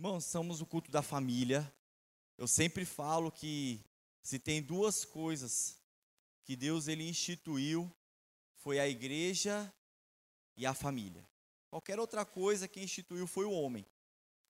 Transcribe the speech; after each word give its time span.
Irmãos, 0.00 0.24
somos 0.24 0.62
o 0.62 0.66
culto 0.66 0.90
da 0.90 1.02
família. 1.02 1.70
Eu 2.38 2.48
sempre 2.48 2.86
falo 2.86 3.30
que 3.30 3.84
se 4.22 4.38
tem 4.38 4.62
duas 4.62 5.04
coisas 5.04 5.78
que 6.42 6.56
Deus 6.56 6.88
ele 6.88 7.06
instituiu, 7.06 7.94
foi 8.54 8.80
a 8.80 8.88
igreja 8.88 9.70
e 10.56 10.64
a 10.64 10.72
família. 10.72 11.28
Qualquer 11.68 12.00
outra 12.00 12.24
coisa 12.24 12.66
que 12.66 12.80
instituiu 12.80 13.26
foi 13.26 13.44
o 13.44 13.52
homem. 13.52 13.84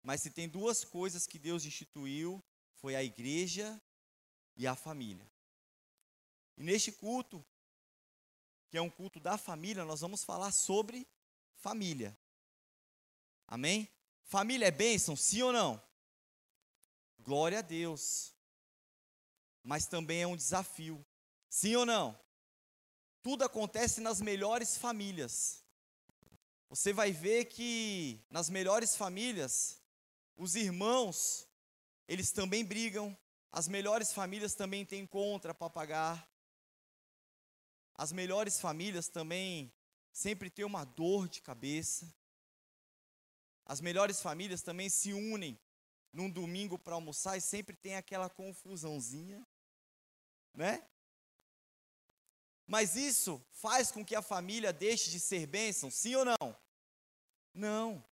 Mas 0.04 0.22
se 0.22 0.30
tem 0.30 0.48
duas 0.48 0.84
coisas 0.84 1.26
que 1.26 1.36
Deus 1.36 1.64
instituiu, 1.64 2.40
foi 2.76 2.94
a 2.94 3.02
igreja 3.02 3.82
e 4.56 4.68
a 4.68 4.76
família. 4.76 5.28
E 6.56 6.62
neste 6.62 6.92
culto, 6.92 7.44
que 8.68 8.78
é 8.78 8.80
um 8.80 8.88
culto 8.88 9.18
da 9.18 9.36
família, 9.36 9.84
nós 9.84 10.00
vamos 10.00 10.22
falar 10.22 10.52
sobre 10.52 11.08
família. 11.56 12.16
Amém? 13.48 13.88
Família 14.30 14.68
é 14.68 14.70
bênção, 14.70 15.16
sim 15.16 15.42
ou 15.42 15.52
não? 15.52 15.82
Glória 17.18 17.58
a 17.58 17.62
Deus. 17.62 18.32
Mas 19.60 19.86
também 19.86 20.22
é 20.22 20.26
um 20.26 20.36
desafio. 20.36 21.04
Sim 21.48 21.74
ou 21.74 21.84
não? 21.84 22.16
Tudo 23.24 23.42
acontece 23.42 24.00
nas 24.00 24.20
melhores 24.20 24.78
famílias. 24.78 25.64
Você 26.68 26.92
vai 26.92 27.10
ver 27.10 27.46
que 27.46 28.24
nas 28.30 28.48
melhores 28.48 28.94
famílias, 28.94 29.82
os 30.36 30.54
irmãos, 30.54 31.48
eles 32.06 32.30
também 32.30 32.64
brigam, 32.64 33.18
as 33.50 33.66
melhores 33.66 34.12
famílias 34.12 34.54
também 34.54 34.86
têm 34.86 35.04
contra 35.08 35.52
para 35.52 35.68
pagar. 35.68 36.30
As 37.96 38.12
melhores 38.12 38.60
famílias 38.60 39.08
também 39.08 39.72
sempre 40.12 40.48
têm 40.48 40.64
uma 40.64 40.84
dor 40.84 41.28
de 41.28 41.42
cabeça. 41.42 42.14
As 43.70 43.80
melhores 43.80 44.20
famílias 44.20 44.62
também 44.62 44.88
se 44.90 45.12
unem 45.12 45.56
num 46.12 46.28
domingo 46.28 46.76
para 46.76 46.96
almoçar 46.96 47.36
e 47.36 47.40
sempre 47.40 47.76
tem 47.76 47.94
aquela 47.94 48.28
confusãozinha, 48.28 49.46
né? 50.52 50.84
Mas 52.66 52.96
isso 52.96 53.40
faz 53.52 53.92
com 53.92 54.04
que 54.04 54.16
a 54.16 54.22
família 54.22 54.72
deixe 54.72 55.08
de 55.08 55.20
ser 55.20 55.46
bênção, 55.46 55.88
sim 55.88 56.16
ou 56.16 56.24
não? 56.24 56.60
Não. 57.54 58.04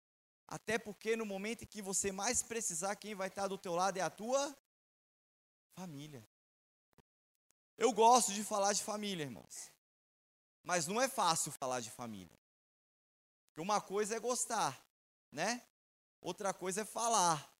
Até 0.46 0.78
porque 0.78 1.16
no 1.16 1.26
momento 1.26 1.64
em 1.64 1.66
que 1.66 1.82
você 1.82 2.12
mais 2.12 2.40
precisar, 2.40 2.94
quem 2.94 3.16
vai 3.16 3.26
estar 3.26 3.48
do 3.48 3.58
teu 3.58 3.74
lado 3.74 3.96
é 3.96 4.00
a 4.00 4.08
tua 4.08 4.56
família. 5.74 6.24
Eu 7.76 7.92
gosto 7.92 8.32
de 8.32 8.44
falar 8.44 8.72
de 8.74 8.84
família, 8.84 9.24
irmãos. 9.24 9.72
Mas 10.62 10.86
não 10.86 11.00
é 11.00 11.08
fácil 11.08 11.50
falar 11.50 11.80
de 11.80 11.90
família. 11.90 12.38
Porque 13.48 13.60
uma 13.60 13.80
coisa 13.80 14.14
é 14.14 14.20
gostar, 14.20 14.87
né? 15.30 15.62
Outra 16.20 16.52
coisa 16.52 16.82
é 16.82 16.84
falar. 16.84 17.52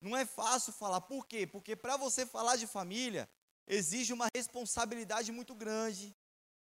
Não 0.00 0.16
é 0.16 0.26
fácil 0.26 0.72
falar. 0.72 1.00
Por 1.02 1.26
quê? 1.26 1.46
Porque 1.46 1.76
para 1.76 1.96
você 1.96 2.26
falar 2.26 2.56
de 2.56 2.66
família, 2.66 3.28
exige 3.66 4.12
uma 4.12 4.26
responsabilidade 4.34 5.30
muito 5.30 5.54
grande. 5.54 6.14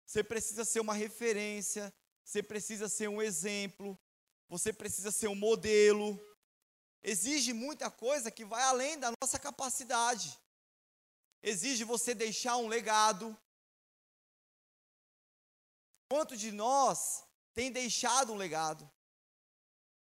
Você 0.07 0.23
precisa 0.23 0.65
ser 0.65 0.81
uma 0.81 0.95
referência, 0.95 1.93
você 2.25 2.43
precisa 2.43 2.89
ser 2.89 3.09
um 3.09 3.21
exemplo, 3.21 3.99
você 4.49 4.73
precisa 4.73 5.11
ser 5.11 5.29
um 5.29 5.35
modelo. 5.35 6.19
Exige 7.03 7.53
muita 7.53 7.91
coisa 7.91 8.31
que 8.31 8.45
vai 8.45 8.63
além 8.63 8.99
da 8.99 9.13
nossa 9.21 9.39
capacidade. 9.39 10.39
Exige 11.43 11.85
você 11.85 12.15
deixar 12.15 12.57
um 12.57 12.69
legado. 12.69 13.37
Quanto 16.09 16.37
de 16.37 16.53
nós 16.53 17.25
tem 17.53 17.71
deixado 17.71 18.33
um 18.33 18.37
legado? 18.37 18.91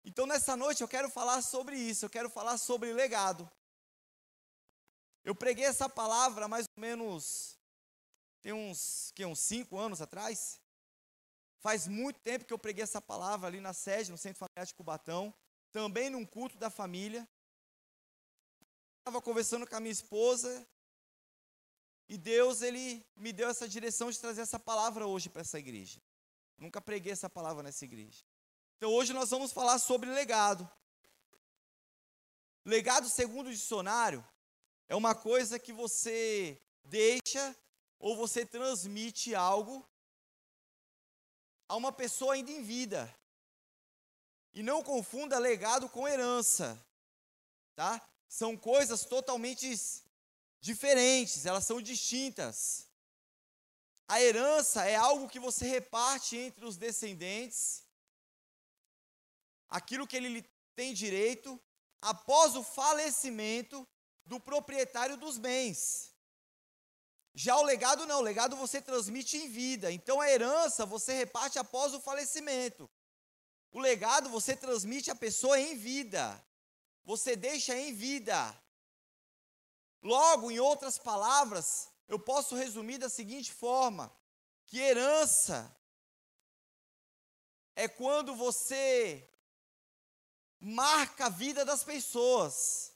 Então, 0.08 0.28
nessa 0.28 0.56
noite, 0.56 0.82
eu 0.82 0.88
quero 0.88 1.10
falar 1.10 1.42
sobre 1.42 1.76
isso, 1.76 2.06
eu 2.06 2.10
quero 2.10 2.30
falar 2.30 2.60
sobre 2.60 2.94
legado. 2.94 3.50
Eu 5.24 5.34
preguei 5.34 5.66
essa 5.66 5.90
palavra 5.90 6.48
mais 6.48 6.68
ou 6.78 6.82
menos, 6.82 7.58
tem 8.40 8.54
uns, 8.54 9.12
que, 9.16 9.26
uns 9.26 9.40
cinco 9.40 9.80
anos 9.80 10.00
atrás. 10.00 10.62
Faz 11.58 11.88
muito 11.88 12.20
tempo 12.20 12.46
que 12.46 12.54
eu 12.54 12.60
preguei 12.60 12.84
essa 12.84 13.02
palavra 13.02 13.48
ali 13.48 13.60
na 13.60 13.74
sede, 13.74 14.12
no 14.12 14.18
Centro 14.20 14.38
Familiar 14.38 14.68
de 14.68 14.76
Cubatão, 14.76 15.34
também 15.72 16.12
num 16.12 16.24
culto 16.24 16.56
da 16.56 16.70
família. 16.70 17.28
Estava 19.00 19.20
conversando 19.20 19.66
com 19.68 19.76
a 19.76 19.80
minha 19.80 19.92
esposa 19.92 20.68
e 22.08 22.16
Deus, 22.16 22.62
ele 22.62 23.04
me 23.16 23.34
deu 23.34 23.50
essa 23.50 23.68
direção 23.68 24.12
de 24.12 24.20
trazer 24.20 24.42
essa 24.42 24.60
palavra 24.60 25.08
hoje 25.08 25.30
para 25.30 25.42
essa 25.42 25.58
igreja. 25.58 26.00
Nunca 26.60 26.80
preguei 26.80 27.12
essa 27.12 27.28
palavra 27.28 27.64
nessa 27.64 27.84
igreja. 27.84 28.24
Então 28.78 28.92
hoje 28.92 29.14
nós 29.14 29.30
vamos 29.30 29.54
falar 29.54 29.80
sobre 29.80 30.10
legado. 30.10 30.70
Legado, 32.66 33.08
segundo 33.08 33.48
o 33.48 33.54
dicionário, 33.54 34.26
é 34.88 34.96
uma 34.96 35.16
coisa 35.16 35.58
que 35.58 35.72
você 35.72 36.62
deixa 36.84 37.56
ou 38.00 38.18
você 38.18 38.46
transmite 38.46 39.34
algo 39.34 39.88
a 41.68 41.76
uma 41.76 41.92
pessoa 41.92 42.34
ainda 42.34 42.52
em 42.52 42.64
vida. 42.64 43.14
E 44.54 44.62
não 44.62 44.84
confunda 44.84 45.38
legado 45.40 45.88
com 45.90 46.08
herança, 46.08 46.80
tá? 47.76 48.02
São 48.28 48.58
coisas 48.58 49.06
totalmente 49.06 49.70
diferentes, 50.60 51.46
elas 51.46 51.66
são 51.66 51.82
distintas. 51.82 52.88
A 54.08 54.22
herança 54.22 54.86
é 54.86 54.96
algo 54.96 55.30
que 55.30 55.40
você 55.40 55.66
reparte 55.66 56.36
entre 56.38 56.66
os 56.66 56.78
descendentes 56.78 57.85
aquilo 59.70 60.08
que 60.08 60.18
ele 60.18 60.42
tem 60.76 60.94
direito 60.94 61.60
após 62.02 62.56
o 62.56 62.64
falecimento 62.64 63.88
do 64.26 64.40
proprietário 64.40 65.18
dos 65.18 65.38
bens. 65.38 66.14
Já 67.34 67.58
o 67.58 67.64
legado 67.64 68.06
não, 68.06 68.20
o 68.20 68.24
legado 68.24 68.56
você 68.56 68.82
transmite 68.82 69.38
em 69.38 69.50
vida. 69.50 69.92
Então 69.92 70.22
a 70.22 70.30
herança 70.30 70.86
você 70.86 71.14
reparte 71.14 71.60
após 71.60 71.94
o 71.94 72.00
falecimento. 72.00 72.90
O 73.72 73.80
legado 73.80 74.30
você 74.30 74.56
transmite 74.56 75.12
a 75.12 75.16
pessoa 75.16 75.60
em 75.60 75.76
vida. 75.76 76.42
Você 77.04 77.36
deixa 77.36 77.78
em 77.78 77.94
vida. 77.94 78.58
Logo, 80.02 80.50
em 80.50 80.60
outras 80.60 80.98
palavras, 80.98 81.90
eu 82.08 82.18
posso 82.18 82.56
resumir 82.56 83.00
da 83.00 83.10
seguinte 83.10 83.52
forma: 83.52 84.16
que 84.66 84.80
herança 84.80 85.76
é 87.76 87.88
quando 87.88 88.34
você 88.34 89.30
marca 90.60 91.26
a 91.26 91.30
vida 91.30 91.64
das 91.64 91.84
pessoas. 91.84 92.94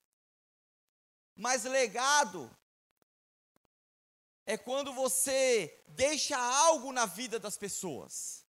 Mas 1.36 1.64
legado 1.64 2.56
é 4.46 4.58
quando 4.58 4.92
você 4.92 5.84
deixa 5.90 6.38
algo 6.38 6.92
na 6.92 7.06
vida 7.06 7.40
das 7.40 7.58
pessoas. 7.58 8.46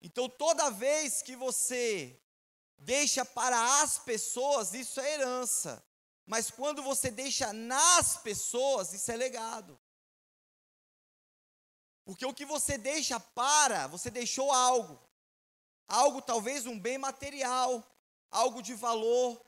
Então, 0.00 0.28
toda 0.28 0.70
vez 0.70 1.22
que 1.22 1.34
você 1.34 2.22
deixa 2.78 3.24
para 3.24 3.80
as 3.82 3.98
pessoas, 3.98 4.74
isso 4.74 5.00
é 5.00 5.14
herança. 5.14 5.84
Mas 6.26 6.50
quando 6.50 6.82
você 6.82 7.10
deixa 7.10 7.52
nas 7.52 8.16
pessoas, 8.18 8.92
isso 8.92 9.10
é 9.10 9.16
legado. 9.16 9.80
Porque 12.04 12.26
o 12.26 12.34
que 12.34 12.44
você 12.44 12.76
deixa 12.76 13.18
para, 13.18 13.86
você 13.86 14.10
deixou 14.10 14.52
algo 14.52 15.05
algo 15.88 16.20
talvez 16.20 16.66
um 16.66 16.78
bem 16.78 16.98
material, 16.98 17.84
algo 18.30 18.62
de 18.62 18.74
valor. 18.74 19.40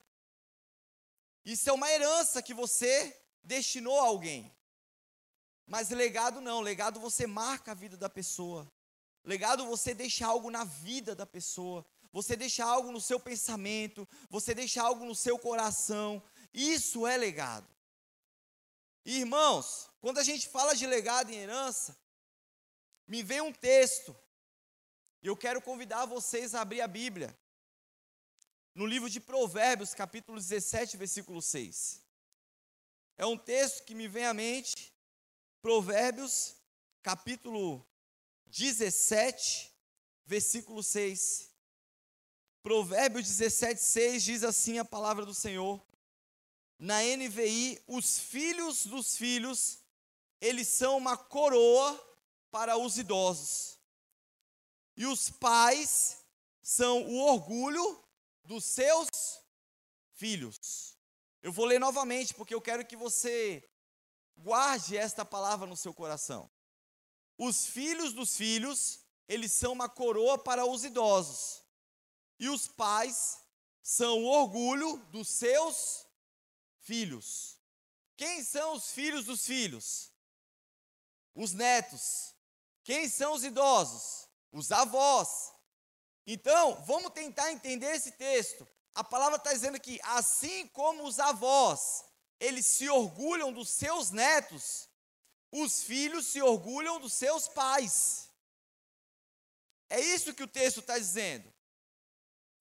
Isso 1.44 1.68
é 1.68 1.72
uma 1.72 1.90
herança 1.90 2.42
que 2.42 2.54
você 2.54 3.16
destinou 3.42 3.98
a 4.00 4.04
alguém. 4.04 4.54
Mas 5.66 5.90
legado 5.90 6.40
não, 6.40 6.60
legado 6.60 7.00
você 7.00 7.26
marca 7.26 7.72
a 7.72 7.74
vida 7.74 7.96
da 7.96 8.08
pessoa. 8.08 8.70
Legado 9.24 9.66
você 9.66 9.92
deixa 9.92 10.26
algo 10.26 10.50
na 10.50 10.64
vida 10.64 11.14
da 11.14 11.26
pessoa. 11.26 11.84
Você 12.12 12.34
deixa 12.36 12.64
algo 12.64 12.90
no 12.90 13.00
seu 13.00 13.20
pensamento, 13.20 14.08
você 14.30 14.54
deixa 14.54 14.82
algo 14.82 15.04
no 15.04 15.14
seu 15.14 15.38
coração. 15.38 16.22
Isso 16.54 17.06
é 17.06 17.16
legado. 17.16 17.68
irmãos, 19.04 19.90
quando 20.00 20.18
a 20.18 20.22
gente 20.22 20.48
fala 20.48 20.74
de 20.74 20.86
legado 20.86 21.30
e 21.30 21.36
herança, 21.36 21.96
me 23.06 23.22
vem 23.22 23.40
um 23.40 23.52
texto 23.52 24.16
e 25.22 25.26
eu 25.26 25.36
quero 25.36 25.60
convidar 25.60 26.06
vocês 26.06 26.54
a 26.54 26.60
abrir 26.60 26.80
a 26.80 26.86
Bíblia. 26.86 27.36
No 28.74 28.86
livro 28.86 29.10
de 29.10 29.20
Provérbios, 29.20 29.92
capítulo 29.92 30.38
17, 30.38 30.96
versículo 30.96 31.42
6. 31.42 32.00
É 33.16 33.26
um 33.26 33.36
texto 33.36 33.84
que 33.84 33.94
me 33.94 34.06
vem 34.06 34.26
à 34.26 34.32
mente. 34.32 34.94
Provérbios, 35.60 36.54
capítulo 37.02 37.84
17, 38.46 39.74
versículo 40.24 40.84
6. 40.84 41.50
Provérbios 42.62 43.26
17, 43.26 43.82
6 43.82 44.22
diz 44.22 44.44
assim 44.44 44.78
a 44.78 44.84
palavra 44.84 45.26
do 45.26 45.34
Senhor. 45.34 45.84
Na 46.78 47.02
NVI, 47.02 47.82
os 47.88 48.20
filhos 48.20 48.86
dos 48.86 49.16
filhos, 49.16 49.80
eles 50.40 50.68
são 50.68 50.96
uma 50.96 51.16
coroa 51.16 51.98
para 52.52 52.76
os 52.76 52.98
idosos 52.98 53.77
e 54.98 55.06
os 55.06 55.30
pais 55.30 56.18
são 56.60 57.04
o 57.06 57.18
orgulho 57.20 58.04
dos 58.42 58.64
seus 58.64 59.08
filhos. 60.14 60.98
Eu 61.40 61.52
vou 61.52 61.64
ler 61.64 61.78
novamente 61.78 62.34
porque 62.34 62.52
eu 62.52 62.60
quero 62.60 62.84
que 62.84 62.96
você 62.96 63.62
guarde 64.36 64.96
esta 64.96 65.24
palavra 65.24 65.68
no 65.68 65.76
seu 65.76 65.94
coração. 65.94 66.50
Os 67.38 67.64
filhos 67.64 68.12
dos 68.12 68.36
filhos, 68.36 68.98
eles 69.28 69.52
são 69.52 69.72
uma 69.72 69.88
coroa 69.88 70.36
para 70.36 70.66
os 70.66 70.82
idosos. 70.82 71.62
E 72.36 72.48
os 72.48 72.66
pais 72.66 73.38
são 73.80 74.24
o 74.24 74.26
orgulho 74.26 74.96
dos 75.12 75.28
seus 75.28 76.08
filhos. 76.80 77.56
Quem 78.16 78.42
são 78.42 78.74
os 78.74 78.90
filhos 78.90 79.24
dos 79.26 79.46
filhos? 79.46 80.12
Os 81.36 81.52
netos. 81.52 82.34
Quem 82.82 83.08
são 83.08 83.34
os 83.34 83.44
idosos? 83.44 84.27
Os 84.52 84.72
avós. 84.72 85.52
Então, 86.26 86.82
vamos 86.84 87.12
tentar 87.12 87.52
entender 87.52 87.94
esse 87.94 88.12
texto. 88.12 88.66
A 88.94 89.04
palavra 89.04 89.36
está 89.36 89.52
dizendo 89.52 89.80
que, 89.80 90.00
assim 90.02 90.66
como 90.68 91.04
os 91.04 91.18
avós, 91.18 92.04
eles 92.40 92.66
se 92.66 92.88
orgulham 92.88 93.52
dos 93.52 93.70
seus 93.70 94.10
netos, 94.10 94.88
os 95.50 95.82
filhos 95.82 96.26
se 96.26 96.42
orgulham 96.42 97.00
dos 97.00 97.12
seus 97.12 97.48
pais. 97.48 98.30
É 99.90 100.00
isso 100.00 100.34
que 100.34 100.42
o 100.42 100.48
texto 100.48 100.80
está 100.80 100.98
dizendo. 100.98 101.52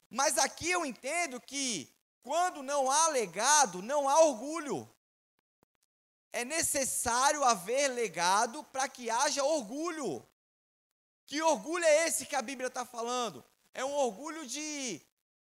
Mas 0.09 0.37
aqui 0.37 0.69
eu 0.69 0.85
entendo 0.85 1.39
que, 1.41 1.93
quando 2.23 2.63
não 2.63 2.89
há 2.89 3.09
legado, 3.09 3.81
não 3.81 4.07
há 4.07 4.19
orgulho. 4.21 4.89
É 6.31 6.45
necessário 6.45 7.43
haver 7.43 7.89
legado 7.89 8.63
para 8.65 8.87
que 8.87 9.09
haja 9.09 9.43
orgulho. 9.43 10.26
Que 11.27 11.41
orgulho 11.41 11.83
é 11.83 12.07
esse 12.07 12.25
que 12.25 12.35
a 12.35 12.41
Bíblia 12.41 12.67
está 12.67 12.85
falando? 12.85 13.43
É 13.73 13.83
um 13.83 13.93
orgulho 13.93 14.47
de 14.47 15.01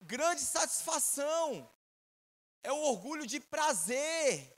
grande 0.02 0.42
satisfação, 0.42 1.70
é 2.64 2.74
um 2.74 2.82
orgulho 2.82 3.26
de 3.26 3.40
prazer. 3.40 4.54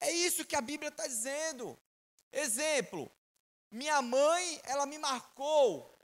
É 0.00 0.10
isso 0.10 0.44
que 0.44 0.56
a 0.56 0.60
Bíblia 0.60 0.90
está 0.90 1.06
dizendo. 1.06 1.78
Exemplo: 2.32 3.10
minha 3.70 4.02
mãe, 4.02 4.60
ela 4.64 4.84
me 4.84 4.98
marcou 4.98 5.96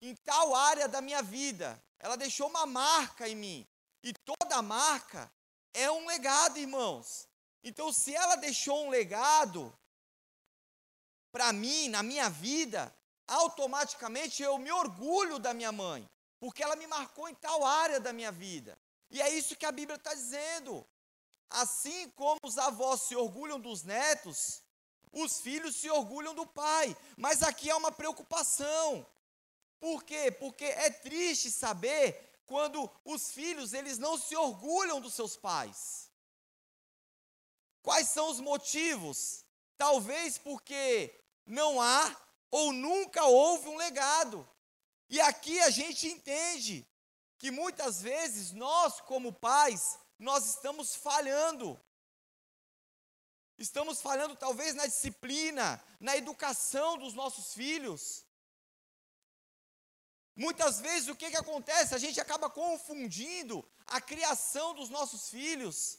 em 0.00 0.14
tal 0.14 0.54
área 0.54 0.86
da 0.86 1.00
minha 1.00 1.22
vida. 1.22 1.82
Ela 1.98 2.16
deixou 2.16 2.48
uma 2.48 2.66
marca 2.66 3.28
em 3.28 3.34
mim. 3.34 3.68
E 4.02 4.12
toda 4.12 4.62
marca 4.62 5.32
é 5.72 5.90
um 5.90 6.06
legado, 6.06 6.58
irmãos. 6.58 7.28
Então, 7.64 7.92
se 7.92 8.14
ela 8.14 8.36
deixou 8.36 8.86
um 8.86 8.90
legado 8.90 9.76
para 11.32 11.52
mim, 11.52 11.88
na 11.88 12.02
minha 12.02 12.28
vida, 12.28 12.94
automaticamente 13.28 14.42
eu 14.42 14.58
me 14.58 14.72
orgulho 14.72 15.38
da 15.38 15.54
minha 15.54 15.70
mãe 15.70 16.08
porque 16.38 16.62
ela 16.62 16.76
me 16.76 16.86
marcou 16.86 17.28
em 17.28 17.34
tal 17.34 17.64
área 17.64 18.00
da 18.00 18.12
minha 18.12 18.30
vida. 18.30 18.78
E 19.10 19.20
é 19.20 19.28
isso 19.30 19.56
que 19.56 19.66
a 19.66 19.72
Bíblia 19.72 19.96
está 19.96 20.14
dizendo. 20.14 20.86
Assim 21.50 22.08
como 22.10 22.38
os 22.42 22.58
avós 22.58 23.02
se 23.02 23.16
orgulham 23.16 23.58
dos 23.58 23.82
netos, 23.82 24.62
os 25.12 25.40
filhos 25.40 25.76
se 25.76 25.90
orgulham 25.90 26.34
do 26.34 26.46
pai. 26.46 26.96
Mas 27.16 27.42
aqui 27.42 27.70
há 27.70 27.76
uma 27.76 27.90
preocupação. 27.90 29.06
Por 29.80 30.04
quê? 30.04 30.30
Porque 30.30 30.64
é 30.64 30.90
triste 30.90 31.50
saber 31.50 32.40
quando 32.46 32.90
os 33.04 33.32
filhos 33.32 33.72
eles 33.72 33.98
não 33.98 34.16
se 34.16 34.36
orgulham 34.36 35.00
dos 35.00 35.14
seus 35.14 35.36
pais. 35.36 36.10
Quais 37.82 38.08
são 38.08 38.30
os 38.30 38.40
motivos? 38.40 39.44
Talvez 39.76 40.36
porque 40.38 41.14
não 41.46 41.80
há 41.80 42.14
ou 42.50 42.72
nunca 42.72 43.24
houve 43.24 43.68
um 43.68 43.76
legado. 43.76 44.48
E 45.08 45.20
aqui 45.20 45.58
a 45.60 45.70
gente 45.70 46.06
entende 46.06 46.86
que 47.38 47.50
muitas 47.50 48.02
vezes 48.02 48.52
nós, 48.52 49.00
como 49.00 49.32
pais, 49.32 49.98
nós 50.18 50.46
estamos 50.46 50.94
falhando. 50.96 51.80
Estamos 53.56 54.00
falhando 54.00 54.36
talvez 54.36 54.74
na 54.74 54.86
disciplina, 54.86 55.82
na 55.98 56.16
educação 56.16 56.98
dos 56.98 57.14
nossos 57.14 57.54
filhos. 57.54 58.24
Muitas 60.36 60.80
vezes 60.80 61.08
o 61.08 61.16
que, 61.16 61.30
que 61.30 61.36
acontece? 61.36 61.94
A 61.94 61.98
gente 61.98 62.20
acaba 62.20 62.48
confundindo 62.48 63.68
a 63.86 64.00
criação 64.00 64.74
dos 64.74 64.88
nossos 64.88 65.28
filhos, 65.28 65.98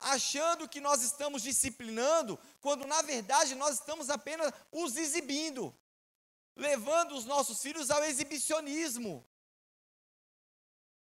achando 0.00 0.68
que 0.68 0.80
nós 0.80 1.02
estamos 1.02 1.42
disciplinando, 1.42 2.38
quando 2.60 2.86
na 2.86 3.02
verdade 3.02 3.54
nós 3.54 3.74
estamos 3.74 4.10
apenas 4.10 4.52
os 4.70 4.96
exibindo 4.96 5.74
levando 6.56 7.12
os 7.12 7.26
nossos 7.26 7.60
filhos 7.60 7.90
ao 7.90 8.02
exibicionismo. 8.02 9.24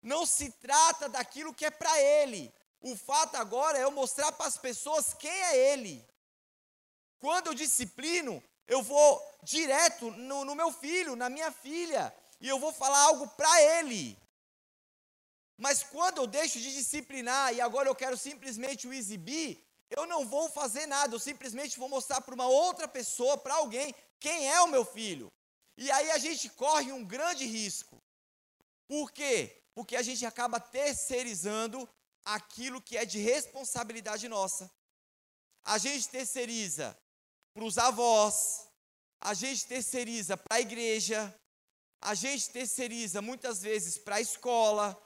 Não 0.01 0.25
se 0.25 0.51
trata 0.53 1.09
daquilo 1.09 1.53
que 1.53 1.67
é 1.67 1.71
para 1.71 2.01
ele. 2.01 2.53
O 2.81 2.97
fato 2.97 3.37
agora 3.37 3.79
é 3.79 3.83
eu 3.83 3.91
mostrar 3.91 4.33
para 4.33 4.47
as 4.47 4.57
pessoas 4.57 5.13
quem 5.15 5.31
é 5.31 5.73
ele. 5.73 6.05
Quando 7.19 7.49
eu 7.49 7.55
disciplino, 7.55 8.43
eu 8.67 8.83
vou 8.83 9.21
direto 9.43 10.11
no, 10.13 10.45
no 10.45 10.55
meu 10.55 10.73
filho, 10.73 11.15
na 11.15 11.29
minha 11.29 11.53
filha, 11.53 12.15
e 12.41 12.49
eu 12.49 12.59
vou 12.59 12.73
falar 12.73 12.99
algo 13.03 13.29
para 13.29 13.63
ele. 13.79 14.19
Mas 15.63 15.81
quando 15.85 16.19
eu 16.19 16.27
deixo 16.27 16.59
de 16.59 16.73
disciplinar 16.73 17.55
e 17.55 17.61
agora 17.61 17.89
eu 17.89 17.95
quero 17.95 18.17
simplesmente 18.17 18.89
o 18.89 18.93
exibir, 18.93 19.65
eu 19.97 20.07
não 20.07 20.27
vou 20.27 20.49
fazer 20.49 20.87
nada, 20.87 21.15
eu 21.15 21.21
simplesmente 21.21 21.79
vou 21.79 21.89
mostrar 21.89 22.21
para 22.21 22.35
uma 22.35 22.49
outra 22.49 22.89
pessoa, 22.89 23.39
para 23.39 23.55
alguém, 23.55 23.95
quem 24.19 24.51
é 24.51 24.61
o 24.61 24.67
meu 24.67 24.85
filho. 24.85 25.29
E 25.79 25.89
aí 25.89 26.11
a 26.11 26.19
gente 26.19 26.49
corre 26.49 26.91
um 26.91 27.05
grande 27.05 27.47
risco. 27.47 27.97
Por 28.89 29.13
quê? 29.13 29.63
Porque 29.73 29.95
a 29.95 30.03
gente 30.03 30.27
acaba 30.27 30.59
terceirizando 30.59 31.89
aquilo 32.25 32.83
que 32.83 32.97
é 32.97 33.05
de 33.05 33.21
responsabilidade 33.21 34.29
nossa. 34.29 34.69
A 35.65 35.79
gente 35.79 36.09
terceiriza 36.09 36.99
para 37.55 37.63
os 37.63 37.79
avós, 37.79 38.67
a 39.21 39.33
gente 39.33 39.65
terceiriza 39.69 40.37
para 40.37 40.57
a 40.57 40.61
igreja, 40.61 41.33
a 42.01 42.15
gente 42.17 42.51
terceiriza 42.51 43.23
muitas 43.23 43.63
vezes 43.63 43.97
para 43.97 44.17
a 44.17 44.21
escola. 44.21 45.01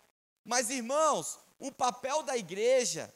Mas, 0.47 0.71
irmãos, 0.71 1.41
o 1.59 1.73
papel 1.73 2.23
da 2.23 2.37
igreja, 2.37 3.13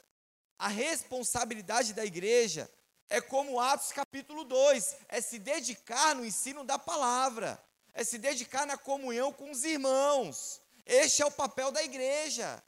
a 0.58 0.66
responsabilidade 0.66 1.94
da 1.94 2.04
igreja 2.04 2.68
é 3.08 3.20
como 3.20 3.60
Atos 3.60 3.92
capítulo 3.92 4.42
2, 4.42 4.96
é 5.08 5.20
se 5.20 5.38
dedicar 5.38 6.16
no 6.16 6.24
ensino 6.24 6.64
da 6.64 6.76
palavra, 6.76 7.62
é 7.94 8.02
se 8.02 8.18
dedicar 8.18 8.66
na 8.66 8.76
comunhão 8.76 9.32
com 9.32 9.48
os 9.52 9.62
irmãos. 9.62 10.60
Este 10.84 11.22
é 11.22 11.26
o 11.26 11.30
papel 11.30 11.70
da 11.70 11.84
igreja. 11.84 12.60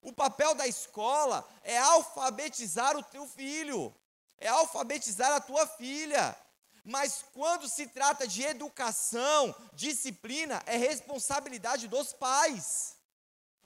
O 0.00 0.14
papel 0.14 0.54
da 0.54 0.66
escola 0.66 1.46
é 1.62 1.76
alfabetizar 1.76 2.96
o 2.96 3.02
teu 3.02 3.26
filho, 3.26 3.94
é 4.38 4.48
alfabetizar 4.48 5.30
a 5.32 5.40
tua 5.40 5.66
filha. 5.66 6.34
Mas 6.82 7.22
quando 7.34 7.68
se 7.68 7.86
trata 7.88 8.26
de 8.26 8.42
educação, 8.42 9.54
disciplina, 9.74 10.62
é 10.64 10.78
responsabilidade 10.78 11.86
dos 11.86 12.14
pais. 12.14 12.95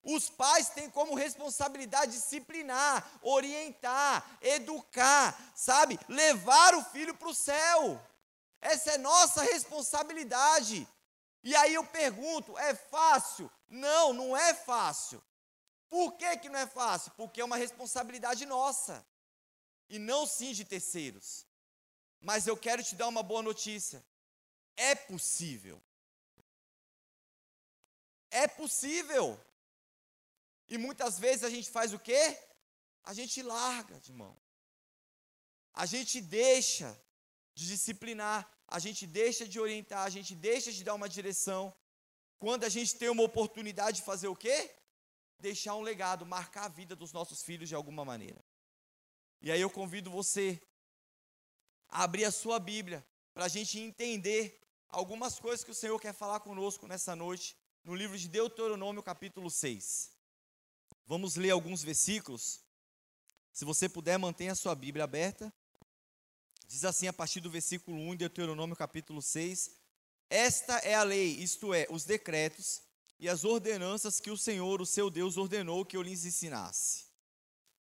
Os 0.03 0.31
pais 0.31 0.71
têm 0.71 0.89
como 0.89 1.15
responsabilidade 1.15 2.13
disciplinar, 2.13 3.07
orientar, 3.21 4.39
educar, 4.41 5.39
sabe? 5.55 5.99
Levar 6.09 6.75
o 6.75 6.85
filho 6.85 7.15
para 7.15 7.29
o 7.29 7.35
céu. 7.35 8.01
Essa 8.61 8.93
é 8.93 8.99
nossa 8.99 9.43
responsabilidade. 9.43 10.89
E 11.43 11.55
aí 11.55 11.75
eu 11.75 11.85
pergunto: 11.85 12.57
é 12.59 12.75
fácil? 12.75 13.51
Não, 13.69 14.13
não 14.13 14.37
é 14.37 14.55
fácil. 14.55 15.23
Por 15.89 16.13
que, 16.13 16.37
que 16.39 16.49
não 16.49 16.59
é 16.59 16.67
fácil? 16.67 17.13
Porque 17.17 17.41
é 17.41 17.45
uma 17.45 17.57
responsabilidade 17.57 18.47
nossa 18.47 19.05
e 19.89 19.99
não 19.99 20.27
sim 20.27 20.53
de 20.53 20.65
terceiros. 20.65 21.45
Mas 22.21 22.47
eu 22.47 22.57
quero 22.57 22.83
te 22.83 22.95
dar 22.95 23.09
uma 23.09 23.23
boa 23.23 23.43
notícia: 23.43 24.03
é 24.77 24.95
possível. 24.95 25.83
É 28.31 28.47
possível. 28.47 29.39
E 30.71 30.79
muitas 30.79 31.19
vezes 31.19 31.43
a 31.43 31.51
gente 31.51 31.69
faz 31.69 31.93
o 31.93 31.99
quê? 31.99 32.39
A 33.03 33.13
gente 33.13 33.43
larga 33.43 33.99
de 33.99 34.13
mão. 34.13 34.41
A 35.75 35.85
gente 35.85 36.21
deixa 36.21 36.89
de 37.55 37.67
disciplinar, 37.67 38.49
a 38.69 38.79
gente 38.79 39.05
deixa 39.05 39.47
de 39.49 39.59
orientar, 39.59 40.05
a 40.05 40.11
gente 40.11 40.33
deixa 40.33 40.71
de 40.71 40.85
dar 40.85 40.95
uma 40.95 41.09
direção. 41.09 41.75
Quando 42.39 42.63
a 42.65 42.69
gente 42.69 42.97
tem 42.97 43.09
uma 43.09 43.25
oportunidade 43.25 43.99
de 43.99 44.05
fazer 44.05 44.29
o 44.29 44.37
quê? 44.37 44.73
Deixar 45.41 45.75
um 45.75 45.81
legado, 45.81 46.25
marcar 46.25 46.67
a 46.67 46.69
vida 46.69 46.95
dos 46.95 47.13
nossos 47.13 47.43
filhos 47.43 47.69
de 47.69 47.75
alguma 47.75 48.05
maneira. 48.05 48.43
E 49.43 49.51
aí 49.51 49.61
eu 49.61 49.71
convido 49.71 50.09
você 50.09 50.61
a 51.89 52.05
abrir 52.05 52.25
a 52.25 52.31
sua 52.31 52.61
Bíblia 52.61 53.05
para 53.35 53.47
a 53.47 53.49
gente 53.49 53.79
entender 53.81 54.61
algumas 54.89 55.41
coisas 55.41 55.65
que 55.65 55.71
o 55.73 55.75
Senhor 55.75 55.99
quer 55.99 56.15
falar 56.15 56.41
conosco 56.41 56.87
nessa 56.87 57.17
noite, 57.17 57.57
no 57.83 57.95
livro 57.95 58.17
de 58.17 58.29
Deuteronômio, 58.29 59.03
capítulo 59.03 59.51
6. 59.51 60.20
Vamos 61.11 61.35
ler 61.35 61.51
alguns 61.51 61.83
versículos. 61.83 62.61
Se 63.53 63.65
você 63.65 63.89
puder, 63.89 64.17
mantenha 64.17 64.53
a 64.53 64.55
sua 64.55 64.77
Bíblia 64.77 65.03
aberta. 65.03 65.53
Diz 66.69 66.85
assim 66.85 67.09
a 67.09 67.13
partir 67.13 67.41
do 67.41 67.51
versículo 67.51 67.97
1 67.97 68.11
de 68.11 68.17
Deuteronômio 68.19 68.77
capítulo 68.77 69.21
6: 69.21 69.73
Esta 70.31 70.75
é 70.79 70.95
a 70.95 71.03
lei, 71.03 71.31
isto 71.31 71.75
é, 71.75 71.85
os 71.91 72.05
decretos 72.05 72.81
e 73.19 73.29
as 73.29 73.43
ordenanças 73.43 74.21
que 74.21 74.31
o 74.31 74.39
Senhor, 74.39 74.81
o 74.81 74.87
seu 74.87 75.11
Deus, 75.11 75.37
ordenou 75.37 75.85
que 75.85 75.97
eu 75.97 76.03
lhes 76.03 76.25
ensinasse. 76.25 77.07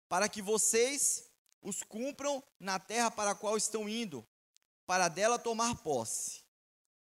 para 0.08 0.26
que 0.26 0.40
vocês 0.40 1.28
os 1.60 1.82
cumpram 1.82 2.42
na 2.58 2.78
terra 2.78 3.10
para 3.10 3.32
a 3.32 3.34
qual 3.34 3.58
estão 3.58 3.86
indo, 3.86 4.26
para 4.86 5.06
dela 5.06 5.38
tomar 5.38 5.74
posse. 5.82 6.44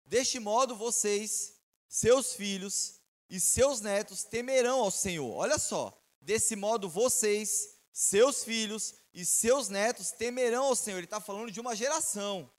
Deste 0.02 0.38
modo, 0.38 0.74
vocês, 0.74 1.58
seus 1.86 2.32
filhos 2.32 3.02
e 3.28 3.38
seus 3.38 3.82
netos 3.82 4.24
temerão 4.24 4.80
ao 4.80 4.90
Senhor. 4.90 5.30
Olha 5.30 5.58
só, 5.58 6.02
desse 6.26 6.56
modo, 6.56 6.88
vocês, 6.88 7.76
seus 7.92 8.42
filhos 8.42 8.96
e 9.14 9.24
seus 9.24 9.68
netos 9.68 10.10
temerão 10.10 10.64
ao 10.64 10.74
Senhor. 10.74 10.98
Ele 10.98 11.06
está 11.06 11.20
falando 11.20 11.52
de 11.52 11.60
uma 11.60 11.76
geração. 11.76 12.50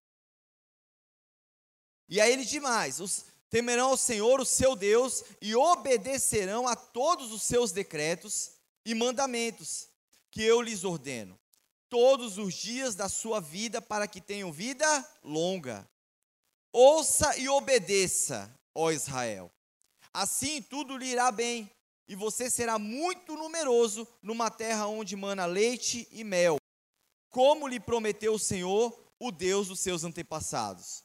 E 2.07 2.21
aí 2.21 2.31
ele 2.31 2.45
demais, 2.45 3.01
os 3.01 3.25
temerão 3.50 3.89
ao 3.89 3.97
Senhor, 3.97 4.39
o 4.39 4.45
seu 4.45 4.74
Deus, 4.74 5.21
e 5.41 5.53
obedecerão 5.53 6.65
a 6.65 6.77
todos 6.77 7.33
os 7.33 7.43
seus 7.43 7.74
decretos 7.74 8.51
e 8.86 8.95
mandamentos 8.95 9.89
que 10.31 10.41
eu 10.41 10.62
lhes 10.62 10.86
ordeno, 10.86 11.38
todos 11.89 12.38
os 12.38 12.53
dias 12.53 12.95
da 12.95 13.09
sua 13.09 13.41
vida, 13.41 13.81
para 13.81 14.07
que 14.07 14.21
tenham 14.21 14.50
vida 14.50 14.88
longa. 15.21 15.89
Ouça 16.71 17.38
e 17.38 17.50
obedeça, 17.50 18.50
ó 18.74 18.91
Israel. 18.91 19.51
Assim 20.13 20.62
tudo 20.62 20.95
lhe 20.95 21.07
irá 21.07 21.31
bem, 21.31 21.69
e 22.07 22.15
você 22.15 22.49
será 22.49 22.79
muito 22.79 23.35
numeroso 23.35 24.07
numa 24.21 24.49
terra 24.49 24.87
onde 24.87 25.15
mana 25.15 25.45
leite 25.45 26.07
e 26.11 26.23
mel, 26.23 26.57
como 27.29 27.67
lhe 27.67 27.79
prometeu 27.79 28.33
o 28.33 28.39
Senhor, 28.39 28.97
o 29.19 29.31
Deus 29.31 29.67
dos 29.67 29.79
seus 29.79 30.03
antepassados. 30.03 31.03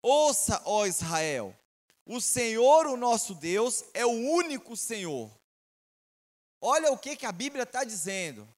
Ouça, 0.00 0.62
ó 0.64 0.86
Israel, 0.86 1.54
o 2.06 2.20
Senhor, 2.20 2.86
o 2.86 2.96
nosso 2.96 3.34
Deus, 3.34 3.84
é 3.92 4.06
o 4.06 4.10
único 4.10 4.76
Senhor. 4.76 5.30
Olha 6.60 6.90
o 6.90 6.98
que, 6.98 7.14
que 7.14 7.26
a 7.26 7.32
Bíblia 7.32 7.64
está 7.64 7.84
dizendo. 7.84 8.48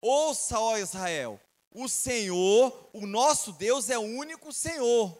Ouça, 0.00 0.58
ó 0.58 0.76
Israel, 0.76 1.40
o 1.70 1.88
Senhor, 1.88 2.90
o 2.92 3.06
nosso 3.06 3.52
Deus, 3.52 3.88
é 3.88 3.96
o 3.96 4.02
único 4.02 4.52
Senhor. 4.52 5.16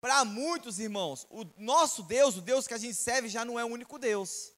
Para 0.00 0.24
muitos 0.24 0.78
irmãos, 0.78 1.26
o 1.30 1.44
nosso 1.58 2.02
Deus, 2.02 2.36
o 2.36 2.40
Deus 2.40 2.66
que 2.66 2.74
a 2.74 2.78
gente 2.78 2.94
serve, 2.94 3.28
já 3.28 3.44
não 3.44 3.60
é 3.60 3.64
o 3.64 3.68
único 3.68 3.98
Deus. 3.98 4.53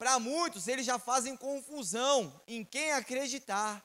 Para 0.00 0.18
muitos, 0.18 0.66
eles 0.66 0.86
já 0.86 0.98
fazem 0.98 1.36
confusão 1.36 2.40
em 2.48 2.64
quem 2.64 2.90
acreditar. 2.92 3.84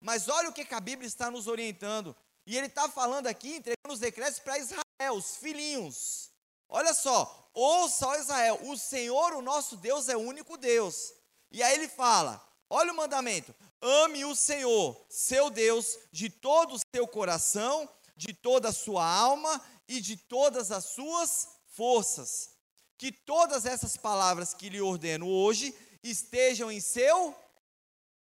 Mas 0.00 0.26
olha 0.26 0.48
o 0.48 0.54
que, 0.54 0.64
que 0.64 0.74
a 0.74 0.80
Bíblia 0.80 1.06
está 1.06 1.30
nos 1.30 1.46
orientando. 1.46 2.16
E 2.46 2.56
ele 2.56 2.68
está 2.68 2.88
falando 2.88 3.26
aqui, 3.26 3.56
entregando 3.56 3.92
os 3.92 4.00
decretos 4.00 4.38
para 4.38 4.56
Israel, 4.56 5.14
os 5.14 5.36
filhinhos. 5.36 6.30
Olha 6.66 6.94
só, 6.94 7.50
ouça, 7.52 8.06
ó 8.06 8.16
Israel, 8.16 8.58
o 8.70 8.78
Senhor, 8.78 9.34
o 9.34 9.42
nosso 9.42 9.76
Deus, 9.76 10.08
é 10.08 10.16
o 10.16 10.20
único 10.20 10.56
Deus. 10.56 11.12
E 11.50 11.62
aí 11.62 11.74
ele 11.74 11.88
fala: 11.88 12.42
olha 12.70 12.90
o 12.90 12.96
mandamento: 12.96 13.54
ame 13.82 14.24
o 14.24 14.34
Senhor, 14.34 14.98
seu 15.10 15.50
Deus, 15.50 15.98
de 16.10 16.30
todo 16.30 16.76
o 16.76 16.80
seu 16.96 17.06
coração, 17.06 17.86
de 18.16 18.32
toda 18.32 18.70
a 18.70 18.72
sua 18.72 19.04
alma 19.04 19.60
e 19.86 20.00
de 20.00 20.16
todas 20.16 20.72
as 20.72 20.86
suas 20.86 21.48
forças. 21.66 22.59
Que 23.00 23.10
todas 23.10 23.64
essas 23.64 23.96
palavras 23.96 24.52
que 24.52 24.68
lhe 24.68 24.80
ordeno 24.80 25.26
hoje 25.26 25.66
estejam 26.02 26.70
em 26.70 26.80
seu 26.80 27.34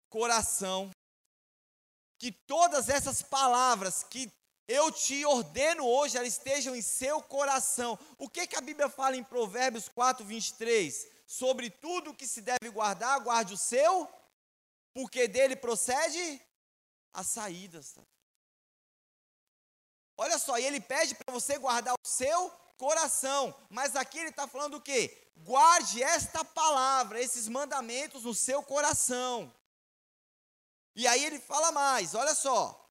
coração 0.08 0.90
que 2.18 2.32
todas 2.32 2.88
essas 2.88 3.22
palavras 3.22 4.02
que 4.02 4.30
eu 4.66 4.90
te 4.92 5.24
ordeno 5.24 5.86
hoje, 5.86 6.18
elas 6.18 6.34
estejam 6.34 6.74
em 6.74 6.82
seu 6.82 7.22
coração. 7.22 7.98
O 8.18 8.28
que, 8.28 8.46
que 8.46 8.56
a 8.56 8.60
Bíblia 8.60 8.88
fala 8.90 9.16
em 9.16 9.24
Provérbios 9.24 9.88
4, 9.88 10.26
23? 10.26 11.06
Sobre 11.26 11.70
tudo 11.70 12.14
que 12.14 12.26
se 12.26 12.42
deve 12.42 12.68
guardar, 12.70 13.20
guarde 13.20 13.54
o 13.54 13.56
seu, 13.56 14.06
porque 14.92 15.28
dele 15.28 15.56
procede 15.56 16.42
as 17.14 17.28
saídas. 17.28 17.94
Olha 20.16 20.38
só, 20.38 20.58
e 20.58 20.64
ele 20.64 20.80
pede 20.80 21.14
para 21.14 21.32
você 21.32 21.56
guardar 21.56 21.94
o 21.94 22.08
seu 22.08 22.52
coração, 22.78 23.54
mas 23.68 23.94
aqui 23.96 24.18
ele 24.18 24.30
está 24.30 24.46
falando 24.46 24.76
o 24.76 24.80
quê? 24.80 25.30
Guarde 25.38 26.02
esta 26.02 26.44
palavra, 26.44 27.20
esses 27.20 27.48
mandamentos 27.48 28.22
no 28.22 28.34
seu 28.34 28.62
coração. 28.62 29.52
E 30.94 31.06
aí 31.06 31.24
ele 31.24 31.38
fala 31.38 31.70
mais, 31.70 32.14
olha 32.14 32.34
só. 32.34 32.88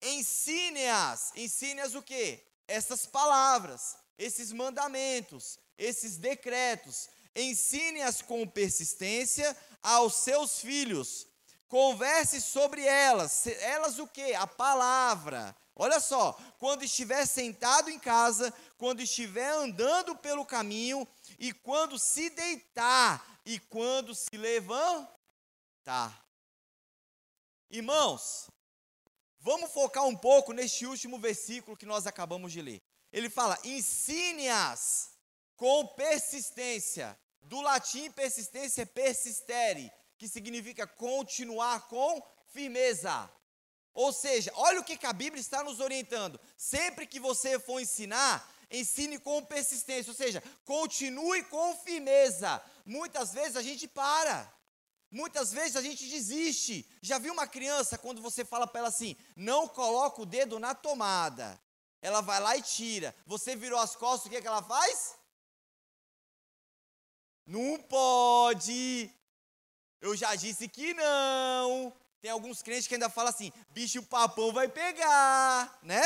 Ensine-as. 0.00 1.32
Ensine-as 1.34 1.94
o 1.94 2.02
quê? 2.02 2.42
Essas 2.68 3.04
palavras, 3.04 3.96
esses 4.16 4.52
mandamentos, 4.52 5.58
esses 5.76 6.16
decretos. 6.16 7.08
Ensine-as 7.34 8.22
com 8.22 8.46
persistência 8.46 9.56
aos 9.82 10.14
seus 10.14 10.60
filhos. 10.60 11.26
Converse 11.68 12.40
sobre 12.40 12.84
elas. 12.84 13.46
Elas 13.46 13.98
o 13.98 14.06
quê? 14.06 14.34
A 14.38 14.46
palavra. 14.46 15.54
Olha 15.82 15.98
só, 15.98 16.38
quando 16.58 16.84
estiver 16.84 17.24
sentado 17.24 17.88
em 17.88 17.98
casa, 17.98 18.52
quando 18.76 19.00
estiver 19.00 19.50
andando 19.50 20.14
pelo 20.14 20.44
caminho, 20.44 21.08
e 21.38 21.54
quando 21.54 21.98
se 21.98 22.28
deitar, 22.28 23.40
e 23.46 23.58
quando 23.58 24.14
se 24.14 24.36
levantar. 24.36 26.22
Irmãos, 27.70 28.50
vamos 29.38 29.72
focar 29.72 30.04
um 30.04 30.14
pouco 30.14 30.52
neste 30.52 30.84
último 30.84 31.18
versículo 31.18 31.78
que 31.78 31.86
nós 31.86 32.06
acabamos 32.06 32.52
de 32.52 32.60
ler. 32.60 32.82
Ele 33.10 33.30
fala: 33.30 33.58
ensine-as 33.64 35.12
com 35.56 35.86
persistência. 35.86 37.18
Do 37.40 37.62
latim, 37.62 38.10
persistência 38.10 38.82
é 38.82 38.84
persistere, 38.84 39.90
que 40.18 40.28
significa 40.28 40.86
continuar 40.86 41.88
com 41.88 42.22
firmeza. 42.48 43.30
Ou 43.92 44.12
seja, 44.12 44.52
olha 44.54 44.80
o 44.80 44.84
que 44.84 45.04
a 45.06 45.12
Bíblia 45.12 45.40
está 45.40 45.62
nos 45.64 45.80
orientando. 45.80 46.40
Sempre 46.56 47.06
que 47.06 47.18
você 47.18 47.58
for 47.58 47.80
ensinar, 47.80 48.48
ensine 48.70 49.18
com 49.18 49.44
persistência, 49.44 50.10
ou 50.10 50.16
seja, 50.16 50.42
continue 50.64 51.42
com 51.44 51.76
firmeza. 51.78 52.62
Muitas 52.86 53.32
vezes 53.32 53.56
a 53.56 53.62
gente 53.62 53.88
para. 53.88 54.52
Muitas 55.10 55.50
vezes 55.50 55.74
a 55.74 55.82
gente 55.82 56.08
desiste. 56.08 56.88
Já 57.02 57.18
viu 57.18 57.32
uma 57.32 57.46
criança 57.46 57.98
quando 57.98 58.22
você 58.22 58.44
fala 58.44 58.66
para 58.66 58.80
ela 58.80 58.88
assim: 58.88 59.16
não 59.34 59.66
coloca 59.66 60.22
o 60.22 60.26
dedo 60.26 60.58
na 60.58 60.74
tomada. 60.74 61.60
Ela 62.00 62.20
vai 62.20 62.40
lá 62.40 62.56
e 62.56 62.62
tira. 62.62 63.14
Você 63.26 63.56
virou 63.56 63.78
as 63.78 63.96
costas, 63.96 64.26
o 64.26 64.30
que, 64.30 64.36
é 64.36 64.40
que 64.40 64.46
ela 64.46 64.62
faz? 64.62 65.16
Não 67.44 67.78
pode. 67.82 69.12
Eu 70.00 70.16
já 70.16 70.34
disse 70.36 70.68
que 70.68 70.94
não. 70.94 71.92
Tem 72.20 72.30
alguns 72.30 72.62
crentes 72.62 72.86
que 72.86 72.94
ainda 72.94 73.08
falam 73.08 73.30
assim: 73.30 73.52
bicho 73.70 74.02
papão 74.02 74.52
vai 74.52 74.68
pegar, 74.68 75.78
né? 75.82 76.02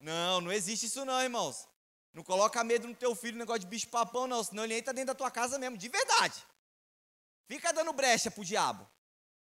Não, 0.00 0.40
não 0.40 0.52
existe 0.52 0.86
isso 0.86 1.04
não, 1.04 1.22
irmãos. 1.22 1.68
Não 2.12 2.22
coloca 2.22 2.62
medo 2.62 2.86
no 2.86 2.94
teu 2.94 3.14
filho, 3.14 3.38
negócio 3.38 3.60
de 3.60 3.66
bicho 3.66 3.88
papão, 3.88 4.26
não, 4.26 4.42
senão 4.44 4.64
ele 4.64 4.78
entra 4.78 4.92
dentro 4.92 5.08
da 5.08 5.14
tua 5.14 5.30
casa 5.30 5.58
mesmo, 5.58 5.76
de 5.76 5.88
verdade. 5.88 6.44
Fica 7.48 7.72
dando 7.72 7.92
brecha 7.92 8.30
pro 8.30 8.44
diabo, 8.44 8.88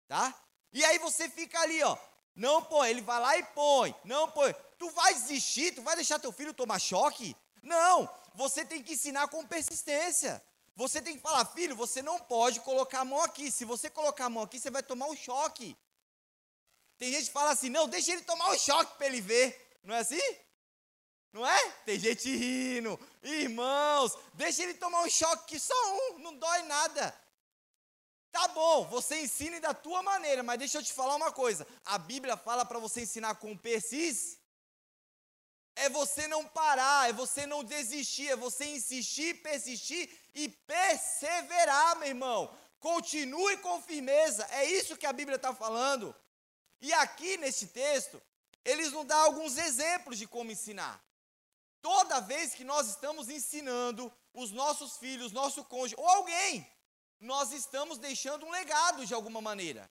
tá? 0.08 0.34
E 0.72 0.84
aí 0.84 0.98
você 0.98 1.28
fica 1.28 1.60
ali, 1.60 1.82
ó. 1.82 1.96
Não 2.34 2.62
põe, 2.62 2.90
ele 2.90 3.00
vai 3.00 3.20
lá 3.20 3.38
e 3.38 3.42
põe. 3.44 3.94
Não 4.04 4.30
põe. 4.30 4.54
Tu 4.78 4.90
vai 4.90 5.14
desistir? 5.14 5.74
Tu 5.74 5.80
vai 5.80 5.96
deixar 5.96 6.18
teu 6.18 6.30
filho 6.30 6.52
tomar 6.52 6.78
choque? 6.78 7.34
Não. 7.62 8.08
Você 8.34 8.64
tem 8.64 8.82
que 8.82 8.92
ensinar 8.92 9.28
com 9.28 9.46
persistência. 9.46 10.42
Você 10.76 11.00
tem 11.00 11.16
que 11.16 11.22
falar, 11.22 11.46
filho, 11.46 11.74
você 11.74 12.02
não 12.02 12.18
pode 12.18 12.60
colocar 12.60 13.00
a 13.00 13.04
mão 13.04 13.22
aqui. 13.22 13.50
Se 13.50 13.64
você 13.64 13.88
colocar 13.88 14.26
a 14.26 14.30
mão 14.30 14.44
aqui, 14.44 14.60
você 14.60 14.70
vai 14.70 14.82
tomar 14.82 15.06
um 15.06 15.16
choque. 15.16 15.76
Tem 16.98 17.10
gente 17.10 17.26
que 17.26 17.32
fala 17.32 17.50
assim, 17.50 17.70
não, 17.70 17.88
deixa 17.88 18.12
ele 18.12 18.22
tomar 18.22 18.50
um 18.50 18.58
choque 18.58 18.94
para 18.96 19.06
ele 19.06 19.22
ver. 19.22 19.78
Não 19.82 19.94
é 19.94 20.00
assim? 20.00 20.20
Não 21.32 21.46
é? 21.46 21.70
Tem 21.86 21.98
gente 21.98 22.28
rindo. 22.28 22.98
Irmãos, 23.22 24.16
deixa 24.34 24.62
ele 24.62 24.74
tomar 24.74 25.02
um 25.02 25.08
choque 25.08 25.46
que 25.46 25.58
só 25.58 25.74
um, 25.94 26.18
não 26.18 26.36
dói 26.36 26.62
nada. 26.62 27.18
Tá 28.30 28.48
bom, 28.48 28.86
você 28.86 29.22
ensine 29.22 29.58
da 29.60 29.72
tua 29.72 30.02
maneira, 30.02 30.42
mas 30.42 30.58
deixa 30.58 30.76
eu 30.76 30.82
te 30.82 30.92
falar 30.92 31.16
uma 31.16 31.32
coisa. 31.32 31.66
A 31.86 31.96
Bíblia 31.96 32.36
fala 32.36 32.66
para 32.66 32.78
você 32.78 33.00
ensinar 33.00 33.36
com 33.36 33.56
persis. 33.56 34.38
É 35.76 35.88
você 35.88 36.26
não 36.26 36.44
parar, 36.44 37.08
é 37.08 37.12
você 37.12 37.46
não 37.46 37.62
desistir, 37.62 38.28
é 38.30 38.36
você 38.36 38.64
insistir, 38.64 39.42
persistir 39.42 40.10
e 40.34 40.48
perseverar, 40.48 41.96
meu 41.98 42.08
irmão. 42.08 42.56
Continue 42.80 43.58
com 43.58 43.82
firmeza, 43.82 44.46
é 44.50 44.64
isso 44.64 44.96
que 44.96 45.06
a 45.06 45.12
Bíblia 45.12 45.36
está 45.36 45.54
falando. 45.54 46.14
E 46.80 46.92
aqui 46.94 47.36
nesse 47.36 47.68
texto, 47.68 48.20
eles 48.64 48.90
nos 48.92 49.04
dão 49.04 49.18
alguns 49.18 49.56
exemplos 49.58 50.18
de 50.18 50.26
como 50.26 50.50
ensinar. 50.50 51.00
Toda 51.82 52.20
vez 52.20 52.54
que 52.54 52.64
nós 52.64 52.88
estamos 52.88 53.28
ensinando 53.28 54.12
os 54.34 54.50
nossos 54.50 54.96
filhos, 54.96 55.30
nosso 55.30 55.64
cônjuge 55.64 55.94
ou 55.96 56.08
alguém, 56.08 56.66
nós 57.20 57.52
estamos 57.52 57.98
deixando 57.98 58.44
um 58.44 58.50
legado 58.50 59.06
de 59.06 59.14
alguma 59.14 59.40
maneira. 59.40 59.90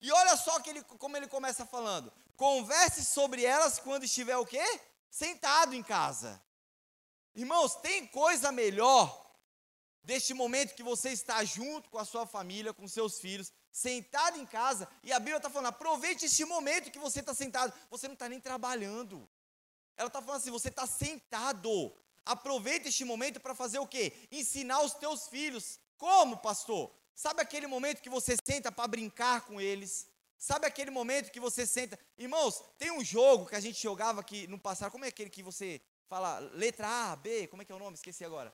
E 0.00 0.10
olha 0.10 0.36
só 0.36 0.60
que 0.60 0.70
ele, 0.70 0.82
como 0.82 1.16
ele 1.16 1.28
começa 1.28 1.64
falando: 1.66 2.12
converse 2.36 3.04
sobre 3.04 3.44
elas 3.44 3.78
quando 3.78 4.04
estiver 4.04 4.36
o 4.36 4.46
quê? 4.46 4.80
Sentado 5.12 5.74
em 5.74 5.82
casa. 5.82 6.42
Irmãos, 7.34 7.74
tem 7.74 8.06
coisa 8.06 8.50
melhor 8.50 9.30
deste 10.02 10.32
momento 10.32 10.74
que 10.74 10.82
você 10.82 11.10
está 11.10 11.44
junto 11.44 11.90
com 11.90 11.98
a 11.98 12.04
sua 12.06 12.26
família, 12.26 12.72
com 12.72 12.88
seus 12.88 13.20
filhos, 13.20 13.52
sentado 13.70 14.38
em 14.38 14.46
casa, 14.46 14.88
e 15.04 15.12
a 15.12 15.18
Bíblia 15.18 15.36
está 15.36 15.50
falando: 15.50 15.66
aproveite 15.66 16.24
este 16.24 16.46
momento 16.46 16.90
que 16.90 16.98
você 16.98 17.20
está 17.20 17.34
sentado. 17.34 17.74
Você 17.90 18.08
não 18.08 18.14
está 18.14 18.26
nem 18.26 18.40
trabalhando. 18.40 19.28
Ela 19.98 20.06
está 20.06 20.22
falando 20.22 20.40
assim: 20.40 20.50
você 20.50 20.68
está 20.68 20.86
sentado. 20.86 21.94
Aproveite 22.24 22.88
este 22.88 23.04
momento 23.04 23.38
para 23.38 23.54
fazer 23.54 23.80
o 23.80 23.86
quê? 23.86 24.14
Ensinar 24.30 24.80
os 24.80 24.94
teus 24.94 25.28
filhos. 25.28 25.78
Como, 25.98 26.38
pastor? 26.38 26.90
Sabe 27.14 27.42
aquele 27.42 27.66
momento 27.66 28.00
que 28.00 28.08
você 28.08 28.34
senta 28.42 28.72
para 28.72 28.88
brincar 28.88 29.42
com 29.42 29.60
eles? 29.60 30.06
Sabe 30.42 30.66
aquele 30.66 30.90
momento 30.90 31.30
que 31.30 31.38
você 31.38 31.64
senta. 31.64 31.96
Irmãos, 32.18 32.64
tem 32.76 32.90
um 32.90 33.04
jogo 33.04 33.46
que 33.46 33.54
a 33.54 33.60
gente 33.60 33.80
jogava 33.80 34.20
aqui 34.20 34.48
no 34.48 34.58
passado. 34.58 34.90
Como 34.90 35.04
é 35.04 35.08
aquele 35.08 35.30
que 35.30 35.40
você 35.40 35.80
fala 36.08 36.40
letra 36.40 36.88
A, 36.88 37.14
B? 37.14 37.46
Como 37.46 37.62
é 37.62 37.64
que 37.64 37.70
é 37.70 37.74
o 37.76 37.78
nome? 37.78 37.94
Esqueci 37.94 38.24
agora. 38.24 38.52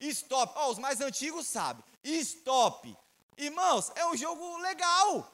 Stop. 0.00 0.52
Oh, 0.58 0.72
os 0.72 0.80
mais 0.80 1.00
antigos 1.00 1.46
sabem. 1.46 1.84
Stop. 2.02 2.92
Irmãos, 3.36 3.92
é 3.94 4.04
um 4.06 4.16
jogo 4.16 4.58
legal. 4.58 5.32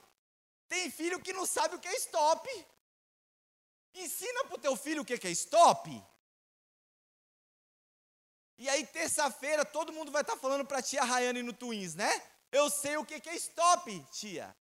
Tem 0.69 0.91
filho 0.91 1.23
que 1.23 1.33
não 1.33 1.47
sabe 1.47 1.77
o 1.77 1.79
que 1.79 1.89
é 1.89 1.97
stop. 1.97 2.67
Ensina 3.95 4.45
para 4.45 4.57
o 4.57 4.61
teu 4.61 4.77
filho 4.77 5.01
o 5.01 5.05
que 5.07 5.27
é 5.27 5.31
stop. 5.31 6.05
E 8.59 8.69
aí, 8.69 8.87
terça-feira, 8.89 9.65
todo 9.65 9.91
mundo 9.91 10.13
vai 10.13 10.21
estar 10.21 10.35
tá 10.35 10.39
falando 10.39 10.67
para 10.67 10.81
a 10.81 10.83
tia 10.83 11.03
Rayane 11.03 11.43
no 11.43 11.55
Twins, 11.55 11.95
né? 11.95 12.13
Eu 12.53 12.69
sei 12.69 12.99
o 12.99 13.07
que 13.07 13.27
é 13.27 13.37
stop, 13.37 14.07
tia. 14.13 14.55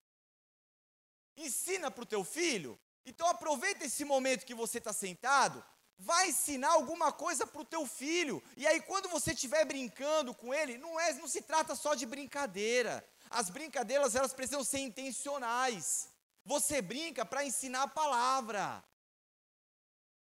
Ensina 1.35 1.89
para 1.89 2.03
o 2.03 2.07
teu 2.07 2.23
filho. 2.23 2.79
Então, 3.05 3.27
aproveita 3.27 3.85
esse 3.85 4.05
momento 4.05 4.45
que 4.45 4.53
você 4.53 4.77
está 4.77 4.93
sentado 4.93 5.63
vai 5.97 6.29
ensinar 6.29 6.71
alguma 6.71 7.11
coisa 7.11 7.45
para 7.45 7.61
o 7.61 7.65
teu 7.65 7.85
filho. 7.85 8.43
E 8.57 8.67
aí, 8.67 8.81
quando 8.81 9.09
você 9.09 9.31
estiver 9.31 9.65
brincando 9.65 10.33
com 10.33 10.53
ele, 10.53 10.77
não, 10.77 10.99
é, 10.99 11.13
não 11.13 11.27
se 11.27 11.41
trata 11.41 11.75
só 11.75 11.93
de 11.93 12.05
brincadeira. 12.05 13.07
As 13.29 13.49
brincadeiras, 13.49 14.15
elas 14.15 14.33
precisam 14.33 14.63
ser 14.63 14.79
intencionais. 14.79 16.09
Você 16.45 16.81
brinca 16.81 17.25
para 17.25 17.45
ensinar 17.45 17.83
a 17.83 17.87
palavra. 17.87 18.83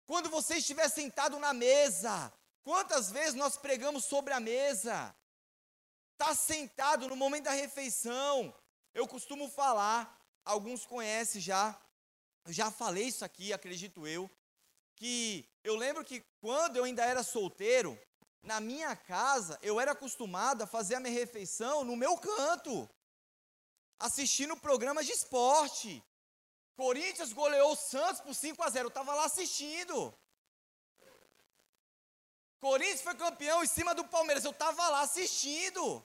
Quando 0.05 0.29
você 0.29 0.55
estiver 0.55 0.89
sentado 0.89 1.37
na 1.37 1.53
mesa, 1.53 2.31
quantas 2.63 3.11
vezes 3.11 3.33
nós 3.33 3.57
pregamos 3.57 4.05
sobre 4.05 4.33
a 4.33 4.39
mesa? 4.39 5.13
Está 6.13 6.33
sentado 6.33 7.09
no 7.09 7.15
momento 7.15 7.43
da 7.43 7.51
refeição. 7.51 8.55
Eu 8.93 9.05
costumo 9.05 9.49
falar, 9.49 10.17
alguns 10.47 10.85
conhecem 10.85 11.41
já, 11.41 11.79
já 12.47 12.71
falei 12.71 13.05
isso 13.05 13.23
aqui, 13.23 13.53
acredito 13.53 14.07
eu 14.07 14.29
que 14.95 15.47
eu 15.63 15.75
lembro 15.75 16.03
que 16.03 16.21
quando 16.41 16.77
eu 16.77 16.83
ainda 16.83 17.05
era 17.05 17.21
solteiro, 17.21 17.99
na 18.41 18.59
minha 18.59 18.95
casa, 18.95 19.59
eu 19.61 19.79
era 19.79 19.91
acostumado 19.91 20.63
a 20.63 20.67
fazer 20.67 20.95
a 20.95 20.99
minha 20.99 21.13
refeição 21.13 21.83
no 21.83 21.95
meu 21.95 22.17
canto, 22.17 22.89
assistindo 23.99 24.57
programas 24.57 25.05
de 25.05 25.11
esporte. 25.11 26.03
Corinthians 26.75 27.31
goleou 27.31 27.73
o 27.73 27.75
Santos 27.75 28.21
por 28.21 28.33
5 28.33 28.63
a 28.63 28.69
0, 28.69 28.85
eu 28.85 28.87
estava 28.87 29.13
lá 29.13 29.25
assistindo. 29.25 30.17
Corinthians 32.59 33.01
foi 33.01 33.15
campeão 33.15 33.63
em 33.63 33.67
cima 33.67 33.93
do 33.93 34.07
Palmeiras, 34.07 34.45
eu 34.45 34.51
estava 34.51 34.89
lá 34.89 35.01
assistindo. 35.01 36.03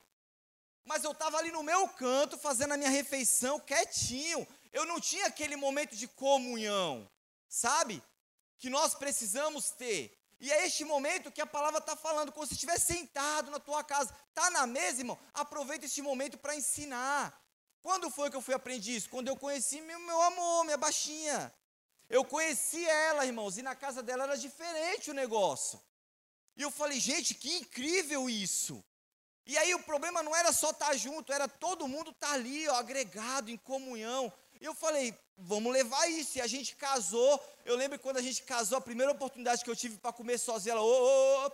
Mas 0.85 1.05
eu 1.05 1.13
estava 1.13 1.39
ali 1.39 1.51
no 1.51 1.63
meu 1.63 1.89
canto, 1.89 2.37
fazendo 2.39 2.73
a 2.73 2.77
minha 2.77 2.91
refeição 2.91 3.61
quietinho. 3.61 4.47
Eu 4.73 4.85
não 4.85 5.01
tinha 5.01 5.27
aquele 5.27 5.57
momento 5.57 5.95
de 5.97 6.09
comunhão, 6.09 7.09
sabe? 7.49 8.03
que 8.63 8.71
nós 8.71 8.95
precisamos 8.95 9.71
ter. 9.71 10.17
E 10.39 10.53
é 10.53 10.65
este 10.65 10.85
momento 10.85 11.33
que 11.33 11.41
a 11.41 11.47
palavra 11.47 11.81
está 11.81 11.97
falando. 11.97 12.31
Quando 12.31 12.47
você 12.47 12.55
estiver 12.55 12.79
sentado 12.79 13.51
na 13.51 13.59
tua 13.59 13.83
casa, 13.83 14.15
está 14.29 14.51
na 14.51 14.69
mesa, 14.69 15.01
irmão, 15.01 15.19
aproveita 15.35 15.85
este 15.85 16.01
momento 16.01 16.39
para 16.39 16.55
ensinar. 16.55 17.37
Quando 17.83 18.09
foi 18.09 18.31
que 18.31 18.37
eu 18.37 18.41
fui 18.41 18.55
aprender 18.55 18.93
isso? 18.93 19.11
Quando 19.11 19.27
eu 19.27 19.37
conheci 19.37 19.81
meu, 19.81 19.99
meu 19.99 20.23
amor, 20.23 20.63
minha 20.63 20.77
baixinha. 20.77 21.53
Eu 22.09 22.25
conheci 22.25 22.85
ela, 22.87 23.27
irmãos, 23.27 23.59
e 23.59 23.63
na 23.63 23.75
casa 23.75 24.01
dela 24.01 24.23
era 24.23 24.39
diferente 24.39 25.11
o 25.11 25.15
negócio. 25.15 25.83
E 26.57 26.63
eu 26.63 26.71
falei, 26.71 27.01
gente, 27.01 27.35
que 27.35 27.57
incrível 27.57 28.31
isso. 28.31 28.85
E 29.45 29.59
aí 29.59 29.75
o 29.75 29.83
problema 29.83 30.23
não 30.23 30.35
era 30.35 30.53
só 30.53 30.71
estar 30.71 30.87
tá 30.87 30.97
junto, 30.97 31.33
era 31.33 31.49
todo 31.49 31.89
mundo 31.89 32.11
estar 32.11 32.29
tá 32.29 32.33
ali, 32.35 32.69
ó, 32.69 32.75
agregado, 32.75 33.51
em 33.51 33.57
comunhão. 33.57 34.33
E 34.61 34.65
eu 34.65 34.75
falei, 34.75 35.17
vamos 35.37 35.73
levar 35.73 36.09
isso. 36.09 36.39
E 36.39 36.41
a 36.41 36.47
gente 36.47 36.77
casou. 36.77 37.43
Eu 37.65 37.77
lembro 37.77 37.99
quando 37.99 38.19
a 38.19 38.23
gente 38.23 38.43
casou, 38.45 38.79
a 38.79 38.81
primeira 38.81 39.11
oportunidade 39.11 39.65
que 39.65 39.71
eu 39.71 39.77
tive 39.77 39.99
para 39.99 40.13
comer 40.13 40.39
sozinha, 40.39 40.73
ela, 40.73 40.83
ô, 40.83 40.87
ô, 40.87 41.47
ô, 41.47 41.53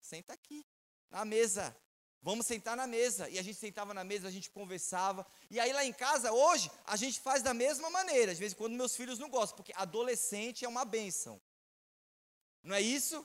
senta 0.00 0.32
aqui, 0.32 0.64
na 1.10 1.24
mesa. 1.24 1.76
Vamos 2.22 2.46
sentar 2.46 2.76
na 2.76 2.86
mesa. 2.86 3.28
E 3.28 3.38
a 3.38 3.42
gente 3.42 3.58
sentava 3.58 3.92
na 3.94 4.02
mesa, 4.02 4.28
a 4.28 4.30
gente 4.30 4.50
conversava. 4.50 5.26
E 5.50 5.60
aí 5.60 5.72
lá 5.72 5.84
em 5.84 5.92
casa, 5.92 6.32
hoje, 6.32 6.70
a 6.86 6.96
gente 6.96 7.20
faz 7.20 7.42
da 7.42 7.54
mesma 7.54 7.90
maneira. 7.90 8.32
Às 8.32 8.38
vezes, 8.38 8.54
quando 8.54 8.74
meus 8.74 8.96
filhos 8.96 9.18
não 9.18 9.28
gostam, 9.28 9.56
porque 9.56 9.72
adolescente 9.76 10.64
é 10.64 10.68
uma 10.68 10.84
bênção. 10.84 11.40
Não 12.62 12.74
é 12.74 12.80
isso? 12.80 13.24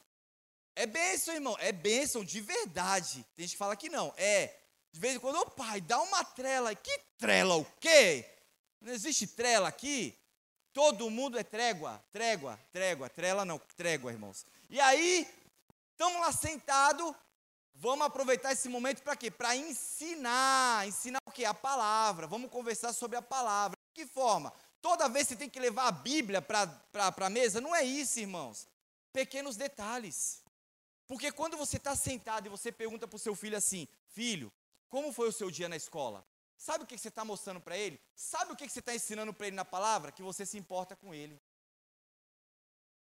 É 0.75 0.85
bênção, 0.85 1.33
irmão. 1.33 1.55
É 1.59 1.71
bênção 1.71 2.23
de 2.23 2.41
verdade. 2.41 3.25
Tem 3.35 3.45
gente 3.45 3.53
que 3.53 3.57
fala 3.57 3.75
que 3.75 3.89
não. 3.89 4.13
É. 4.17 4.55
De 4.91 4.99
vez 4.99 5.15
em 5.15 5.19
quando, 5.19 5.39
ô 5.39 5.45
pai, 5.45 5.81
dá 5.81 6.01
uma 6.01 6.23
trela. 6.23 6.73
Que 6.75 6.99
trela 7.17 7.55
o 7.55 7.65
quê? 7.79 8.29
Não 8.81 8.93
existe 8.93 9.27
trela 9.27 9.67
aqui. 9.67 10.17
Todo 10.73 11.09
mundo 11.09 11.37
é 11.37 11.43
trégua, 11.43 12.03
trégua, 12.11 12.59
trégua, 12.71 13.07
trela 13.07 13.45
não, 13.45 13.59
trégua, 13.77 14.11
irmãos. 14.11 14.43
E 14.71 14.79
aí, 14.81 15.27
estamos 15.91 16.19
lá 16.19 16.31
sentados, 16.31 17.13
vamos 17.75 18.07
aproveitar 18.07 18.51
esse 18.51 18.67
momento 18.67 19.03
para 19.03 19.15
quê? 19.15 19.29
Para 19.29 19.55
ensinar. 19.55 20.87
Ensinar 20.87 21.19
o 21.27 21.31
quê? 21.31 21.45
A 21.45 21.53
palavra. 21.53 22.25
Vamos 22.25 22.49
conversar 22.49 22.91
sobre 22.91 23.17
a 23.17 23.21
palavra. 23.21 23.77
De 23.95 24.03
que 24.03 24.11
forma? 24.11 24.51
Toda 24.81 25.07
vez 25.07 25.27
você 25.27 25.35
tem 25.35 25.49
que 25.49 25.59
levar 25.59 25.87
a 25.87 25.91
Bíblia 25.91 26.41
para 26.41 26.67
a 26.93 27.29
mesa? 27.29 27.61
Não 27.61 27.75
é 27.75 27.83
isso, 27.83 28.19
irmãos. 28.19 28.67
Pequenos 29.13 29.55
detalhes. 29.55 30.42
Porque 31.07 31.31
quando 31.31 31.57
você 31.57 31.77
está 31.77 31.95
sentado 31.95 32.45
e 32.45 32.49
você 32.49 32.71
pergunta 32.71 33.07
para 33.07 33.15
o 33.15 33.19
seu 33.19 33.35
filho 33.35 33.57
assim: 33.57 33.87
Filho, 34.07 34.51
como 34.89 35.11
foi 35.11 35.29
o 35.29 35.33
seu 35.33 35.51
dia 35.51 35.67
na 35.67 35.75
escola? 35.75 36.25
Sabe 36.57 36.83
o 36.83 36.87
que 36.87 36.97
você 36.97 37.09
está 37.09 37.25
mostrando 37.25 37.59
para 37.59 37.77
ele? 37.77 37.99
Sabe 38.15 38.53
o 38.53 38.55
que 38.55 38.67
você 38.69 38.79
está 38.79 38.95
ensinando 38.95 39.33
para 39.33 39.47
ele 39.47 39.55
na 39.55 39.65
palavra? 39.65 40.11
Que 40.11 40.23
você 40.23 40.45
se 40.45 40.57
importa 40.57 40.95
com 40.95 41.13
ele. 41.13 41.41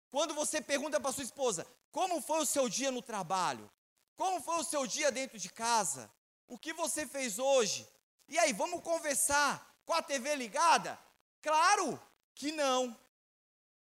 Quando 0.10 0.34
você 0.34 0.62
pergunta 0.62 1.00
para 1.00 1.12
sua 1.12 1.24
esposa, 1.24 1.68
como 1.92 2.22
foi 2.22 2.40
o 2.40 2.46
seu 2.46 2.68
dia 2.70 2.90
no 2.92 3.02
trabalho? 3.02 3.70
Como 4.16 4.42
foi 4.42 4.56
o 4.56 4.64
seu 4.64 4.88
dia 4.88 5.12
dentro 5.12 5.38
de 5.38 5.50
casa? 5.50 6.10
O 6.48 6.58
que 6.58 6.74
você 6.74 7.06
fez 7.06 7.38
hoje? 7.38 7.88
E 8.28 8.40
aí, 8.40 8.54
vamos 8.54 8.82
conversar 8.82 9.78
com 9.86 9.94
a 9.94 10.02
TV 10.02 10.36
ligada? 10.36 10.98
Claro 11.42 12.02
que 12.34 12.52
não. 12.52 12.98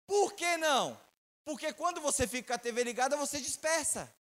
Por 0.06 0.34
que 0.34 0.58
não? 0.58 1.00
Porque 1.46 1.74
quando 1.74 2.00
você 2.00 2.28
fica 2.28 2.48
com 2.48 2.54
a 2.54 2.58
TV 2.58 2.84
ligada, 2.84 3.18
você 3.18 3.40
dispersa. 3.40 4.14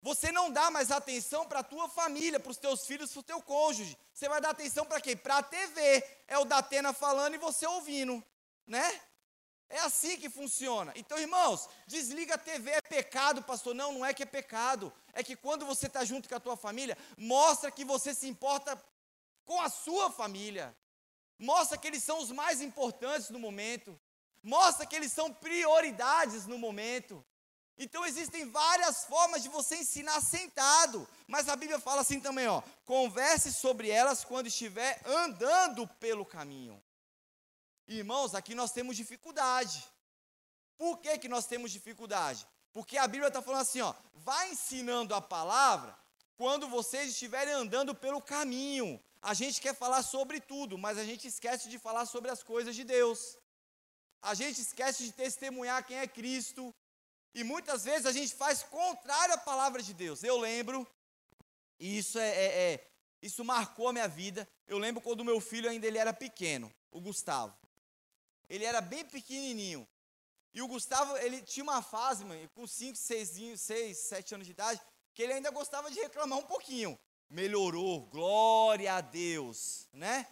Você 0.00 0.30
não 0.30 0.50
dá 0.50 0.70
mais 0.70 0.90
atenção 0.90 1.46
para 1.46 1.60
a 1.60 1.64
tua 1.64 1.88
família, 1.88 2.38
para 2.38 2.50
os 2.50 2.56
teus 2.56 2.86
filhos, 2.86 3.10
para 3.10 3.20
o 3.20 3.22
teu 3.22 3.42
cônjuge. 3.42 3.98
Você 4.14 4.28
vai 4.28 4.40
dar 4.40 4.50
atenção 4.50 4.86
para 4.86 5.00
quem? 5.00 5.16
Para 5.16 5.38
a 5.38 5.42
TV. 5.42 6.04
É 6.28 6.38
o 6.38 6.44
Datena 6.44 6.92
falando 6.92 7.34
e 7.34 7.38
você 7.38 7.66
ouvindo, 7.66 8.22
né? 8.66 9.00
É 9.70 9.80
assim 9.80 10.16
que 10.16 10.30
funciona. 10.30 10.92
Então, 10.96 11.18
irmãos, 11.18 11.68
desliga 11.86 12.36
a 12.36 12.38
TV, 12.38 12.70
é 12.70 12.80
pecado, 12.80 13.42
pastor. 13.42 13.74
Não, 13.74 13.92
não 13.92 14.06
é 14.06 14.14
que 14.14 14.22
é 14.22 14.26
pecado. 14.26 14.92
É 15.12 15.22
que 15.22 15.36
quando 15.36 15.66
você 15.66 15.86
está 15.86 16.04
junto 16.04 16.28
com 16.28 16.34
a 16.34 16.40
tua 16.40 16.56
família, 16.56 16.96
mostra 17.16 17.70
que 17.70 17.84
você 17.84 18.14
se 18.14 18.26
importa 18.28 18.82
com 19.44 19.60
a 19.60 19.68
sua 19.68 20.10
família. 20.10 20.74
Mostra 21.38 21.76
que 21.76 21.86
eles 21.86 22.02
são 22.02 22.18
os 22.18 22.30
mais 22.30 22.62
importantes 22.62 23.30
no 23.30 23.38
momento. 23.38 23.98
Mostra 24.48 24.86
que 24.86 24.96
eles 24.96 25.12
são 25.12 25.30
prioridades 25.30 26.46
no 26.46 26.56
momento. 26.56 27.22
Então 27.76 28.06
existem 28.06 28.50
várias 28.50 29.04
formas 29.04 29.42
de 29.42 29.50
você 29.50 29.76
ensinar 29.76 30.22
sentado, 30.22 31.06
mas 31.26 31.50
a 31.50 31.54
Bíblia 31.54 31.78
fala 31.78 32.00
assim 32.00 32.18
também, 32.18 32.46
ó: 32.48 32.62
converse 32.86 33.52
sobre 33.52 33.90
elas 33.90 34.24
quando 34.24 34.46
estiver 34.46 35.02
andando 35.04 35.86
pelo 36.04 36.24
caminho. 36.24 36.82
Irmãos, 37.86 38.34
aqui 38.34 38.54
nós 38.54 38.72
temos 38.72 38.96
dificuldade. 38.96 39.84
Por 40.78 40.96
que, 40.96 41.18
que 41.18 41.28
nós 41.28 41.44
temos 41.44 41.70
dificuldade? 41.70 42.46
Porque 42.72 42.96
a 42.96 43.06
Bíblia 43.06 43.28
está 43.28 43.42
falando 43.42 43.62
assim, 43.62 43.82
ó, 43.82 43.92
vai 44.14 44.50
ensinando 44.50 45.14
a 45.14 45.20
palavra 45.20 45.94
quando 46.36 46.68
vocês 46.68 47.10
estiverem 47.10 47.52
andando 47.52 47.94
pelo 47.94 48.22
caminho. 48.22 48.98
A 49.20 49.34
gente 49.34 49.60
quer 49.60 49.74
falar 49.74 50.02
sobre 50.02 50.40
tudo, 50.40 50.78
mas 50.78 50.96
a 50.96 51.04
gente 51.04 51.28
esquece 51.28 51.68
de 51.68 51.78
falar 51.78 52.06
sobre 52.06 52.30
as 52.30 52.42
coisas 52.42 52.74
de 52.74 52.84
Deus. 52.84 53.36
A 54.20 54.34
gente 54.34 54.60
esquece 54.60 55.04
de 55.04 55.12
testemunhar 55.12 55.86
quem 55.86 55.98
é 55.98 56.06
Cristo, 56.06 56.74
e 57.34 57.44
muitas 57.44 57.84
vezes 57.84 58.06
a 58.06 58.12
gente 58.12 58.34
faz 58.34 58.62
contrário 58.62 59.34
à 59.34 59.38
palavra 59.38 59.82
de 59.82 59.94
Deus. 59.94 60.22
Eu 60.22 60.38
lembro, 60.38 60.86
e 61.78 61.98
isso 61.98 62.18
é, 62.18 62.28
é, 62.28 62.72
é 62.72 62.90
isso 63.22 63.44
marcou 63.44 63.88
a 63.88 63.92
minha 63.92 64.08
vida. 64.08 64.48
Eu 64.66 64.78
lembro 64.78 65.00
quando 65.00 65.24
meu 65.24 65.40
filho 65.40 65.68
ainda 65.68 65.86
ele 65.86 65.98
era 65.98 66.12
pequeno, 66.12 66.72
o 66.90 67.00
Gustavo. 67.00 67.56
Ele 68.48 68.64
era 68.64 68.80
bem 68.80 69.04
pequenininho. 69.04 69.86
E 70.54 70.62
o 70.62 70.68
Gustavo, 70.68 71.16
ele 71.18 71.42
tinha 71.42 71.62
uma 71.62 71.82
fase, 71.82 72.24
mãe, 72.24 72.48
com 72.54 72.66
5, 72.66 72.96
6, 72.96 73.60
6, 73.60 73.98
7 73.98 74.34
anos 74.34 74.46
de 74.46 74.52
idade, 74.52 74.80
que 75.14 75.22
ele 75.22 75.34
ainda 75.34 75.50
gostava 75.50 75.90
de 75.90 76.00
reclamar 76.00 76.38
um 76.38 76.46
pouquinho. 76.46 76.98
Melhorou, 77.28 78.06
glória 78.06 78.94
a 78.94 79.00
Deus, 79.00 79.86
né? 79.92 80.26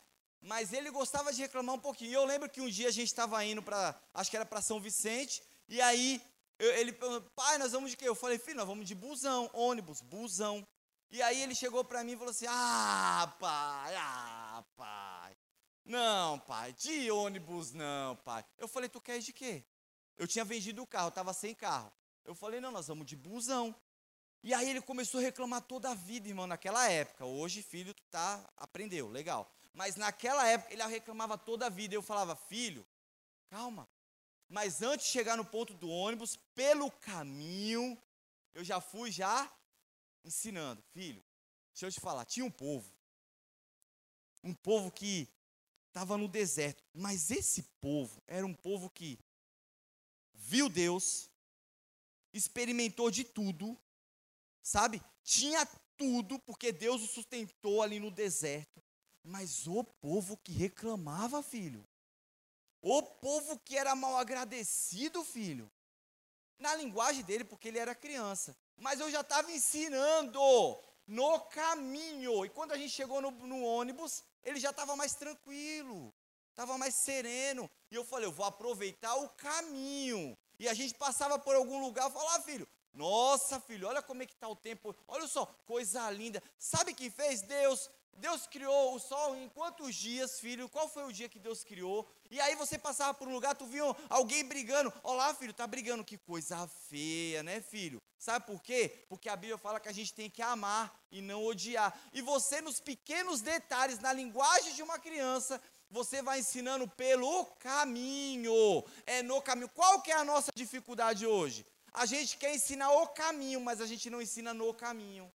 Mas 0.46 0.72
ele 0.72 0.90
gostava 0.90 1.32
de 1.32 1.42
reclamar 1.42 1.74
um 1.74 1.80
pouquinho. 1.80 2.12
Eu 2.12 2.24
lembro 2.24 2.48
que 2.48 2.60
um 2.60 2.68
dia 2.68 2.88
a 2.88 2.92
gente 2.92 3.08
estava 3.08 3.44
indo 3.44 3.62
para, 3.62 4.00
acho 4.14 4.30
que 4.30 4.36
era 4.36 4.46
para 4.46 4.62
São 4.62 4.80
Vicente, 4.80 5.42
e 5.68 5.80
aí 5.80 6.22
eu, 6.58 6.72
ele 6.74 6.92
perguntou, 6.92 7.30
pai, 7.34 7.58
nós 7.58 7.72
vamos 7.72 7.90
de 7.90 7.96
quê? 7.96 8.08
Eu 8.08 8.14
falei, 8.14 8.38
filho, 8.38 8.58
nós 8.58 8.66
vamos 8.66 8.86
de 8.86 8.94
busão, 8.94 9.50
ônibus, 9.52 10.00
busão. 10.00 10.66
E 11.10 11.20
aí 11.22 11.42
ele 11.42 11.54
chegou 11.54 11.84
para 11.84 12.02
mim 12.02 12.12
e 12.12 12.16
falou 12.16 12.30
assim: 12.30 12.46
Ah, 12.48 13.34
pai, 13.38 13.94
ah, 13.96 14.64
pai. 14.76 15.36
Não, 15.84 16.38
pai, 16.40 16.72
de 16.72 17.10
ônibus 17.12 17.72
não, 17.72 18.16
pai. 18.16 18.44
Eu 18.58 18.66
falei, 18.66 18.88
tu 18.88 19.00
quer 19.00 19.20
de 19.20 19.32
quê? 19.32 19.64
Eu 20.16 20.26
tinha 20.26 20.44
vendido 20.44 20.82
o 20.82 20.86
carro, 20.86 21.10
estava 21.10 21.32
sem 21.32 21.54
carro. 21.54 21.92
Eu 22.24 22.34
falei, 22.34 22.60
não, 22.60 22.72
nós 22.72 22.88
vamos 22.88 23.06
de 23.06 23.14
busão. 23.14 23.72
E 24.46 24.54
aí 24.54 24.70
ele 24.70 24.80
começou 24.80 25.18
a 25.18 25.24
reclamar 25.24 25.60
toda 25.60 25.90
a 25.90 25.94
vida, 25.94 26.28
irmão, 26.28 26.46
naquela 26.46 26.88
época. 26.88 27.24
Hoje, 27.26 27.64
filho, 27.64 27.92
tá, 28.12 28.48
aprendeu, 28.56 29.08
legal. 29.08 29.52
Mas 29.74 29.96
naquela 29.96 30.46
época 30.46 30.72
ele 30.72 30.86
reclamava 30.86 31.36
toda 31.36 31.66
a 31.66 31.68
vida. 31.68 31.96
Eu 31.96 32.00
falava, 32.00 32.36
filho, 32.36 32.86
calma. 33.50 33.88
Mas 34.48 34.82
antes 34.82 35.06
de 35.06 35.12
chegar 35.12 35.36
no 35.36 35.44
ponto 35.44 35.74
do 35.74 35.88
ônibus, 35.88 36.36
pelo 36.54 36.92
caminho, 36.92 38.00
eu 38.54 38.62
já 38.62 38.80
fui 38.80 39.10
já 39.10 39.52
ensinando. 40.24 40.80
Filho, 40.92 41.24
deixa 41.72 41.86
eu 41.86 41.90
te 41.90 41.98
falar, 41.98 42.24
tinha 42.24 42.46
um 42.46 42.50
povo. 42.50 42.88
Um 44.44 44.54
povo 44.54 44.92
que 44.92 45.28
estava 45.88 46.16
no 46.16 46.28
deserto. 46.28 46.84
Mas 46.94 47.32
esse 47.32 47.64
povo 47.80 48.22
era 48.28 48.46
um 48.46 48.54
povo 48.54 48.88
que 48.90 49.18
viu 50.32 50.68
Deus, 50.68 51.28
experimentou 52.32 53.10
de 53.10 53.24
tudo, 53.24 53.76
sabe? 54.66 55.00
Tinha 55.22 55.64
tudo, 55.96 56.40
porque 56.40 56.72
Deus 56.72 57.00
o 57.00 57.06
sustentou 57.06 57.82
ali 57.82 58.00
no 58.00 58.10
deserto. 58.10 58.82
Mas 59.22 59.66
o 59.66 59.84
povo 59.84 60.36
que 60.36 60.52
reclamava, 60.52 61.40
filho. 61.42 61.86
O 62.82 63.00
povo 63.02 63.58
que 63.60 63.76
era 63.76 63.94
mal 63.94 64.16
agradecido, 64.16 65.22
filho. 65.22 65.70
Na 66.58 66.74
linguagem 66.74 67.22
dele, 67.22 67.44
porque 67.44 67.68
ele 67.68 67.78
era 67.78 67.94
criança. 67.94 68.56
Mas 68.76 68.98
eu 68.98 69.10
já 69.10 69.20
estava 69.20 69.52
ensinando 69.52 70.40
no 71.06 71.40
caminho. 71.42 72.44
E 72.44 72.50
quando 72.50 72.72
a 72.72 72.76
gente 72.76 72.90
chegou 72.90 73.20
no, 73.20 73.30
no 73.30 73.62
ônibus, 73.62 74.24
ele 74.42 74.58
já 74.58 74.70
estava 74.70 74.96
mais 74.96 75.14
tranquilo, 75.14 76.12
estava 76.50 76.76
mais 76.76 76.94
sereno. 76.94 77.70
E 77.90 77.94
eu 77.94 78.04
falei, 78.04 78.26
eu 78.26 78.32
vou 78.32 78.46
aproveitar 78.46 79.14
o 79.14 79.28
caminho. 79.30 80.36
E 80.58 80.68
a 80.68 80.74
gente 80.74 80.94
passava 80.94 81.38
por 81.38 81.54
algum 81.54 81.80
lugar 81.80 82.08
e 82.08 82.12
falava, 82.12 82.36
ah, 82.36 82.42
filho, 82.42 82.68
nossa, 82.96 83.60
filho, 83.60 83.86
olha 83.86 84.00
como 84.00 84.22
é 84.22 84.26
que 84.26 84.32
está 84.32 84.48
o 84.48 84.56
tempo. 84.56 84.96
Olha 85.06 85.28
só, 85.28 85.44
coisa 85.66 86.10
linda. 86.10 86.42
Sabe 86.58 86.92
o 86.92 86.94
que 86.94 87.10
fez 87.10 87.42
Deus? 87.42 87.90
Deus 88.14 88.46
criou 88.46 88.94
o 88.94 88.98
sol 88.98 89.36
em 89.36 89.48
quantos 89.50 89.94
dias, 89.94 90.40
filho? 90.40 90.70
Qual 90.70 90.88
foi 90.88 91.04
o 91.04 91.12
dia 91.12 91.28
que 91.28 91.38
Deus 91.38 91.62
criou? 91.62 92.08
E 92.30 92.40
aí 92.40 92.54
você 92.54 92.78
passava 92.78 93.12
por 93.12 93.28
um 93.28 93.32
lugar, 93.32 93.54
tu 93.54 93.66
viu 93.66 93.94
alguém 94.08 94.42
brigando. 94.42 94.90
Olá, 95.02 95.34
filho, 95.34 95.52
tá 95.52 95.66
brigando. 95.66 96.02
Que 96.02 96.16
coisa 96.16 96.66
feia, 96.88 97.42
né, 97.42 97.60
filho? 97.60 98.00
Sabe 98.18 98.46
por 98.46 98.62
quê? 98.62 99.04
Porque 99.10 99.28
a 99.28 99.36
Bíblia 99.36 99.58
fala 99.58 99.78
que 99.78 99.90
a 99.90 99.92
gente 99.92 100.14
tem 100.14 100.30
que 100.30 100.40
amar 100.40 100.98
e 101.12 101.20
não 101.20 101.44
odiar. 101.44 101.94
E 102.14 102.22
você, 102.22 102.62
nos 102.62 102.80
pequenos 102.80 103.42
detalhes, 103.42 103.98
na 103.98 104.14
linguagem 104.14 104.74
de 104.74 104.82
uma 104.82 104.98
criança, 104.98 105.60
você 105.90 106.22
vai 106.22 106.40
ensinando 106.40 106.88
pelo 106.88 107.44
caminho. 107.58 108.82
É 109.04 109.22
no 109.22 109.42
caminho. 109.42 109.68
Qual 109.68 110.00
que 110.00 110.10
é 110.10 110.16
a 110.16 110.24
nossa 110.24 110.50
dificuldade 110.54 111.26
hoje? 111.26 111.66
A 111.96 112.04
gente 112.04 112.36
quer 112.36 112.54
ensinar 112.54 112.90
o 112.90 113.08
caminho, 113.08 113.58
mas 113.58 113.80
a 113.80 113.86
gente 113.86 114.10
não 114.10 114.20
ensina 114.20 114.52
no 114.52 114.72
caminho. 114.74 115.32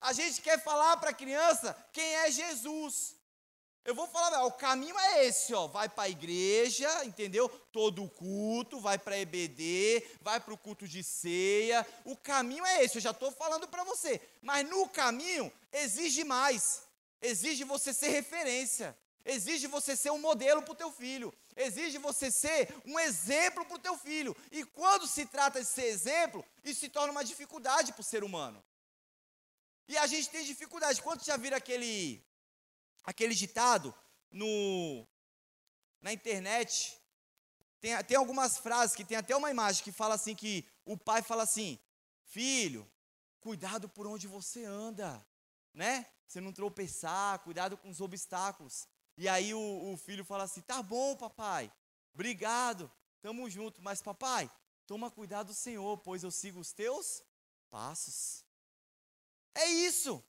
A 0.00 0.12
gente 0.12 0.40
quer 0.40 0.62
falar 0.62 0.96
para 0.98 1.10
a 1.10 1.12
criança 1.12 1.76
quem 1.92 2.14
é 2.14 2.30
Jesus. 2.30 3.16
Eu 3.84 3.92
vou 3.92 4.06
falar, 4.06 4.44
o 4.44 4.52
caminho 4.52 4.96
é 4.96 5.26
esse, 5.26 5.52
ó. 5.52 5.66
Vai 5.66 5.88
para 5.88 6.04
a 6.04 6.08
igreja, 6.08 7.04
entendeu? 7.04 7.48
Todo 7.72 8.08
culto, 8.08 8.78
vai 8.78 8.98
para 8.98 9.18
EBD, 9.18 10.06
vai 10.20 10.38
para 10.38 10.54
o 10.54 10.58
culto 10.58 10.86
de 10.86 11.02
ceia. 11.02 11.84
O 12.04 12.16
caminho 12.16 12.64
é 12.64 12.84
esse, 12.84 12.98
eu 12.98 13.02
já 13.02 13.10
estou 13.10 13.32
falando 13.32 13.66
para 13.66 13.82
você. 13.82 14.20
Mas 14.40 14.68
no 14.68 14.88
caminho 14.88 15.52
exige 15.72 16.22
mais. 16.22 16.82
Exige 17.20 17.64
você 17.64 17.92
ser 17.92 18.10
referência. 18.10 18.96
Exige 19.24 19.66
você 19.66 19.94
ser 19.96 20.10
um 20.10 20.18
modelo 20.18 20.62
para 20.62 20.72
o 20.72 20.76
teu 20.76 20.90
filho. 20.90 21.32
Exige 21.56 21.98
você 21.98 22.30
ser 22.30 22.74
um 22.84 22.98
exemplo 22.98 23.64
para 23.64 23.76
o 23.76 23.78
teu 23.78 23.96
filho. 23.96 24.36
E 24.50 24.64
quando 24.64 25.06
se 25.06 25.26
trata 25.26 25.60
de 25.60 25.66
ser 25.66 25.84
exemplo, 25.84 26.44
isso 26.64 26.80
se 26.80 26.88
torna 26.88 27.12
uma 27.12 27.24
dificuldade 27.24 27.92
para 27.92 28.00
o 28.00 28.04
ser 28.04 28.24
humano. 28.24 28.62
E 29.86 29.98
a 29.98 30.06
gente 30.06 30.30
tem 30.30 30.44
dificuldade. 30.44 31.02
Quanto 31.02 31.24
já 31.24 31.36
viram 31.36 31.56
aquele, 31.56 32.24
aquele 33.04 33.34
ditado 33.34 33.94
no, 34.30 35.06
na 36.00 36.12
internet? 36.12 36.98
Tem, 37.80 37.96
tem 38.04 38.16
algumas 38.16 38.56
frases 38.58 38.94
que 38.94 39.04
tem 39.04 39.16
até 39.16 39.36
uma 39.36 39.50
imagem 39.50 39.82
que 39.82 39.92
fala 39.92 40.14
assim 40.14 40.34
que 40.34 40.66
o 40.84 40.96
pai 40.96 41.22
fala 41.22 41.42
assim, 41.42 41.78
filho, 42.24 42.90
cuidado 43.40 43.88
por 43.88 44.06
onde 44.06 44.26
você 44.26 44.64
anda, 44.64 45.24
né? 45.74 46.06
Você 46.26 46.40
não 46.40 46.52
tropeçar, 46.52 47.40
cuidado 47.40 47.76
com 47.76 47.90
os 47.90 48.00
obstáculos. 48.00 48.86
E 49.16 49.28
aí 49.28 49.52
o, 49.54 49.92
o 49.92 49.96
filho 49.96 50.24
fala 50.24 50.44
assim, 50.44 50.60
tá 50.60 50.82
bom, 50.82 51.16
papai, 51.16 51.70
obrigado, 52.14 52.90
tamo 53.20 53.48
junto, 53.50 53.82
mas 53.82 54.02
papai, 54.02 54.50
toma 54.86 55.10
cuidado 55.10 55.52
Senhor, 55.52 55.98
pois 55.98 56.22
eu 56.22 56.30
sigo 56.30 56.60
os 56.60 56.72
teus 56.72 57.22
passos. 57.70 58.44
É 59.54 59.66
isso. 59.66 60.22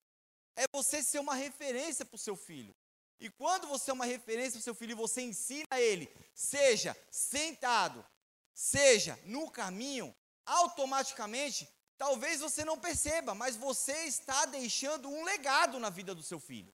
É 0.56 0.66
você 0.74 1.02
ser 1.02 1.20
uma 1.20 1.36
referência 1.36 2.06
para 2.06 2.16
o 2.16 2.20
seu 2.20 2.36
filho. 2.36 2.76
E 3.20 3.30
quando 3.30 3.68
você 3.68 3.92
é 3.92 3.94
uma 3.94 4.06
referência 4.06 4.54
para 4.54 4.60
o 4.60 4.64
seu 4.64 4.76
filho 4.76 4.92
e 4.92 4.96
você 4.96 5.22
ensina 5.22 5.80
ele, 5.80 6.12
seja 6.34 6.98
sentado, 7.10 8.06
seja 8.54 9.18
no 9.26 9.50
caminho, 9.50 10.14
automaticamente, 10.46 11.70
talvez 11.98 12.42
você 12.42 12.66
não 12.66 12.80
perceba, 12.80 13.36
mas 13.36 13.56
você 13.56 14.06
está 14.06 14.46
deixando 14.46 15.08
um 15.08 15.24
legado 15.24 15.80
na 15.80 15.90
vida 15.90 16.16
do 16.16 16.24
seu 16.24 16.40
filho. 16.40 16.74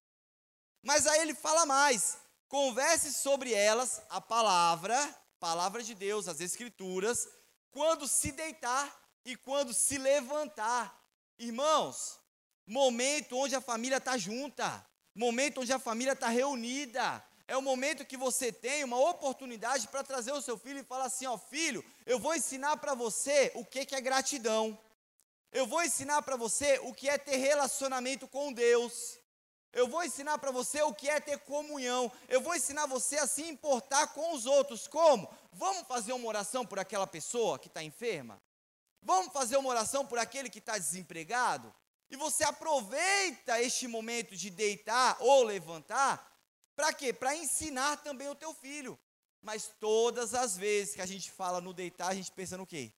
Mas 0.87 1.05
aí 1.05 1.19
ele 1.19 1.33
fala 1.33 1.65
mais: 1.65 2.17
converse 2.47 3.11
sobre 3.11 3.53
elas, 3.53 4.01
a 4.09 4.21
palavra, 4.21 4.97
palavra 5.37 5.83
de 5.83 5.93
Deus, 5.93 6.29
as 6.29 6.39
escrituras, 6.39 7.27
quando 7.71 8.07
se 8.07 8.31
deitar 8.31 8.97
e 9.25 9.35
quando 9.35 9.73
se 9.73 9.97
levantar. 9.97 10.97
Irmãos, 11.37 12.17
momento 12.65 13.37
onde 13.37 13.53
a 13.53 13.59
família 13.59 13.97
está 13.97 14.17
junta, 14.17 14.87
momento 15.13 15.59
onde 15.59 15.73
a 15.73 15.77
família 15.77 16.13
está 16.13 16.29
reunida. 16.29 17.21
É 17.49 17.57
o 17.57 17.61
momento 17.61 18.05
que 18.05 18.15
você 18.15 18.49
tem 18.49 18.85
uma 18.85 18.97
oportunidade 18.97 19.89
para 19.89 20.05
trazer 20.05 20.31
o 20.31 20.41
seu 20.41 20.57
filho 20.57 20.79
e 20.79 20.85
falar 20.85 21.07
assim: 21.07 21.25
ó, 21.25 21.37
filho, 21.37 21.83
eu 22.05 22.17
vou 22.17 22.33
ensinar 22.33 22.77
para 22.77 22.93
você 22.93 23.51
o 23.55 23.65
que, 23.65 23.85
que 23.85 23.93
é 23.93 23.99
gratidão. 23.99 24.79
Eu 25.51 25.67
vou 25.67 25.83
ensinar 25.83 26.21
para 26.21 26.37
você 26.37 26.79
o 26.83 26.93
que 26.93 27.09
é 27.09 27.17
ter 27.17 27.35
relacionamento 27.35 28.25
com 28.25 28.53
Deus. 28.53 29.19
Eu 29.73 29.87
vou 29.87 30.03
ensinar 30.03 30.37
para 30.37 30.51
você 30.51 30.81
o 30.81 30.93
que 30.93 31.09
é 31.09 31.19
ter 31.19 31.39
comunhão. 31.39 32.11
Eu 32.27 32.41
vou 32.41 32.55
ensinar 32.55 32.85
você 32.85 33.17
a 33.17 33.27
se 33.27 33.43
importar 33.43 34.07
com 34.07 34.33
os 34.33 34.45
outros. 34.45 34.87
Como? 34.87 35.29
Vamos 35.51 35.87
fazer 35.87 36.13
uma 36.13 36.27
oração 36.27 36.65
por 36.65 36.79
aquela 36.79 37.05
pessoa 37.05 37.59
que 37.59 37.67
está 37.67 37.83
enferma? 37.83 38.41
Vamos 39.01 39.31
fazer 39.31 39.57
uma 39.57 39.69
oração 39.69 40.05
por 40.05 40.17
aquele 40.17 40.49
que 40.49 40.59
está 40.59 40.77
desempregado? 40.77 41.73
E 42.09 42.15
você 42.15 42.43
aproveita 42.43 43.61
este 43.61 43.87
momento 43.87 44.35
de 44.35 44.49
deitar 44.49 45.17
ou 45.19 45.43
levantar, 45.43 46.25
para 46.75 46.93
quê? 46.93 47.11
Para 47.11 47.35
ensinar 47.35 47.97
também 47.97 48.29
o 48.29 48.35
teu 48.35 48.53
filho. 48.53 48.97
Mas 49.41 49.71
todas 49.79 50.33
as 50.33 50.57
vezes 50.57 50.95
que 50.95 51.01
a 51.01 51.05
gente 51.05 51.31
fala 51.31 51.61
no 51.61 51.73
deitar, 51.73 52.09
a 52.09 52.13
gente 52.13 52.31
pensa 52.31 52.57
no 52.57 52.65
quê? 52.65 52.93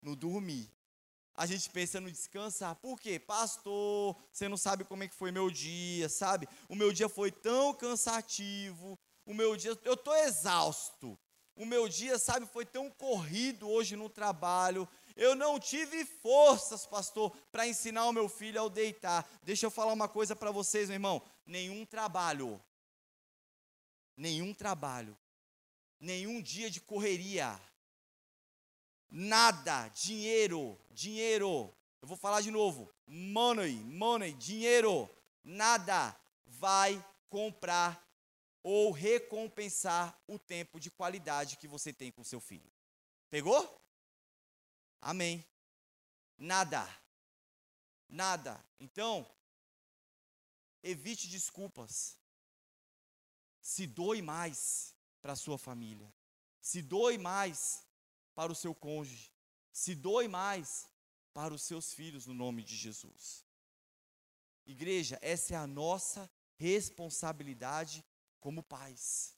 No 0.00 0.16
dormir. 0.16 0.70
A 1.36 1.44
gente 1.44 1.68
pensa 1.68 2.00
no 2.00 2.10
descansar. 2.10 2.74
Por 2.76 2.98
quê? 2.98 3.18
Pastor, 3.18 4.16
você 4.32 4.48
não 4.48 4.56
sabe 4.56 4.84
como 4.84 5.02
é 5.02 5.08
que 5.08 5.14
foi 5.14 5.30
meu 5.30 5.50
dia, 5.50 6.08
sabe? 6.08 6.48
O 6.68 6.74
meu 6.74 6.92
dia 6.92 7.08
foi 7.08 7.30
tão 7.30 7.74
cansativo. 7.74 8.98
O 9.26 9.34
meu 9.34 9.56
dia, 9.56 9.78
eu 9.84 9.94
estou 9.94 10.16
exausto. 10.16 11.18
O 11.54 11.66
meu 11.66 11.88
dia, 11.88 12.18
sabe, 12.18 12.46
foi 12.46 12.64
tão 12.64 12.90
corrido 12.90 13.68
hoje 13.68 13.96
no 13.96 14.08
trabalho. 14.08 14.88
Eu 15.16 15.34
não 15.34 15.58
tive 15.58 16.04
forças, 16.04 16.86
pastor, 16.86 17.30
para 17.50 17.66
ensinar 17.66 18.06
o 18.06 18.12
meu 18.12 18.28
filho 18.28 18.60
ao 18.60 18.70
deitar. 18.70 19.28
Deixa 19.42 19.66
eu 19.66 19.70
falar 19.70 19.92
uma 19.92 20.08
coisa 20.08 20.36
para 20.36 20.50
vocês, 20.50 20.88
meu 20.88 20.96
irmão. 20.96 21.22
Nenhum 21.46 21.86
trabalho, 21.86 22.62
nenhum 24.16 24.52
trabalho, 24.52 25.16
nenhum 25.98 26.42
dia 26.42 26.70
de 26.70 26.80
correria, 26.80 27.58
nada, 29.10 29.88
dinheiro, 29.88 30.78
dinheiro. 30.90 31.72
Eu 32.00 32.08
vou 32.08 32.16
falar 32.16 32.40
de 32.40 32.50
novo. 32.50 32.92
Money, 33.06 33.74
money, 33.84 34.32
dinheiro, 34.34 35.08
nada 35.42 36.18
vai 36.46 37.04
comprar 37.28 38.04
ou 38.62 38.90
recompensar 38.90 40.18
o 40.26 40.38
tempo 40.38 40.80
de 40.80 40.90
qualidade 40.90 41.56
que 41.56 41.68
você 41.68 41.92
tem 41.92 42.10
com 42.10 42.24
seu 42.24 42.40
filho. 42.40 42.68
Pegou? 43.30 43.80
Amém. 45.00 45.46
Nada. 46.36 46.84
nada. 48.08 48.62
Então, 48.80 49.24
evite 50.82 51.28
desculpas. 51.28 52.18
Se 53.60 53.86
doe 53.86 54.20
mais 54.20 54.94
para 55.22 55.36
sua 55.36 55.58
família. 55.58 56.12
Se 56.60 56.82
doe 56.82 57.18
mais 57.18 57.85
para 58.36 58.52
o 58.52 58.54
seu 58.54 58.74
cônjuge. 58.74 59.32
Se 59.72 59.94
doe 59.94 60.28
mais 60.28 60.88
para 61.32 61.52
os 61.52 61.62
seus 61.62 61.92
filhos 61.92 62.26
no 62.26 62.34
nome 62.34 62.62
de 62.62 62.76
Jesus. 62.76 63.44
Igreja, 64.64 65.18
essa 65.20 65.54
é 65.54 65.56
a 65.56 65.66
nossa 65.66 66.30
responsabilidade 66.56 68.04
como 68.38 68.62
pais. 68.62 69.34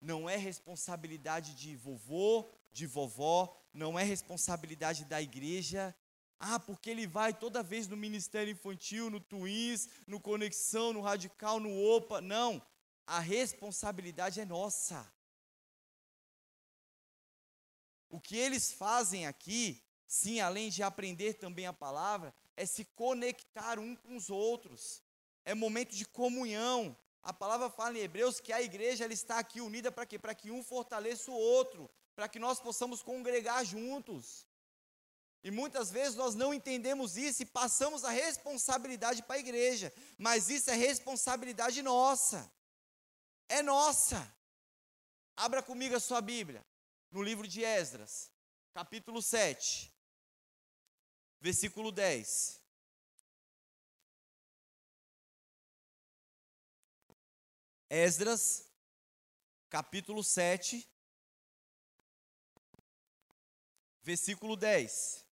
Não 0.00 0.28
é 0.28 0.36
responsabilidade 0.36 1.54
de 1.54 1.76
vovô, 1.76 2.50
de 2.72 2.86
vovó, 2.86 3.54
não 3.72 3.98
é 3.98 4.02
responsabilidade 4.02 5.04
da 5.04 5.20
igreja. 5.20 5.94
Ah, 6.38 6.58
porque 6.58 6.88
ele 6.88 7.06
vai 7.06 7.34
toda 7.34 7.62
vez 7.62 7.86
no 7.86 7.96
ministério 7.96 8.50
infantil, 8.50 9.10
no 9.10 9.20
Twins, 9.20 9.88
no 10.06 10.18
Conexão, 10.18 10.92
no 10.92 11.02
Radical, 11.02 11.60
no 11.60 11.70
OPA. 11.94 12.22
Não, 12.22 12.64
a 13.06 13.20
responsabilidade 13.20 14.40
é 14.40 14.44
nossa. 14.46 15.06
O 18.10 18.20
que 18.20 18.36
eles 18.36 18.72
fazem 18.72 19.26
aqui, 19.26 19.82
sim, 20.06 20.40
além 20.40 20.68
de 20.68 20.82
aprender 20.82 21.34
também 21.34 21.66
a 21.66 21.72
palavra, 21.72 22.34
é 22.56 22.66
se 22.66 22.84
conectar 22.84 23.78
um 23.78 23.94
com 23.94 24.16
os 24.16 24.28
outros. 24.28 25.02
É 25.44 25.54
momento 25.54 25.94
de 25.94 26.04
comunhão. 26.04 26.96
A 27.22 27.32
palavra 27.32 27.70
fala 27.70 27.96
em 27.96 28.02
Hebreus 28.02 28.40
que 28.40 28.52
a 28.52 28.60
igreja 28.60 29.04
ela 29.04 29.12
está 29.12 29.38
aqui 29.38 29.60
unida 29.60 29.92
para 29.92 30.04
quê? 30.04 30.18
Para 30.18 30.34
que 30.34 30.50
um 30.50 30.62
fortaleça 30.62 31.30
o 31.30 31.34
outro, 31.34 31.88
para 32.16 32.28
que 32.28 32.38
nós 32.38 32.58
possamos 32.58 33.02
congregar 33.02 33.64
juntos. 33.64 34.46
E 35.42 35.50
muitas 35.50 35.90
vezes 35.90 36.16
nós 36.16 36.34
não 36.34 36.52
entendemos 36.52 37.16
isso 37.16 37.42
e 37.42 37.46
passamos 37.46 38.04
a 38.04 38.10
responsabilidade 38.10 39.22
para 39.22 39.36
a 39.36 39.38
igreja, 39.38 39.92
mas 40.18 40.50
isso 40.50 40.70
é 40.70 40.74
responsabilidade 40.74 41.80
nossa. 41.80 42.50
É 43.48 43.62
nossa. 43.62 44.20
Abra 45.36 45.62
comigo 45.62 45.94
a 45.94 46.00
sua 46.00 46.20
Bíblia, 46.20 46.66
no 47.10 47.22
livro 47.22 47.46
de 47.46 47.62
Esdras, 47.62 48.30
capítulo 48.72 49.20
7, 49.20 49.92
versículo 51.40 51.90
10. 51.90 52.60
Esdras, 57.88 58.70
capítulo 59.68 60.22
7, 60.22 60.88
versículo 64.02 64.54
10. 64.56 65.26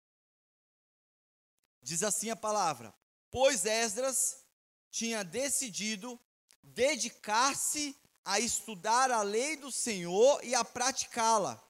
Diz 1.81 2.01
assim 2.01 2.29
a 2.29 2.35
palavra: 2.35 2.95
Pois 3.29 3.65
Esdras 3.65 4.45
tinha 4.89 5.23
decidido 5.23 6.19
dedicar-se 6.63 7.99
a 8.23 8.39
estudar 8.39 9.11
a 9.11 9.21
lei 9.21 9.55
do 9.57 9.71
Senhor 9.71 10.43
e 10.43 10.55
a 10.55 10.65
praticá-la, 10.65 11.61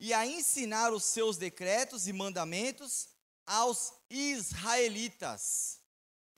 e 0.00 0.14
a 0.14 0.26
ensinar 0.26 0.92
os 0.94 1.04
seus 1.04 1.36
decretos 1.36 2.08
e 2.08 2.12
mandamentos 2.12 3.10
aos 3.46 3.92
israelitas. 4.08 5.78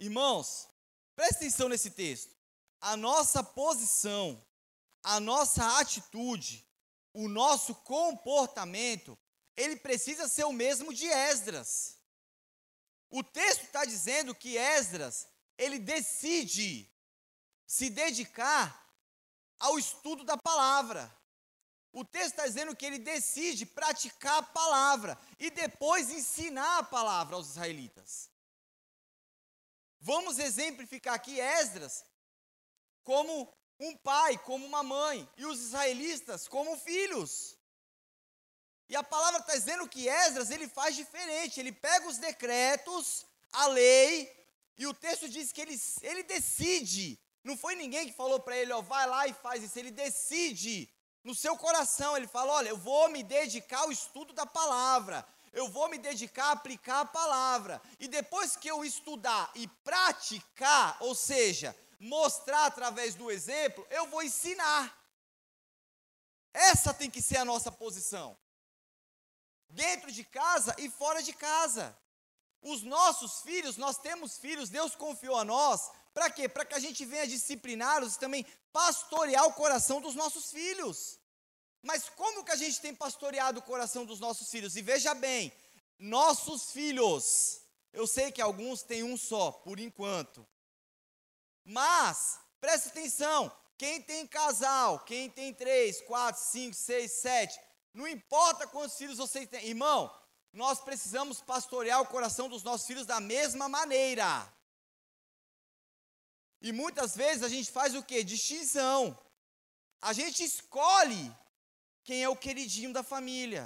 Irmãos, 0.01 0.69
preste 1.15 1.37
atenção 1.37 1.69
nesse 1.69 1.93
texto. 1.93 2.35
A 2.81 2.97
nossa 2.97 3.45
posição, 3.45 4.45
a 5.05 5.21
nossa 5.21 5.79
atitude, 5.79 6.67
o 7.15 7.29
nosso 7.29 7.73
comportamento, 7.77 9.17
ele 9.57 9.77
precisa 9.77 10.27
ser 10.27 10.45
o 10.45 10.53
mesmo 10.53 10.93
de 10.93 11.07
Esdras. 11.07 11.99
O 13.09 13.23
texto 13.23 13.63
está 13.63 13.85
dizendo 13.85 14.35
que 14.35 14.59
Esdras, 14.59 15.29
ele 15.57 15.79
decide 15.79 16.91
se 17.65 17.89
dedicar 17.89 18.93
ao 19.61 19.79
estudo 19.79 20.25
da 20.25 20.37
palavra. 20.37 21.15
O 21.93 22.05
texto 22.05 22.31
está 22.31 22.47
dizendo 22.47 22.75
que 22.75 22.87
ele 22.87 22.99
decide 22.99 23.67
praticar 23.67 24.39
a 24.39 24.43
palavra 24.43 25.19
e 25.39 25.51
depois 25.51 26.11
ensinar 26.11 26.79
a 26.79 26.83
palavra 26.83 27.37
aos 27.37 27.51
israelitas. 27.51 28.31
Vamos 30.01 30.39
exemplificar 30.39 31.15
aqui 31.15 31.39
Esdras 31.39 32.05
como 33.05 33.53
um 33.79 33.97
pai, 33.97 34.39
como 34.39 34.65
uma 34.65 34.83
mãe, 34.83 35.29
e 35.37 35.45
os 35.45 35.61
israelitas 35.61 36.49
como 36.49 36.79
filhos. 36.79 37.59
E 38.89 38.97
a 38.97 39.03
palavra 39.03 39.41
está 39.41 39.55
dizendo 39.55 39.89
que 39.89 40.09
Esdras 40.09 40.51
ele 40.51 40.69
faz 40.69 40.97
diferente. 40.97 41.61
Ele 41.61 41.73
pega 41.73 42.09
os 42.09 42.19
decretos, 42.19 43.27
a 43.53 43.67
lei, 43.67 44.31
e 44.77 44.87
o 44.87 44.95
texto 44.95 45.29
diz 45.29 45.53
que 45.53 45.61
ele, 45.61 45.81
ele 46.03 46.23
decide. 46.23 47.19
Não 47.45 47.57
foi 47.57 47.75
ninguém 47.75 48.07
que 48.07 48.13
falou 48.13 48.41
para 48.41 48.57
ele, 48.57 48.73
ó, 48.73 48.81
vai 48.81 49.07
lá 49.07 49.27
e 49.27 49.35
faz 49.35 49.63
isso. 49.63 49.79
Ele 49.79 49.91
decide 49.91 50.89
no 51.25 51.35
seu 51.35 51.57
coração. 51.57 52.17
Ele 52.17 52.27
fala: 52.27 52.53
olha, 52.55 52.69
eu 52.69 52.77
vou 52.77 53.09
me 53.09 53.23
dedicar 53.23 53.81
ao 53.81 53.93
estudo 53.93 54.33
da 54.33 54.47
palavra. 54.47 55.27
Eu 55.53 55.69
vou 55.69 55.89
me 55.89 55.99
dedicar 55.99 56.47
a 56.47 56.53
aplicar 56.53 57.01
a 57.01 57.05
palavra. 57.05 57.81
E 58.01 58.09
depois 58.09 58.57
que 58.57 58.69
eu 58.69 58.85
estudar 58.85 59.51
e 59.55 59.69
praticar, 59.69 60.97
ou 61.01 61.15
seja, 61.15 61.77
mostrar 62.01 62.67
através 62.67 63.15
do 63.15 63.31
exemplo, 63.31 63.87
eu 63.91 64.07
vou 64.07 64.23
ensinar. 64.23 64.99
Essa 66.55 66.93
tem 66.93 67.11
que 67.11 67.23
ser 67.23 67.39
a 67.39 67.45
nossa 67.45 67.71
posição 67.71 68.37
dentro 69.69 70.13
de 70.13 70.25
casa 70.25 70.75
e 70.79 70.89
fora 70.91 71.23
de 71.23 71.33
casa. 71.33 71.97
Os 72.63 72.83
nossos 72.83 73.41
filhos, 73.41 73.77
nós 73.77 73.99
temos 73.99 74.39
filhos, 74.39 74.71
Deus 74.71 74.95
confiou 74.95 75.37
a 75.37 75.45
nós, 75.45 75.91
para 76.15 76.31
quê? 76.31 76.49
Para 76.49 76.65
que 76.65 76.75
a 76.75 76.79
gente 76.79 77.05
venha 77.05 77.27
discipliná-los 77.27 78.15
e 78.15 78.19
também 78.19 78.47
pastorear 78.73 79.45
o 79.47 79.55
coração 79.55 80.01
dos 80.01 80.15
nossos 80.15 80.51
filhos. 80.51 81.19
Mas 81.83 82.09
como 82.11 82.45
que 82.45 82.53
a 82.53 82.57
gente 82.57 82.81
tem 82.81 82.95
pastoreado 82.95 83.59
o 83.59 83.63
coração 83.63 84.05
dos 84.05 84.21
nossos 84.21 84.49
filhos? 84.49 84.77
E 84.77 84.83
veja 84.83 85.15
bem, 85.15 85.53
nossos 85.99 86.71
filhos, 86.71 87.61
eu 87.93 88.07
sei 88.07 88.31
que 88.31 88.41
alguns 88.41 88.83
têm 88.83 89.03
um 89.03 89.17
só, 89.17 89.51
por 89.51 89.81
enquanto. 89.81 90.47
Mas, 91.65 92.39
preste 92.61 92.89
atenção, 92.89 93.51
quem 93.77 94.01
tem 94.01 94.27
casal, 94.27 95.01
quem 95.01 95.29
tem 95.29 95.53
três, 95.53 96.01
quatro, 96.03 96.41
cinco, 96.41 96.77
seis, 96.77 97.13
sete, 97.13 97.59
não 97.93 98.07
importa 98.07 98.67
quantos 98.67 98.97
filhos 98.97 99.19
você 99.19 99.47
tem. 99.47 99.67
Irmão, 99.67 100.13
nós 100.53 100.81
precisamos 100.81 101.41
pastorear 101.41 102.01
o 102.01 102.07
coração 102.07 102.49
dos 102.49 102.63
nossos 102.63 102.87
filhos 102.87 103.07
da 103.07 103.21
mesma 103.21 103.69
maneira. 103.69 104.53
E 106.61 106.71
muitas 106.73 107.17
vezes 107.17 107.43
a 107.43 107.49
gente 107.49 107.71
faz 107.71 107.95
o 107.95 108.03
que? 108.03 108.23
Distinção. 108.23 109.19
A 110.01 110.13
gente 110.13 110.45
escolhe 110.45 111.35
quem 112.05 112.23
é 112.23 112.29
o 112.29 112.37
queridinho 112.37 112.93
da 112.93 113.03
família. 113.03 113.65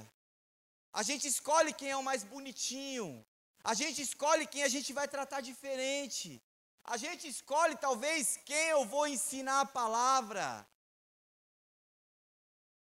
A 0.93 1.03
gente 1.03 1.27
escolhe 1.27 1.73
quem 1.75 1.91
é 1.91 1.97
o 1.97 2.03
mais 2.03 2.23
bonitinho. 2.23 3.27
A 3.65 3.75
gente 3.75 4.01
escolhe 4.01 4.47
quem 4.47 4.63
a 4.63 4.69
gente 4.69 4.93
vai 4.93 5.09
tratar 5.09 5.41
diferente. 5.41 6.43
A 6.85 6.97
gente 6.97 7.27
escolhe 7.27 7.77
talvez 7.77 8.37
quem 8.45 8.69
eu 8.69 8.85
vou 8.87 9.07
ensinar 9.09 9.61
a 9.61 9.67
palavra. 9.67 10.67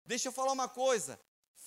Deixa 0.04 0.28
eu 0.28 0.32
falar 0.32 0.52
uma 0.52 0.68
coisa. 0.68 1.18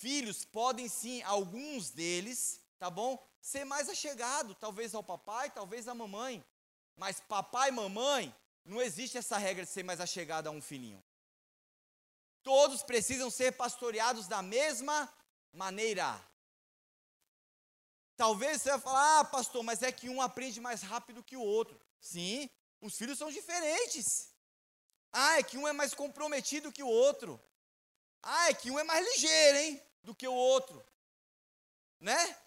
Filhos 0.06 0.46
podem 0.46 0.88
sim, 0.88 1.24
alguns 1.24 1.90
deles, 1.90 2.62
tá 2.78 2.92
bom? 2.92 3.18
Ser 3.42 3.66
mais 3.66 3.90
achegado, 3.90 4.54
talvez 4.54 4.94
ao 4.94 5.02
papai, 5.02 5.50
talvez 5.50 5.88
à 5.88 5.96
mamãe. 5.96 6.46
Mas 6.96 7.20
papai 7.20 7.70
e 7.70 7.72
mamãe, 7.72 8.36
não 8.64 8.80
existe 8.84 9.18
essa 9.18 9.36
regra 9.36 9.66
de 9.66 9.72
ser 9.72 9.82
mais 9.82 10.00
achegado 10.00 10.48
a 10.48 10.52
um 10.52 10.62
filhinho. 10.62 11.04
Todos 12.44 12.84
precisam 12.84 13.32
ser 13.32 13.54
pastoreados 13.54 14.28
da 14.28 14.44
mesma 14.44 15.12
maneira. 15.52 16.24
Talvez 18.16 18.62
você 18.62 18.70
vai 18.70 18.80
falar, 18.82 19.20
ah, 19.22 19.26
pastor, 19.26 19.64
mas 19.64 19.82
é 19.82 19.92
que 19.92 20.08
um 20.08 20.22
aprende 20.22 20.62
mais 20.62 20.84
rápido 20.84 21.24
que 21.24 21.36
o 21.36 21.42
outro. 21.42 21.82
Sim, 22.00 22.48
os 22.80 22.96
filhos 22.96 23.18
são 23.18 23.32
diferentes. 23.32 24.32
Ah, 25.12 25.40
é 25.40 25.42
que 25.42 25.58
um 25.58 25.68
é 25.68 25.74
mais 25.74 25.96
comprometido 25.96 26.72
que 26.72 26.84
o 26.84 26.88
outro. 26.88 27.42
Ah, 28.22 28.52
é 28.52 28.54
que 28.54 28.70
um 28.70 28.78
é 28.78 28.84
mais 28.84 29.04
ligeiro, 29.04 29.58
hein? 29.58 29.86
Do 30.06 30.16
que 30.16 30.28
o 30.28 30.34
outro. 30.34 30.82
Né? 32.00 32.38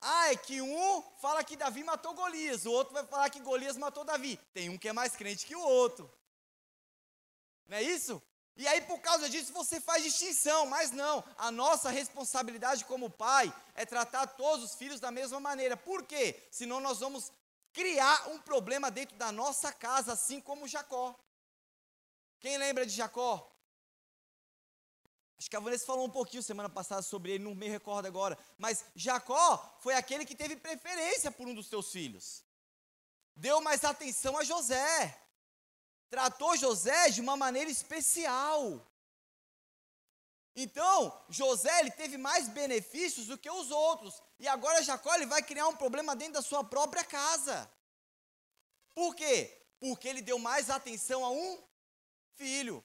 Ah, 0.00 0.32
é 0.32 0.36
que 0.36 0.60
um 0.60 1.02
fala 1.18 1.42
que 1.42 1.56
Davi 1.56 1.82
matou 1.82 2.12
Golias, 2.12 2.66
o 2.66 2.72
outro 2.72 2.92
vai 2.92 3.06
falar 3.06 3.30
que 3.30 3.40
Golias 3.40 3.78
matou 3.78 4.04
Davi. 4.04 4.36
Tem 4.52 4.68
um 4.68 4.76
que 4.76 4.88
é 4.88 4.92
mais 4.92 5.16
crente 5.16 5.46
que 5.46 5.56
o 5.56 5.62
outro. 5.62 6.12
Não 7.66 7.78
é 7.78 7.82
isso? 7.82 8.22
E 8.56 8.68
aí, 8.68 8.80
por 8.82 9.00
causa 9.00 9.28
disso, 9.28 9.52
você 9.52 9.80
faz 9.80 10.02
distinção, 10.02 10.66
mas 10.66 10.90
não. 10.90 11.24
A 11.38 11.50
nossa 11.50 11.88
responsabilidade 11.90 12.84
como 12.84 13.08
pai 13.08 13.52
é 13.74 13.86
tratar 13.86 14.26
todos 14.26 14.64
os 14.64 14.74
filhos 14.74 15.00
da 15.00 15.10
mesma 15.10 15.40
maneira. 15.40 15.76
Por 15.76 16.04
quê? 16.04 16.40
Senão 16.50 16.80
nós 16.80 17.00
vamos 17.00 17.32
criar 17.72 18.28
um 18.28 18.38
problema 18.38 18.90
dentro 18.90 19.16
da 19.16 19.32
nossa 19.32 19.72
casa, 19.72 20.12
assim 20.12 20.40
como 20.40 20.68
Jacó. 20.68 21.18
Quem 22.38 22.58
lembra 22.58 22.84
de 22.84 22.92
Jacó? 22.92 23.50
Acho 25.44 25.50
que 25.50 25.56
a 25.56 25.60
Vanessa 25.60 25.84
falou 25.84 26.06
um 26.06 26.10
pouquinho 26.10 26.42
semana 26.42 26.70
passada 26.70 27.02
sobre 27.02 27.32
ele, 27.32 27.44
não 27.44 27.54
me 27.54 27.68
recordo 27.68 28.06
agora. 28.06 28.38
Mas 28.56 28.82
Jacó 28.96 29.76
foi 29.78 29.94
aquele 29.94 30.24
que 30.24 30.34
teve 30.34 30.56
preferência 30.56 31.30
por 31.30 31.46
um 31.46 31.54
dos 31.54 31.66
seus 31.66 31.92
filhos. 31.92 32.42
deu 33.36 33.60
mais 33.60 33.84
atenção 33.84 34.38
a 34.38 34.42
José. 34.42 35.20
Tratou 36.08 36.56
José 36.56 37.10
de 37.10 37.20
uma 37.20 37.36
maneira 37.36 37.70
especial. 37.70 38.90
Então, 40.56 41.12
José 41.28 41.78
ele 41.80 41.90
teve 41.90 42.16
mais 42.16 42.48
benefícios 42.48 43.26
do 43.26 43.36
que 43.36 43.50
os 43.50 43.70
outros. 43.70 44.22
E 44.40 44.48
agora 44.48 44.82
Jacó 44.82 45.14
ele 45.14 45.26
vai 45.26 45.42
criar 45.42 45.68
um 45.68 45.76
problema 45.76 46.16
dentro 46.16 46.34
da 46.34 46.42
sua 46.42 46.64
própria 46.64 47.04
casa. 47.04 47.70
Por 48.94 49.14
quê? 49.14 49.62
Porque 49.78 50.08
ele 50.08 50.22
deu 50.22 50.38
mais 50.38 50.70
atenção 50.70 51.22
a 51.22 51.28
um 51.28 51.62
filho. 52.34 52.82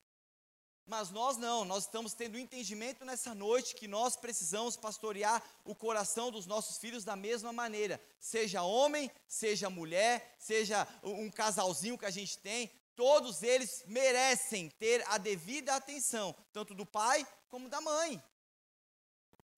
Mas 0.90 1.12
nós 1.12 1.38
não, 1.38 1.64
nós 1.64 1.84
estamos 1.84 2.16
tendo 2.16 2.36
entendimento 2.36 3.06
nessa 3.06 3.36
noite 3.36 3.76
que 3.76 3.88
nós 3.88 4.16
precisamos 4.16 4.76
pastorear 4.76 5.40
o 5.64 5.76
coração 5.76 6.32
dos 6.32 6.48
nossos 6.48 6.80
filhos 6.80 7.04
da 7.04 7.16
mesma 7.16 7.54
maneira. 7.54 8.02
Seja 8.20 8.64
homem, 8.64 9.12
seja 9.28 9.70
mulher, 9.70 10.36
seja 10.40 10.88
um 11.04 11.30
casalzinho 11.30 11.96
que 11.96 12.08
a 12.08 12.10
gente 12.10 12.40
tem, 12.40 12.72
todos 12.96 13.44
eles 13.44 13.84
merecem 13.86 14.68
ter 14.80 15.08
a 15.10 15.20
devida 15.20 15.76
atenção, 15.76 16.36
tanto 16.52 16.74
do 16.74 16.88
pai 16.88 17.24
como 17.50 17.70
da 17.70 17.80
mãe. 17.80 18.20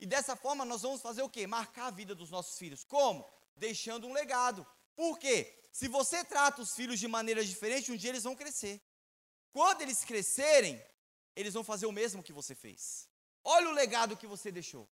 E 0.02 0.06
dessa 0.06 0.36
forma 0.36 0.66
nós 0.66 0.82
vamos 0.82 1.02
fazer 1.02 1.22
o 1.22 1.30
quê? 1.30 1.48
Marcar 1.48 1.88
a 1.88 1.92
vida 1.92 2.14
dos 2.14 2.30
nossos 2.30 2.58
filhos. 2.58 2.84
Como? 2.84 3.26
Deixando 3.56 4.06
um 4.06 4.12
legado. 4.12 4.68
Por 4.98 5.18
quê? 5.18 5.58
Se 5.72 5.88
você 5.88 6.26
trata 6.26 6.62
os 6.62 6.76
filhos 6.76 7.00
de 7.00 7.08
maneira 7.08 7.42
diferente, 7.46 7.90
um 7.90 7.96
dia 7.96 8.10
eles 8.10 8.26
vão 8.26 8.36
crescer. 8.36 8.82
Quando 9.54 9.82
eles 9.82 10.04
crescerem, 10.04 10.82
eles 11.36 11.54
vão 11.54 11.64
fazer 11.64 11.86
o 11.86 11.92
mesmo 11.92 12.24
que 12.24 12.34
você 12.34 12.54
fez. 12.54 13.08
Olha 13.44 13.70
o 13.70 13.74
legado 13.74 14.18
que 14.18 14.28
você 14.28 14.52
deixou. 14.52 14.88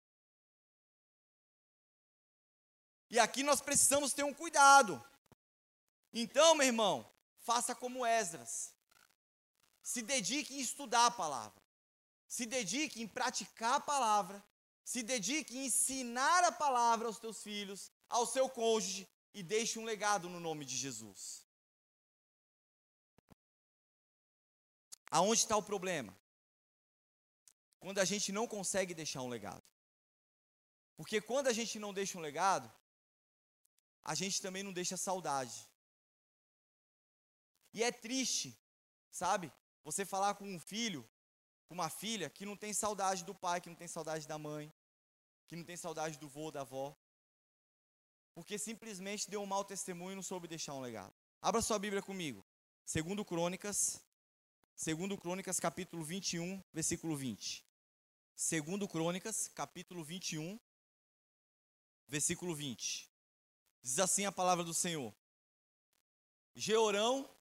E 3.10 3.19
aqui 3.19 3.43
nós 3.43 3.62
precisamos 3.62 4.13
ter 4.13 4.24
um 4.24 4.34
cuidado. 4.34 5.04
Então, 6.13 6.56
meu 6.56 6.67
irmão, 6.67 7.10
faça 7.38 7.76
como 7.76 8.06
Esdras. 8.06 8.74
Se 9.82 10.02
dedique 10.02 10.56
em 10.56 10.60
estudar 10.60 11.06
a 11.06 11.12
palavra. 11.12 11.62
Se 12.28 12.45
dedique 12.45 13.02
em 13.02 13.08
praticar 13.08 13.76
a 13.76 13.80
palavra. 13.80 14.43
Se 14.84 15.02
dedique 15.02 15.58
em 15.58 15.65
ensinar 15.65 16.43
a 16.43 16.52
palavra 16.52 17.08
aos 17.08 17.17
teus 17.17 17.41
filhos, 17.41 17.91
ao 18.10 18.26
seu 18.26 18.50
cônjuge 18.50 19.08
e 19.34 19.41
deixe 19.41 19.80
um 19.80 19.84
legado 19.84 20.30
no 20.30 20.39
nome 20.39 20.63
de 20.65 20.76
Jesus. 20.76 21.43
Aonde 25.10 25.41
está 25.41 25.56
o 25.56 25.63
problema? 25.63 26.15
Quando 27.86 28.00
a 28.00 28.06
gente 28.06 28.32
não 28.32 28.48
consegue 28.48 28.95
deixar 28.95 29.21
um 29.21 29.28
legado. 29.30 29.63
Porque 30.98 31.21
quando 31.21 31.50
a 31.50 31.54
gente 31.54 31.78
não 31.78 31.93
deixa 31.93 32.17
um 32.17 32.21
legado, 32.21 32.67
a 34.04 34.15
gente 34.15 34.41
também 34.41 34.63
não 34.63 34.74
deixa 34.74 34.98
saudade. 34.98 35.69
E 37.71 37.84
é 37.84 37.91
triste, 37.91 38.58
sabe? 39.12 39.54
Você 39.84 40.04
falar 40.04 40.34
com 40.34 40.45
um 40.52 40.60
filho, 40.60 41.08
com 41.67 41.76
uma 41.76 41.88
filha 41.88 42.28
que 42.28 42.43
não 42.43 42.58
tem 42.58 42.74
saudade 42.74 43.24
do 43.24 43.36
pai, 43.36 43.62
que 43.62 43.69
não 43.69 43.76
tem 43.76 43.88
saudade 43.88 44.28
da 44.28 44.39
mãe, 44.39 44.74
que 45.48 45.56
não 45.56 45.63
tem 45.63 45.78
saudade 45.78 46.17
do 46.17 46.28
vô, 46.28 46.50
da 46.50 46.62
avó. 46.62 46.98
Porque 48.34 48.58
simplesmente 48.58 49.30
deu 49.30 49.43
um 49.43 49.45
mau 49.45 49.63
testemunho 49.63 50.13
e 50.13 50.15
não 50.15 50.24
soube 50.24 50.48
deixar 50.48 50.74
um 50.74 50.82
legado. 50.82 51.13
Abra 51.39 51.62
sua 51.62 51.78
Bíblia 51.78 52.02
comigo. 52.02 52.43
Segundo 52.84 53.24
Crônicas, 53.24 54.04
segundo 54.76 55.15
Crônicas 55.19 55.60
capítulo 55.60 56.04
21, 56.04 56.63
versículo 56.74 57.15
20. 57.15 57.64
Segundo 58.36 58.86
Crônicas, 58.86 59.48
capítulo 59.48 60.04
21, 60.04 60.60
versículo 62.06 62.54
20. 62.54 63.10
Diz 63.82 63.98
assim 63.98 64.26
a 64.26 64.32
palavra 64.32 64.62
do 64.62 64.74
Senhor. 64.74 65.15
Georão 66.54 67.34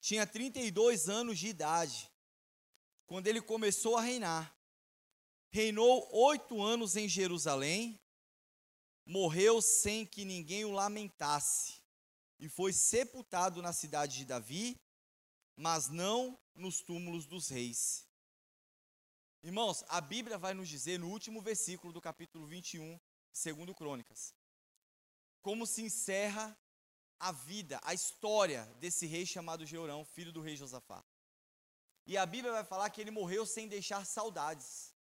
tinha 0.00 0.24
32 0.24 1.08
anos 1.08 1.40
de 1.40 1.48
idade 1.48 2.08
quando 3.04 3.26
ele 3.26 3.42
começou 3.42 3.96
a 3.96 4.00
reinar. 4.00 4.56
Reinou 5.50 6.08
oito 6.12 6.62
anos 6.62 6.94
em 6.94 7.08
Jerusalém, 7.08 8.00
morreu 9.04 9.60
sem 9.60 10.06
que 10.06 10.24
ninguém 10.24 10.64
o 10.64 10.70
lamentasse, 10.70 11.82
e 12.38 12.48
foi 12.48 12.72
sepultado 12.72 13.60
na 13.60 13.72
cidade 13.72 14.18
de 14.18 14.24
Davi, 14.24 14.80
mas 15.56 15.88
não 15.88 16.38
nos 16.54 16.80
túmulos 16.80 17.26
dos 17.26 17.48
reis. 17.48 18.05
Irmãos, 19.46 19.84
a 19.86 20.00
Bíblia 20.00 20.36
vai 20.36 20.54
nos 20.54 20.68
dizer 20.68 20.98
no 20.98 21.08
último 21.08 21.40
versículo 21.40 21.92
do 21.92 22.00
capítulo 22.00 22.48
21, 22.48 22.98
segundo 23.32 23.72
Crônicas, 23.72 24.34
como 25.40 25.64
se 25.64 25.82
encerra 25.82 26.58
a 27.16 27.30
vida, 27.30 27.78
a 27.84 27.94
história 27.94 28.64
desse 28.80 29.06
rei 29.06 29.24
chamado 29.24 29.64
Jeurão, 29.64 30.04
filho 30.04 30.32
do 30.32 30.40
rei 30.40 30.56
Josafá. 30.56 31.04
E 32.04 32.18
a 32.18 32.26
Bíblia 32.26 32.54
vai 32.54 32.64
falar 32.64 32.90
que 32.90 33.00
ele 33.00 33.12
morreu 33.12 33.46
sem 33.46 33.68
deixar 33.68 34.04
saudades. 34.04 34.92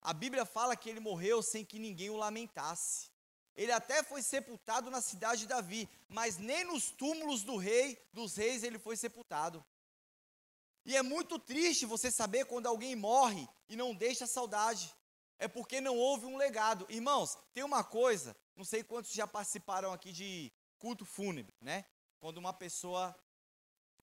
A 0.00 0.14
Bíblia 0.14 0.46
fala 0.46 0.74
que 0.74 0.88
ele 0.88 0.98
morreu 0.98 1.42
sem 1.42 1.62
que 1.62 1.78
ninguém 1.78 2.08
o 2.08 2.16
lamentasse. 2.16 3.10
Ele 3.54 3.70
até 3.70 4.02
foi 4.02 4.22
sepultado 4.22 4.90
na 4.90 5.02
cidade 5.02 5.42
de 5.42 5.46
Davi, 5.46 5.86
mas 6.08 6.38
nem 6.38 6.64
nos 6.64 6.90
túmulos 6.90 7.42
do 7.42 7.58
rei, 7.58 8.02
dos 8.14 8.34
reis, 8.34 8.62
ele 8.62 8.78
foi 8.78 8.96
sepultado. 8.96 9.62
E 10.84 10.96
é 10.96 11.02
muito 11.02 11.38
triste 11.38 11.86
você 11.86 12.10
saber 12.10 12.46
quando 12.46 12.66
alguém 12.66 12.96
morre 12.96 13.48
e 13.68 13.76
não 13.76 13.94
deixa 13.94 14.26
saudade. 14.26 14.94
É 15.38 15.48
porque 15.48 15.80
não 15.80 15.96
houve 15.96 16.26
um 16.26 16.36
legado. 16.36 16.86
Irmãos, 16.88 17.36
tem 17.52 17.62
uma 17.64 17.82
coisa, 17.82 18.36
não 18.56 18.64
sei 18.64 18.82
quantos 18.82 19.12
já 19.12 19.26
participaram 19.26 19.92
aqui 19.92 20.12
de 20.12 20.52
culto 20.78 21.04
fúnebre, 21.04 21.54
né? 21.60 21.84
Quando 22.18 22.38
uma 22.38 22.52
pessoa 22.52 23.16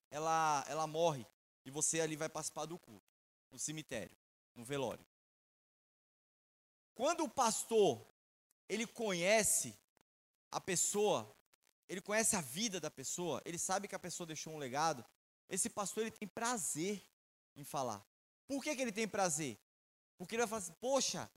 ela 0.10 0.66
ela 0.68 0.88
morre 0.88 1.26
e 1.66 1.72
você 1.72 2.00
ali 2.00 2.16
vai 2.16 2.30
participar 2.30 2.66
do 2.66 2.80
culto, 2.80 3.06
no 3.52 3.60
cemitério, 3.60 4.16
no 4.56 4.64
velório. 4.64 5.06
Quando 6.96 7.24
o 7.24 7.30
pastor 7.30 8.06
ele 8.68 8.88
conhece 8.88 9.78
a 10.52 10.60
pessoa, 10.60 11.36
ele 11.88 12.02
conhece 12.02 12.36
a 12.36 12.42
vida 12.42 12.80
da 12.80 12.90
pessoa, 12.90 13.42
ele 13.46 13.60
sabe 13.60 13.88
que 13.88 13.96
a 13.96 14.00
pessoa 14.00 14.26
deixou 14.26 14.54
um 14.54 14.58
legado, 14.58 15.06
esse 15.50 15.70
pastor 15.70 16.04
ele 16.04 16.12
tem 16.12 16.28
prazer 16.28 17.04
em 17.56 17.64
falar. 17.64 18.06
Por 18.48 18.64
que, 18.64 18.76
que 18.76 18.82
ele 18.82 18.92
tem 18.92 19.08
prazer? 19.08 19.58
Porque 20.18 20.36
ele 20.36 20.42
vai 20.44 20.48
falar 20.48 20.62
assim, 20.62 20.76
poxa, 20.80 21.30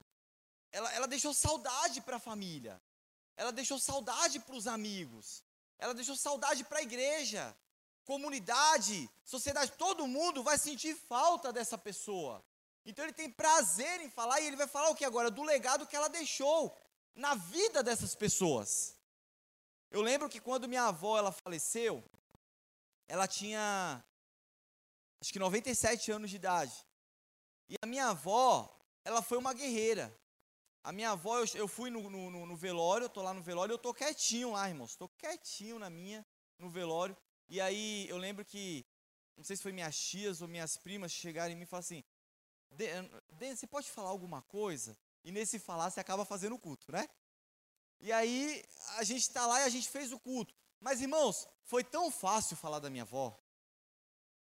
ela, 0.73 0.93
ela 0.95 1.09
deixou 1.09 1.35
saudade 1.35 2.01
para 2.01 2.17
a 2.17 2.21
família. 2.21 2.81
Ela 3.37 3.53
deixou 3.53 3.79
saudade 3.79 4.39
para 4.41 4.55
os 4.55 4.67
amigos. 4.67 5.43
Ela 5.79 5.95
deixou 5.95 6.17
saudade 6.17 6.63
para 6.65 6.79
a 6.79 6.83
igreja. 6.83 7.57
Comunidade, 8.05 9.09
sociedade, 9.25 9.73
todo 9.73 10.07
mundo 10.07 10.43
vai 10.43 10.59
sentir 10.59 10.95
falta 10.95 11.53
dessa 11.53 11.79
pessoa. 11.79 12.45
Então 12.85 13.05
ele 13.05 13.13
tem 13.13 13.31
prazer 13.31 14.01
em 14.01 14.11
falar 14.11 14.41
e 14.41 14.47
ele 14.47 14.57
vai 14.57 14.67
falar 14.67 14.91
o 14.91 14.95
que 14.95 15.05
agora? 15.05 15.31
Do 15.31 15.43
legado 15.43 15.87
que 15.87 15.97
ela 15.97 16.09
deixou 16.09 16.77
na 17.15 17.35
vida 17.35 17.83
dessas 17.83 18.15
pessoas. 18.15 18.97
Eu 19.91 20.03
lembro 20.03 20.29
que 20.29 20.41
quando 20.41 20.69
minha 20.69 20.85
avó 20.85 21.19
ela 21.19 21.33
faleceu, 21.33 22.03
ela 23.11 23.27
tinha 23.27 24.05
acho 25.21 25.33
que 25.33 25.39
97 25.39 26.13
anos 26.13 26.31
de 26.31 26.37
idade. 26.37 26.73
E 27.69 27.75
a 27.83 27.87
minha 27.87 28.07
avó, 28.07 28.73
ela 29.05 29.21
foi 29.21 29.37
uma 29.37 29.53
guerreira. 29.53 30.17
A 30.85 30.93
minha 30.93 31.11
avó, 31.11 31.39
eu, 31.39 31.45
eu 31.55 31.67
fui 31.67 31.91
no, 31.91 32.09
no, 32.09 32.47
no, 32.47 32.57
velório, 32.57 33.07
eu 33.07 33.09
tô 33.11 33.21
lá 33.21 33.35
no 33.35 33.43
velório, 33.43 33.73
eu 33.73 33.79
tô 33.79 33.93
quietinho 33.93 34.53
lá, 34.53 34.69
irmãos. 34.69 34.95
Tô 34.95 35.09
quietinho 35.09 35.77
na 35.77 35.91
minha, 35.91 36.25
no 36.57 36.71
velório. 36.71 37.17
E 37.49 37.61
aí 37.61 38.09
eu 38.09 38.17
lembro 38.17 38.45
que, 38.45 38.87
não 39.37 39.43
sei 39.43 39.57
se 39.57 39.63
foi 39.63 39.73
minhas 39.73 39.99
tias 39.99 40.41
ou 40.41 40.47
minhas 40.47 40.77
primas 40.77 41.11
chegaram 41.11 41.53
em 41.53 41.57
mim 41.57 41.65
e 41.65 41.67
falaram 41.67 41.85
assim: 41.85 42.05
Dan, 42.71 43.57
você 43.57 43.67
pode 43.67 43.91
falar 43.91 44.11
alguma 44.11 44.41
coisa? 44.43 44.97
E 45.25 45.33
nesse 45.33 45.59
falar 45.59 45.91
você 45.91 45.99
acaba 45.99 46.25
fazendo 46.25 46.55
o 46.55 46.61
culto, 46.61 46.93
né? 46.93 47.09
E 47.99 48.13
aí 48.13 48.65
a 48.99 49.03
gente 49.03 49.23
está 49.23 49.47
lá 49.47 49.61
e 49.63 49.65
a 49.65 49.69
gente 49.69 49.89
fez 49.89 50.13
o 50.13 50.19
culto. 50.21 50.55
Mas 50.81 51.01
irmãos, 51.01 51.47
foi 51.63 51.85
tão 51.85 52.11
fácil 52.11 52.57
falar 52.57 52.79
da 52.79 52.89
minha 52.89 53.03
avó. 53.03 53.39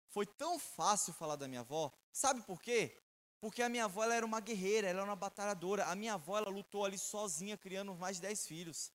Foi 0.09 0.25
tão 0.25 0.59
fácil 0.59 1.13
falar 1.13 1.35
da 1.35 1.47
minha 1.47 1.61
avó. 1.61 1.91
Sabe 2.11 2.41
por 2.43 2.61
quê? 2.61 2.97
Porque 3.39 3.63
a 3.63 3.69
minha 3.69 3.85
avó 3.85 4.03
ela 4.03 4.13
era 4.13 4.25
uma 4.25 4.39
guerreira, 4.39 4.87
ela 4.87 4.99
era 4.99 5.09
uma 5.09 5.15
batalhadora. 5.15 5.85
A 5.85 5.95
minha 5.95 6.13
avó 6.13 6.37
ela 6.37 6.49
lutou 6.49 6.85
ali 6.85 6.97
sozinha, 6.97 7.57
criando 7.57 7.95
mais 7.95 8.17
de 8.17 8.21
10 8.21 8.45
filhos. 8.45 8.91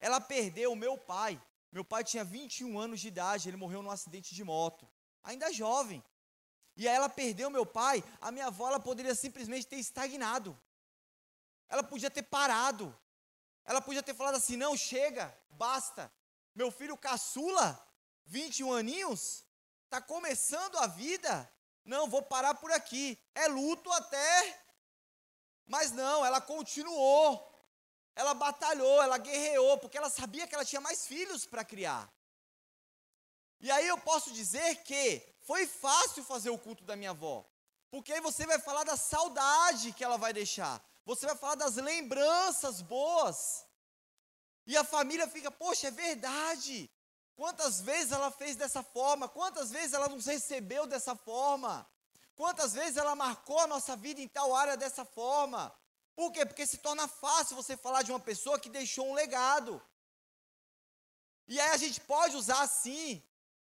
Ela 0.00 0.20
perdeu 0.20 0.72
o 0.72 0.76
meu 0.76 0.96
pai. 0.96 1.40
Meu 1.70 1.84
pai 1.84 2.02
tinha 2.04 2.24
21 2.24 2.78
anos 2.78 3.00
de 3.00 3.08
idade, 3.08 3.48
ele 3.48 3.56
morreu 3.56 3.82
num 3.82 3.90
acidente 3.90 4.34
de 4.34 4.42
moto. 4.42 4.88
Ainda 5.22 5.52
jovem. 5.52 6.02
E 6.76 6.88
aí 6.88 6.94
ela 6.94 7.08
perdeu 7.08 7.50
meu 7.50 7.66
pai, 7.66 8.04
a 8.20 8.30
minha 8.30 8.46
avó 8.46 8.68
ela 8.68 8.80
poderia 8.80 9.14
simplesmente 9.14 9.66
ter 9.66 9.76
estagnado. 9.76 10.58
Ela 11.68 11.82
podia 11.82 12.10
ter 12.10 12.22
parado. 12.22 12.96
Ela 13.64 13.80
podia 13.82 14.02
ter 14.02 14.14
falado 14.14 14.36
assim: 14.36 14.56
não, 14.56 14.76
chega, 14.76 15.36
basta. 15.50 16.12
Meu 16.56 16.72
filho 16.72 16.96
caçula, 16.96 17.80
21 18.24 18.72
aninhos, 18.72 19.44
está 19.84 20.00
começando 20.00 20.76
a 20.78 20.88
vida, 20.88 21.48
não, 21.86 22.08
vou 22.08 22.20
parar 22.20 22.54
por 22.54 22.72
aqui. 22.72 23.16
É 23.34 23.46
luto 23.46 23.90
até. 23.92 24.60
Mas 25.66 25.92
não, 25.92 26.26
ela 26.26 26.40
continuou. 26.40 27.52
Ela 28.14 28.34
batalhou, 28.34 29.02
ela 29.02 29.18
guerreou, 29.18 29.78
porque 29.78 29.96
ela 29.96 30.10
sabia 30.10 30.46
que 30.46 30.54
ela 30.54 30.64
tinha 30.64 30.80
mais 30.80 31.06
filhos 31.06 31.46
para 31.46 31.64
criar. 31.64 32.10
E 33.60 33.70
aí 33.70 33.86
eu 33.86 33.98
posso 33.98 34.32
dizer 34.32 34.82
que 34.82 35.22
foi 35.42 35.66
fácil 35.66 36.24
fazer 36.24 36.48
o 36.48 36.58
culto 36.58 36.82
da 36.82 36.96
minha 36.96 37.10
avó. 37.10 37.46
Porque 37.90 38.12
aí 38.12 38.20
você 38.20 38.46
vai 38.46 38.58
falar 38.58 38.84
da 38.84 38.96
saudade 38.96 39.92
que 39.92 40.02
ela 40.02 40.16
vai 40.16 40.32
deixar. 40.32 40.82
Você 41.04 41.26
vai 41.26 41.36
falar 41.36 41.54
das 41.56 41.76
lembranças 41.76 42.80
boas. 42.80 43.65
E 44.66 44.76
a 44.76 44.84
família 44.84 45.28
fica, 45.28 45.50
poxa, 45.50 45.88
é 45.88 45.90
verdade. 45.90 46.90
Quantas 47.36 47.80
vezes 47.80 48.12
ela 48.12 48.30
fez 48.30 48.56
dessa 48.56 48.82
forma? 48.82 49.28
Quantas 49.28 49.70
vezes 49.70 49.92
ela 49.92 50.08
nos 50.08 50.26
recebeu 50.26 50.86
dessa 50.86 51.14
forma? 51.14 51.86
Quantas 52.34 52.72
vezes 52.74 52.96
ela 52.96 53.14
marcou 53.14 53.60
a 53.60 53.66
nossa 53.66 53.94
vida 53.96 54.20
em 54.20 54.28
tal 54.28 54.54
área 54.54 54.76
dessa 54.76 55.04
forma? 55.04 55.72
Por 56.14 56.32
quê? 56.32 56.44
Porque 56.44 56.66
se 56.66 56.78
torna 56.78 57.06
fácil 57.06 57.54
você 57.54 57.76
falar 57.76 58.02
de 58.02 58.10
uma 58.10 58.20
pessoa 58.20 58.58
que 58.58 58.68
deixou 58.68 59.06
um 59.08 59.14
legado. 59.14 59.80
E 61.46 61.60
aí 61.60 61.70
a 61.70 61.76
gente 61.76 62.00
pode 62.00 62.34
usar 62.36 62.60
assim, 62.62 63.22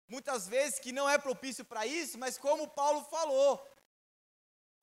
muitas 0.08 0.48
vezes 0.48 0.80
que 0.80 0.92
não 0.92 1.10
é 1.10 1.18
propício 1.18 1.66
para 1.66 1.86
isso, 1.86 2.18
mas 2.18 2.38
como 2.38 2.70
Paulo 2.70 3.04
falou, 3.06 3.62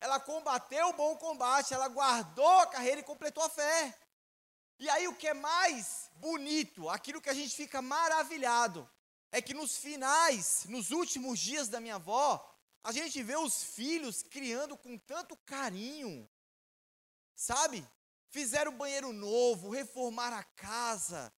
ela 0.00 0.18
combateu 0.20 0.88
o 0.88 0.92
bom 0.92 1.16
combate, 1.16 1.72
ela 1.72 1.88
guardou 1.88 2.58
a 2.58 2.66
carreira 2.66 3.00
e 3.00 3.04
completou 3.04 3.44
a 3.44 3.48
fé. 3.48 3.96
E 4.82 4.90
aí 4.90 5.06
o 5.06 5.14
que 5.14 5.28
é 5.28 5.34
mais 5.34 6.10
bonito, 6.16 6.88
aquilo 6.88 7.20
que 7.20 7.30
a 7.30 7.34
gente 7.34 7.54
fica 7.54 7.80
maravilhado, 7.80 8.90
é 9.30 9.40
que 9.40 9.54
nos 9.54 9.76
finais, 9.76 10.64
nos 10.68 10.90
últimos 10.90 11.38
dias 11.38 11.68
da 11.68 11.78
minha 11.78 11.94
avó, 11.94 12.26
a 12.82 12.90
gente 12.90 13.22
vê 13.22 13.36
os 13.36 13.62
filhos 13.62 14.24
criando 14.24 14.76
com 14.76 14.98
tanto 14.98 15.36
carinho, 15.46 16.28
sabe? 17.36 17.88
Fizeram 18.30 18.76
banheiro 18.76 19.12
novo, 19.12 19.70
reformaram 19.70 20.38
a 20.38 20.42
casa. 20.42 21.32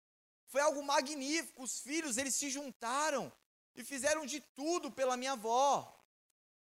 Foi 0.46 0.60
algo 0.60 0.80
magnífico. 0.84 1.64
Os 1.64 1.80
filhos, 1.80 2.18
eles 2.18 2.36
se 2.36 2.48
juntaram 2.48 3.32
e 3.74 3.82
fizeram 3.82 4.24
de 4.24 4.38
tudo 4.40 4.88
pela 4.88 5.16
minha 5.16 5.32
avó. 5.32 6.00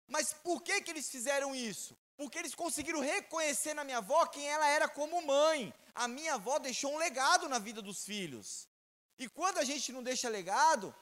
Mas 0.08 0.32
por 0.32 0.62
que, 0.62 0.80
que 0.80 0.90
eles 0.90 1.10
fizeram 1.10 1.54
isso? 1.54 1.94
Porque 2.20 2.38
eles 2.38 2.54
conseguiram 2.54 3.00
reconhecer 3.00 3.72
na 3.72 3.82
minha 3.82 3.96
avó 3.96 4.26
quem 4.26 4.46
ela 4.46 4.68
era 4.68 4.86
como 4.86 5.26
mãe. 5.26 5.72
A 5.94 6.06
minha 6.06 6.34
avó 6.34 6.58
deixou 6.58 6.92
um 6.92 6.98
legado 6.98 7.48
na 7.48 7.58
vida 7.58 7.80
dos 7.80 8.04
filhos. 8.04 8.68
E 9.18 9.26
quando 9.26 9.56
a 9.56 9.64
gente 9.64 9.90
não 9.90 10.02
deixa 10.02 10.28
legado, 10.28 10.94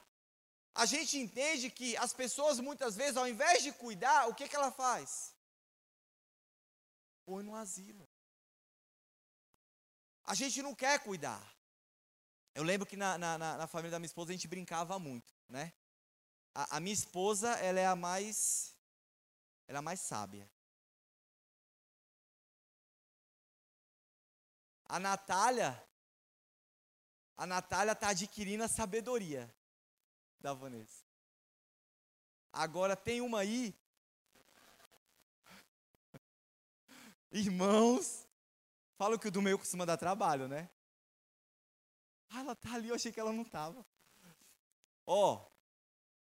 a 0.73 0.85
gente 0.85 1.17
entende 1.17 1.69
que 1.69 1.97
as 1.97 2.13
pessoas 2.13 2.61
muitas 2.61 2.95
vezes, 2.95 3.17
ao 3.17 3.27
invés 3.27 3.61
de 3.61 3.73
cuidar, 3.73 4.29
o 4.29 4.33
que, 4.33 4.47
que 4.47 4.55
ela 4.55 4.71
faz? 4.71 5.35
Põe 7.25 7.43
no 7.43 7.53
asilo. 7.53 8.07
A 10.23 10.33
gente 10.33 10.61
não 10.61 10.73
quer 10.73 11.03
cuidar. 11.03 11.43
Eu 12.55 12.63
lembro 12.63 12.87
que 12.87 12.95
na, 12.95 13.17
na, 13.17 13.37
na 13.37 13.67
família 13.67 13.91
da 13.91 13.99
minha 13.99 14.13
esposa 14.13 14.29
a 14.29 14.35
gente 14.37 14.47
brincava 14.47 14.97
muito, 14.97 15.33
né? 15.49 15.73
A, 16.55 16.77
a 16.77 16.79
minha 16.79 16.93
esposa, 16.93 17.49
ela 17.55 17.77
é 17.77 17.87
a 17.87 17.95
mais 18.07 18.73
ela 19.67 19.79
é 19.79 19.81
mais 19.81 19.99
sábia. 19.99 20.49
A 24.89 24.99
Natália, 24.99 25.87
a 27.37 27.45
Natália 27.45 27.91
está 27.91 28.09
adquirindo 28.09 28.63
a 28.63 28.67
sabedoria 28.67 29.55
da 30.39 30.51
Vanessa. 30.51 31.05
Agora 32.51 32.95
tem 32.95 33.21
uma 33.21 33.41
aí. 33.41 33.79
Irmãos, 37.31 38.27
falo 38.97 39.19
que 39.19 39.27
o 39.27 39.31
do 39.31 39.43
meio 39.43 39.59
costuma 39.59 39.85
dar 39.85 39.95
trabalho, 39.95 40.47
né? 40.47 40.67
Ah, 42.31 42.39
ela 42.39 42.55
tá 42.55 42.73
ali, 42.73 42.89
eu 42.89 42.95
achei 42.95 43.11
que 43.11 43.19
ela 43.19 43.31
não 43.31 43.45
tava. 43.45 43.85
Ó, 45.05 45.35
oh, 45.35 45.51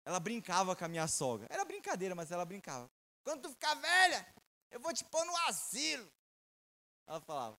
ela 0.05 0.21
brincava 0.21 0.77
com 0.77 0.85
a 0.85 0.89
minha 0.89 1.09
sogra. 1.09 1.47
Era 1.49 1.65
brincadeira, 1.65 2.15
mas 2.15 2.31
ela 2.31 2.45
brincava. 2.45 2.91
Quando 3.23 3.43
tu 3.43 3.51
ficar 3.51 3.75
velha, 3.77 4.35
eu 4.71 4.79
vou 4.79 4.93
te 4.93 5.05
pôr 5.07 5.25
no 5.25 5.35
asilo. 5.49 6.13
Ela 7.07 7.21
falava, 7.23 7.59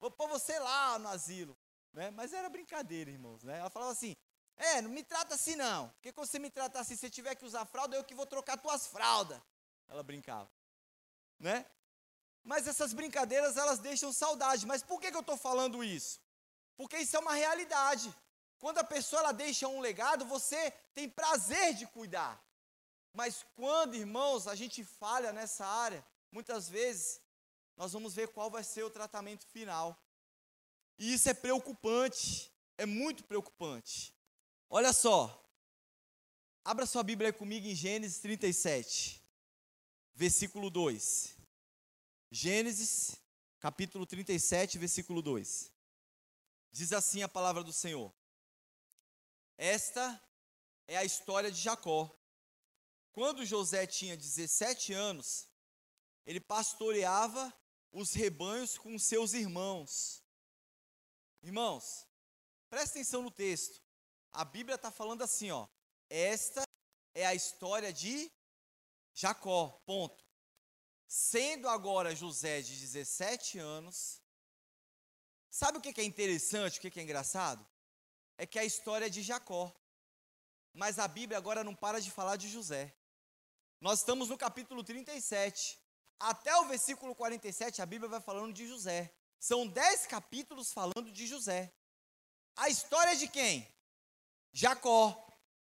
vou 0.00 0.10
pôr 0.10 0.28
você 0.28 0.58
lá 0.58 0.98
no 0.98 1.08
asilo. 1.08 1.56
Né? 1.92 2.10
Mas 2.10 2.32
era 2.32 2.48
brincadeira, 2.48 3.10
irmãos. 3.10 3.42
Né? 3.44 3.58
Ela 3.58 3.70
falava 3.70 3.92
assim, 3.92 4.16
é, 4.56 4.80
não 4.80 4.90
me 4.90 5.02
trata 5.02 5.34
assim 5.34 5.56
não. 5.56 5.88
Porque 5.90 6.12
quando 6.12 6.28
você 6.28 6.38
me 6.38 6.50
trata 6.50 6.80
assim, 6.80 6.94
se 6.94 7.02
você 7.02 7.10
tiver 7.10 7.34
que 7.34 7.44
usar 7.44 7.64
fralda, 7.66 7.96
eu 7.96 8.04
que 8.04 8.14
vou 8.14 8.26
trocar 8.26 8.56
tuas 8.56 8.86
fraldas. 8.86 9.40
Ela 9.88 10.02
brincava. 10.02 10.50
Né? 11.38 11.66
Mas 12.42 12.66
essas 12.66 12.92
brincadeiras, 12.92 13.56
elas 13.56 13.78
deixam 13.78 14.12
saudade. 14.12 14.66
Mas 14.66 14.82
por 14.82 15.00
que, 15.00 15.10
que 15.10 15.16
eu 15.16 15.20
estou 15.20 15.36
falando 15.36 15.84
isso? 15.84 16.20
Porque 16.76 16.98
isso 16.98 17.16
é 17.16 17.20
uma 17.20 17.34
realidade. 17.34 18.14
Quando 18.58 18.78
a 18.78 18.84
pessoa 18.84 19.20
ela 19.20 19.32
deixa 19.32 19.68
um 19.68 19.80
legado, 19.80 20.24
você 20.24 20.70
tem 20.94 21.08
prazer 21.08 21.74
de 21.74 21.86
cuidar. 21.86 22.42
Mas 23.12 23.44
quando, 23.56 23.94
irmãos, 23.94 24.46
a 24.46 24.54
gente 24.54 24.84
falha 24.84 25.32
nessa 25.32 25.66
área, 25.66 26.04
muitas 26.30 26.68
vezes 26.68 27.20
nós 27.80 27.94
vamos 27.94 28.14
ver 28.14 28.28
qual 28.28 28.50
vai 28.50 28.62
ser 28.62 28.82
o 28.84 28.90
tratamento 28.90 29.46
final. 29.46 29.98
E 30.98 31.14
isso 31.14 31.30
é 31.30 31.32
preocupante, 31.32 32.52
é 32.76 32.84
muito 32.84 33.24
preocupante. 33.24 34.14
Olha 34.68 34.92
só, 34.92 35.42
abra 36.62 36.84
sua 36.84 37.02
Bíblia 37.02 37.32
comigo 37.32 37.66
em 37.66 37.74
Gênesis 37.74 38.18
37, 38.18 39.24
versículo 40.12 40.68
2. 40.68 41.34
Gênesis, 42.30 43.16
capítulo 43.58 44.04
37, 44.04 44.76
versículo 44.76 45.22
2. 45.22 45.72
Diz 46.70 46.92
assim 46.92 47.22
a 47.22 47.30
palavra 47.30 47.64
do 47.64 47.72
Senhor: 47.72 48.12
Esta 49.56 50.22
é 50.86 50.98
a 50.98 51.04
história 51.04 51.50
de 51.50 51.58
Jacó. 51.58 52.14
Quando 53.12 53.46
José 53.46 53.86
tinha 53.86 54.18
17 54.18 54.92
anos, 54.92 55.48
ele 56.26 56.40
pastoreava 56.40 57.50
os 57.92 58.12
rebanhos 58.12 58.78
com 58.78 58.98
seus 58.98 59.32
irmãos. 59.32 60.24
Irmãos, 61.42 62.06
presta 62.68 62.98
atenção 62.98 63.22
no 63.22 63.30
texto. 63.30 63.82
A 64.32 64.44
Bíblia 64.44 64.76
está 64.76 64.90
falando 64.90 65.22
assim, 65.22 65.50
ó. 65.50 65.68
Esta 66.08 66.62
é 67.14 67.26
a 67.26 67.34
história 67.34 67.92
de 67.92 68.30
Jacó, 69.14 69.80
ponto. 69.84 70.24
Sendo 71.06 71.68
agora 71.68 72.14
José 72.14 72.62
de 72.62 72.78
17 72.78 73.58
anos, 73.58 74.22
sabe 75.48 75.78
o 75.78 75.80
que 75.80 76.00
é 76.00 76.04
interessante, 76.04 76.78
o 76.78 76.80
que 76.80 77.00
é 77.00 77.02
engraçado? 77.02 77.66
É 78.38 78.46
que 78.46 78.58
a 78.58 78.64
história 78.64 79.06
é 79.06 79.10
de 79.10 79.22
Jacó. 79.22 79.74
Mas 80.72 80.98
a 80.98 81.08
Bíblia 81.08 81.36
agora 81.36 81.64
não 81.64 81.74
para 81.74 82.00
de 82.00 82.10
falar 82.10 82.36
de 82.36 82.48
José. 82.48 82.96
Nós 83.80 84.00
estamos 84.00 84.28
no 84.28 84.38
capítulo 84.38 84.84
37. 84.84 85.80
Até 86.20 86.54
o 86.58 86.66
versículo 86.66 87.14
47, 87.14 87.80
a 87.80 87.86
Bíblia 87.86 88.10
vai 88.10 88.20
falando 88.20 88.52
de 88.52 88.68
José. 88.68 89.10
São 89.38 89.66
dez 89.66 90.06
capítulos 90.06 90.70
falando 90.70 91.10
de 91.10 91.26
José. 91.26 91.72
A 92.56 92.68
história 92.68 93.16
de 93.16 93.26
quem? 93.26 93.66
Jacó. 94.52 95.26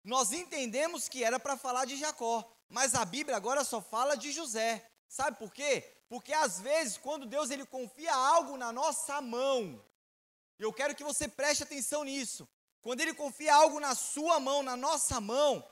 Nós 0.03 0.31
entendemos 0.31 1.07
que 1.07 1.23
era 1.23 1.39
para 1.39 1.55
falar 1.55 1.85
de 1.85 1.95
Jacó, 1.95 2.51
mas 2.67 2.95
a 2.95 3.05
Bíblia 3.05 3.37
agora 3.37 3.63
só 3.63 3.79
fala 3.79 4.15
de 4.17 4.31
José. 4.31 4.83
Sabe 5.07 5.37
por 5.37 5.53
quê? 5.53 5.95
Porque 6.09 6.33
às 6.33 6.59
vezes, 6.59 6.97
quando 6.97 7.27
Deus 7.27 7.51
ele 7.51 7.65
confia 7.65 8.13
algo 8.13 8.57
na 8.57 8.71
nossa 8.71 9.21
mão, 9.21 9.79
eu 10.57 10.73
quero 10.73 10.95
que 10.95 11.03
você 11.03 11.27
preste 11.27 11.61
atenção 11.61 12.03
nisso. 12.03 12.49
Quando 12.81 13.01
ele 13.01 13.13
confia 13.13 13.53
algo 13.53 13.79
na 13.79 13.93
sua 13.93 14.39
mão, 14.39 14.63
na 14.63 14.75
nossa 14.75 15.21
mão, 15.21 15.63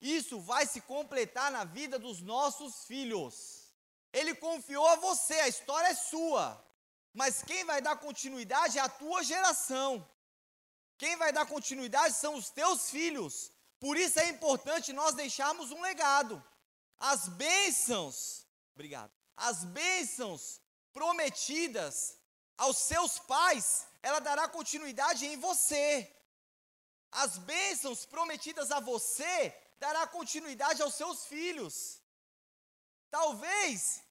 isso 0.00 0.40
vai 0.40 0.66
se 0.66 0.80
completar 0.80 1.50
na 1.50 1.64
vida 1.64 1.98
dos 1.98 2.22
nossos 2.22 2.86
filhos. 2.86 3.63
Ele 4.18 4.32
confiou 4.36 4.86
a 4.86 4.96
você, 4.96 5.34
a 5.40 5.48
história 5.48 5.88
é 5.88 5.94
sua. 5.94 6.44
Mas 7.12 7.42
quem 7.42 7.64
vai 7.64 7.80
dar 7.82 7.96
continuidade 7.96 8.78
é 8.78 8.82
a 8.82 8.88
tua 8.88 9.24
geração. 9.24 10.08
Quem 10.96 11.16
vai 11.16 11.32
dar 11.32 11.46
continuidade 11.46 12.14
são 12.14 12.36
os 12.36 12.48
teus 12.48 12.90
filhos. 12.90 13.52
Por 13.80 13.96
isso 13.96 14.20
é 14.20 14.28
importante 14.28 14.92
nós 14.92 15.14
deixarmos 15.14 15.72
um 15.72 15.80
legado. 15.80 16.42
As 16.96 17.28
bênçãos, 17.28 18.46
obrigado. 18.74 19.12
As 19.36 19.64
bênçãos 19.64 20.60
prometidas 20.92 22.16
aos 22.56 22.78
seus 22.78 23.18
pais, 23.18 23.84
ela 24.00 24.20
dará 24.20 24.46
continuidade 24.48 25.26
em 25.26 25.36
você. 25.36 26.08
As 27.10 27.36
bênçãos 27.38 28.06
prometidas 28.06 28.70
a 28.70 28.78
você, 28.78 29.52
dará 29.78 30.06
continuidade 30.06 30.82
aos 30.82 30.94
seus 30.94 31.26
filhos. 31.26 32.00
Talvez 33.14 34.02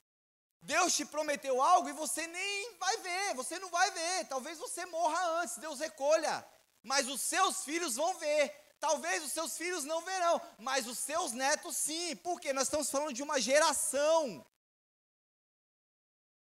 Deus 0.62 0.96
te 0.96 1.04
prometeu 1.04 1.62
algo 1.62 1.90
e 1.90 2.00
você 2.04 2.26
nem 2.26 2.78
vai 2.78 2.96
ver, 3.00 3.34
você 3.34 3.60
não 3.60 3.70
vai 3.70 3.92
ver. 3.92 4.28
Talvez 4.30 4.58
você 4.58 4.86
morra 4.86 5.42
antes, 5.42 5.58
Deus 5.58 5.82
recolha. 5.82 6.48
Mas 6.82 7.10
os 7.10 7.20
seus 7.20 7.66
filhos 7.66 7.98
vão 7.98 8.18
ver. 8.18 8.50
Talvez 8.80 9.22
os 9.26 9.34
seus 9.34 9.58
filhos 9.58 9.84
não 9.84 10.00
verão, 10.02 10.42
mas 10.58 10.88
os 10.88 10.98
seus 11.00 11.34
netos 11.34 11.76
sim. 11.76 12.16
Porque 12.16 12.54
nós 12.54 12.64
estamos 12.68 12.90
falando 12.90 13.12
de 13.12 13.22
uma 13.22 13.42
geração. 13.42 14.46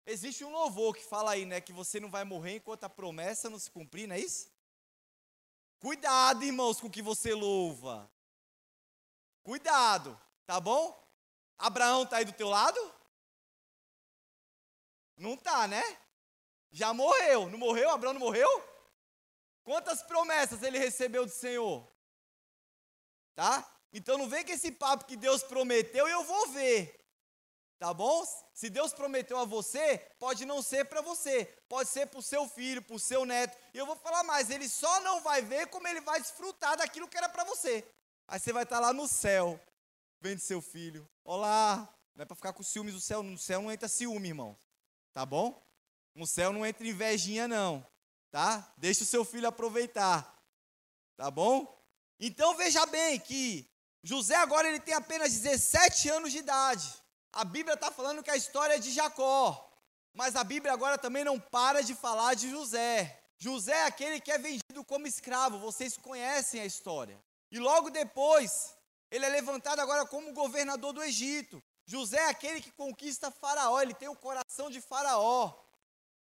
Existe 0.05 0.45
um 0.45 0.51
louvor 0.51 0.95
que 0.95 1.03
fala 1.03 1.31
aí, 1.31 1.47
né, 1.47 1.59
que 1.59 1.73
você 1.73 1.99
não 1.99 2.11
vai 2.11 2.23
morrer 2.23 2.57
enquanto 2.57 2.83
a 2.83 2.89
promessa 2.89 3.49
não 3.49 3.57
se 3.57 3.71
cumprir, 3.71 4.07
não 4.07 4.15
é 4.15 4.19
isso? 4.19 4.51
Cuidado, 5.79 6.43
irmãos, 6.43 6.79
com 6.79 6.85
o 6.85 6.91
que 6.91 7.01
você 7.01 7.33
louva. 7.33 8.07
Cuidado, 9.41 10.19
tá 10.45 10.59
bom? 10.59 11.04
Abraão 11.57 12.05
tá 12.05 12.17
aí 12.17 12.25
do 12.25 12.33
teu 12.33 12.49
lado? 12.49 12.79
Não 15.17 15.37
tá, 15.37 15.67
né? 15.67 15.83
Já 16.71 16.93
morreu. 16.93 17.49
Não 17.49 17.57
morreu? 17.57 17.89
Abraão 17.89 18.13
não 18.13 18.19
morreu? 18.19 18.49
Quantas 19.63 20.03
promessas 20.03 20.61
ele 20.61 20.77
recebeu 20.77 21.25
do 21.25 21.31
Senhor? 21.31 21.87
Tá? 23.33 23.65
Então 23.91 24.17
não 24.17 24.29
vem 24.29 24.45
com 24.45 24.51
esse 24.51 24.71
papo 24.71 25.05
que 25.05 25.15
Deus 25.15 25.41
prometeu 25.41 26.07
e 26.07 26.11
eu 26.11 26.23
vou 26.23 26.49
ver. 26.49 26.99
Tá 27.77 27.93
bom? 27.93 28.25
Se 28.53 28.69
Deus 28.69 28.93
prometeu 28.93 29.37
a 29.37 29.45
você, 29.45 29.97
pode 30.17 30.45
não 30.45 30.61
ser 30.61 30.85
para 30.85 31.01
você, 31.01 31.45
pode 31.67 31.89
ser 31.89 32.07
para 32.07 32.19
o 32.19 32.23
seu 32.23 32.47
filho, 32.47 32.81
para 32.81 32.95
o 32.95 32.99
seu 32.99 33.25
neto. 33.25 33.57
E 33.73 33.77
eu 33.77 33.85
vou 33.85 33.95
falar 33.97 34.23
mais, 34.23 34.49
ele 34.49 34.69
só 34.69 35.01
não 35.01 35.21
vai 35.21 35.41
ver 35.41 35.67
como 35.67 35.87
ele 35.87 35.99
vai 36.01 36.21
desfrutar 36.21 36.77
daquilo 36.77 37.07
que 37.07 37.17
era 37.17 37.27
para 37.27 37.43
você. 37.43 37.85
Aí 38.27 38.39
você 38.39 38.53
vai 38.53 38.63
estar 38.63 38.77
tá 38.77 38.81
lá 38.81 38.93
no 38.93 39.07
céu, 39.07 39.59
vendo 40.25 40.39
seu 40.39 40.59
filho. 40.59 41.07
Olá, 41.23 41.87
não 42.15 42.23
é 42.23 42.25
para 42.25 42.35
ficar 42.35 42.51
com 42.51 42.63
ciúmes 42.63 42.95
do 42.95 42.99
céu, 42.99 43.21
no 43.21 43.37
céu 43.37 43.61
não 43.61 43.71
entra 43.71 43.87
ciúme, 43.87 44.29
irmão. 44.29 44.57
Tá 45.13 45.23
bom? 45.23 45.63
No 46.15 46.25
céu 46.25 46.51
não 46.51 46.65
entra 46.65 46.87
invejinha 46.87 47.47
não, 47.47 47.85
tá? 48.31 48.73
Deixa 48.75 49.03
o 49.03 49.05
seu 49.05 49.23
filho 49.23 49.47
aproveitar. 49.47 50.35
Tá 51.15 51.29
bom? 51.29 51.79
Então 52.19 52.57
veja 52.57 52.87
bem 52.87 53.19
que 53.19 53.69
José 54.01 54.35
agora 54.37 54.67
ele 54.67 54.79
tem 54.79 54.95
apenas 54.95 55.31
17 55.31 56.09
anos 56.09 56.31
de 56.31 56.39
idade. 56.39 56.91
A 57.31 57.45
Bíblia 57.45 57.75
está 57.75 57.91
falando 57.91 58.23
que 58.23 58.31
a 58.31 58.35
história 58.35 58.73
é 58.73 58.79
de 58.79 58.91
Jacó, 58.91 59.71
mas 60.11 60.35
a 60.35 60.43
Bíblia 60.43 60.73
agora 60.73 60.97
também 60.97 61.23
não 61.23 61.39
para 61.39 61.83
de 61.83 61.93
falar 61.93 62.33
de 62.33 62.49
José. 62.49 63.21
José 63.37 63.73
é 63.73 63.85
aquele 63.85 64.19
que 64.19 64.31
é 64.31 64.39
vendido 64.39 64.83
como 64.87 65.05
escravo, 65.05 65.59
vocês 65.59 65.95
conhecem 65.97 66.61
a 66.61 66.65
história. 66.65 67.23
E 67.51 67.59
logo 67.59 67.91
depois, 67.91 68.74
ele 69.15 69.25
é 69.25 69.29
levantado 69.29 69.79
agora 69.79 70.05
como 70.05 70.33
governador 70.33 70.91
do 70.91 71.03
Egito. 71.03 71.63
José 71.85 72.17
é 72.17 72.29
aquele 72.29 72.59
que 72.61 72.71
conquista 72.71 73.31
Faraó, 73.31 73.79
ele 73.81 73.93
tem 73.93 74.09
o 74.09 74.15
coração 74.15 74.69
de 74.69 74.81
Faraó. 74.81 75.53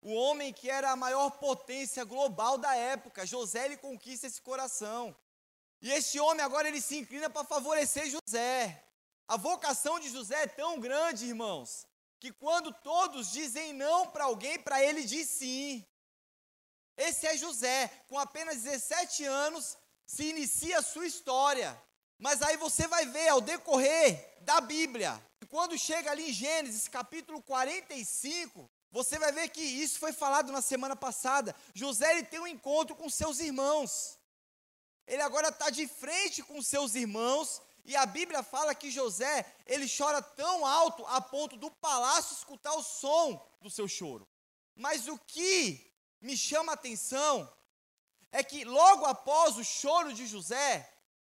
O 0.03 0.12
homem 0.14 0.53
que 0.53 0.68
era 0.68 0.91
a 0.91 0.97
maior 0.97 1.30
potência 1.32 2.05
global 2.05 2.59
da 2.59 2.74
época, 2.74 3.26
José 3.26 3.66
ele 3.66 3.76
conquista 3.76 4.26
esse 4.26 4.41
coração. 4.41 5.14
E 5.80 5.91
esse 5.93 6.18
homem 6.18 6.45
agora 6.45 6.68
ele 6.68 6.80
se 6.80 6.99
inclina 6.99 7.30
para 7.30 7.47
favorecer 7.47 8.11
José. 8.11 8.84
A 9.28 9.36
vocação 9.36 10.01
de 10.01 10.09
José 10.09 10.43
é 10.43 10.47
tão 10.47 10.80
grande, 10.80 11.26
irmãos, 11.26 11.86
que 12.18 12.32
quando 12.32 12.72
todos 12.72 13.30
dizem 13.30 13.72
não 13.72 14.09
para 14.09 14.24
alguém, 14.24 14.59
para 14.59 14.82
ele 14.82 15.05
diz 15.05 15.28
sim. 15.28 15.86
Esse 16.97 17.26
é 17.26 17.36
José, 17.36 17.88
com 18.09 18.18
apenas 18.18 18.62
17 18.62 19.24
anos, 19.24 19.78
se 20.05 20.24
inicia 20.24 20.78
a 20.80 20.82
sua 20.82 21.07
história. 21.07 21.80
Mas 22.20 22.42
aí 22.42 22.58
você 22.58 22.86
vai 22.86 23.06
ver 23.06 23.28
ao 23.28 23.40
decorrer 23.40 24.36
da 24.42 24.60
Bíblia, 24.60 25.20
quando 25.48 25.76
chega 25.78 26.10
ali 26.10 26.28
em 26.28 26.32
Gênesis 26.32 26.86
capítulo 26.86 27.42
45, 27.42 28.70
você 28.92 29.18
vai 29.18 29.32
ver 29.32 29.48
que 29.48 29.62
isso 29.62 29.98
foi 29.98 30.12
falado 30.12 30.52
na 30.52 30.60
semana 30.60 30.94
passada. 30.94 31.56
José 31.74 32.12
ele 32.12 32.24
tem 32.24 32.38
um 32.38 32.46
encontro 32.46 32.94
com 32.94 33.08
seus 33.08 33.40
irmãos. 33.40 34.18
Ele 35.06 35.22
agora 35.22 35.48
está 35.48 35.70
de 35.70 35.88
frente 35.88 36.42
com 36.42 36.60
seus 36.60 36.94
irmãos 36.94 37.62
e 37.86 37.96
a 37.96 38.04
Bíblia 38.04 38.42
fala 38.42 38.74
que 38.74 38.90
José, 38.90 39.50
ele 39.66 39.88
chora 39.88 40.20
tão 40.20 40.66
alto 40.66 41.04
a 41.06 41.22
ponto 41.22 41.56
do 41.56 41.70
palácio 41.70 42.34
escutar 42.34 42.74
o 42.74 42.82
som 42.82 43.44
do 43.62 43.70
seu 43.70 43.88
choro. 43.88 44.28
Mas 44.76 45.08
o 45.08 45.18
que 45.18 45.90
me 46.20 46.36
chama 46.36 46.72
a 46.72 46.74
atenção 46.74 47.50
é 48.30 48.44
que 48.44 48.62
logo 48.64 49.06
após 49.06 49.56
o 49.56 49.64
choro 49.64 50.12
de 50.12 50.26
José, 50.26 50.88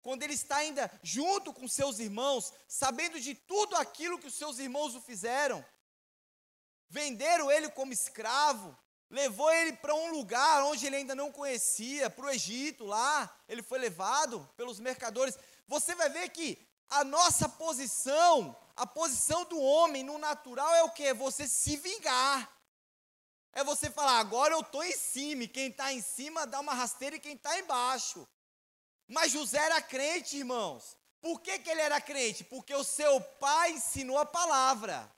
quando 0.04 0.22
ele 0.22 0.34
está 0.34 0.58
ainda 0.58 0.92
junto 1.02 1.54
com 1.54 1.68
seus 1.68 1.98
irmãos, 1.98 2.54
sabendo 2.68 3.20
de 3.20 3.34
tudo 3.34 3.76
aquilo 3.78 4.20
que 4.20 4.28
os 4.28 4.36
seus 4.36 4.60
irmãos 4.60 4.94
o 4.94 5.02
fizeram, 5.02 5.66
venderam 6.90 7.50
ele 7.50 7.70
como 7.70 7.94
escravo, 7.94 8.78
levou 9.10 9.50
ele 9.52 9.74
para 9.74 9.96
um 9.96 10.12
lugar 10.12 10.62
onde 10.64 10.86
ele 10.86 10.98
ainda 10.98 11.16
não 11.16 11.32
conhecia, 11.32 12.10
para 12.10 12.26
o 12.26 12.30
Egito, 12.30 12.86
lá, 12.86 13.34
ele 13.48 13.64
foi 13.64 13.80
levado 13.80 14.48
pelos 14.58 14.78
mercadores. 14.78 15.38
Você 15.68 15.96
vai 15.96 16.10
ver 16.10 16.30
que 16.30 16.60
a 16.90 17.06
nossa 17.06 17.48
posição, 17.48 18.56
a 18.76 18.86
posição 18.86 19.46
do 19.46 19.60
homem 19.60 20.04
no 20.04 20.18
natural 20.18 20.76
é 20.76 20.84
o 20.84 20.92
que? 20.92 21.14
Você 21.14 21.48
se 21.48 21.78
vingar. 21.78 22.52
É 23.54 23.64
você 23.64 23.90
falar, 23.90 24.20
agora 24.20 24.54
eu 24.54 24.60
estou 24.60 24.84
em 24.84 24.98
cima, 24.98 25.44
e 25.44 25.48
quem 25.48 25.70
está 25.70 25.94
em 25.94 26.02
cima 26.02 26.46
dá 26.46 26.60
uma 26.60 26.74
rasteira 26.74 27.16
e 27.16 27.20
quem 27.20 27.36
está 27.36 27.58
embaixo. 27.58 28.28
Mas 29.08 29.32
José 29.32 29.58
era 29.58 29.82
crente, 29.82 30.38
irmãos. 30.38 30.98
Por 31.22 31.40
que, 31.40 31.60
que 31.60 31.70
ele 31.70 31.82
era 31.82 32.02
crente? 32.02 32.44
Porque 32.44 32.74
o 32.76 32.84
seu 32.84 33.22
pai 33.22 33.72
ensinou 33.72 34.18
a 34.18 34.26
palavra. 34.26 35.10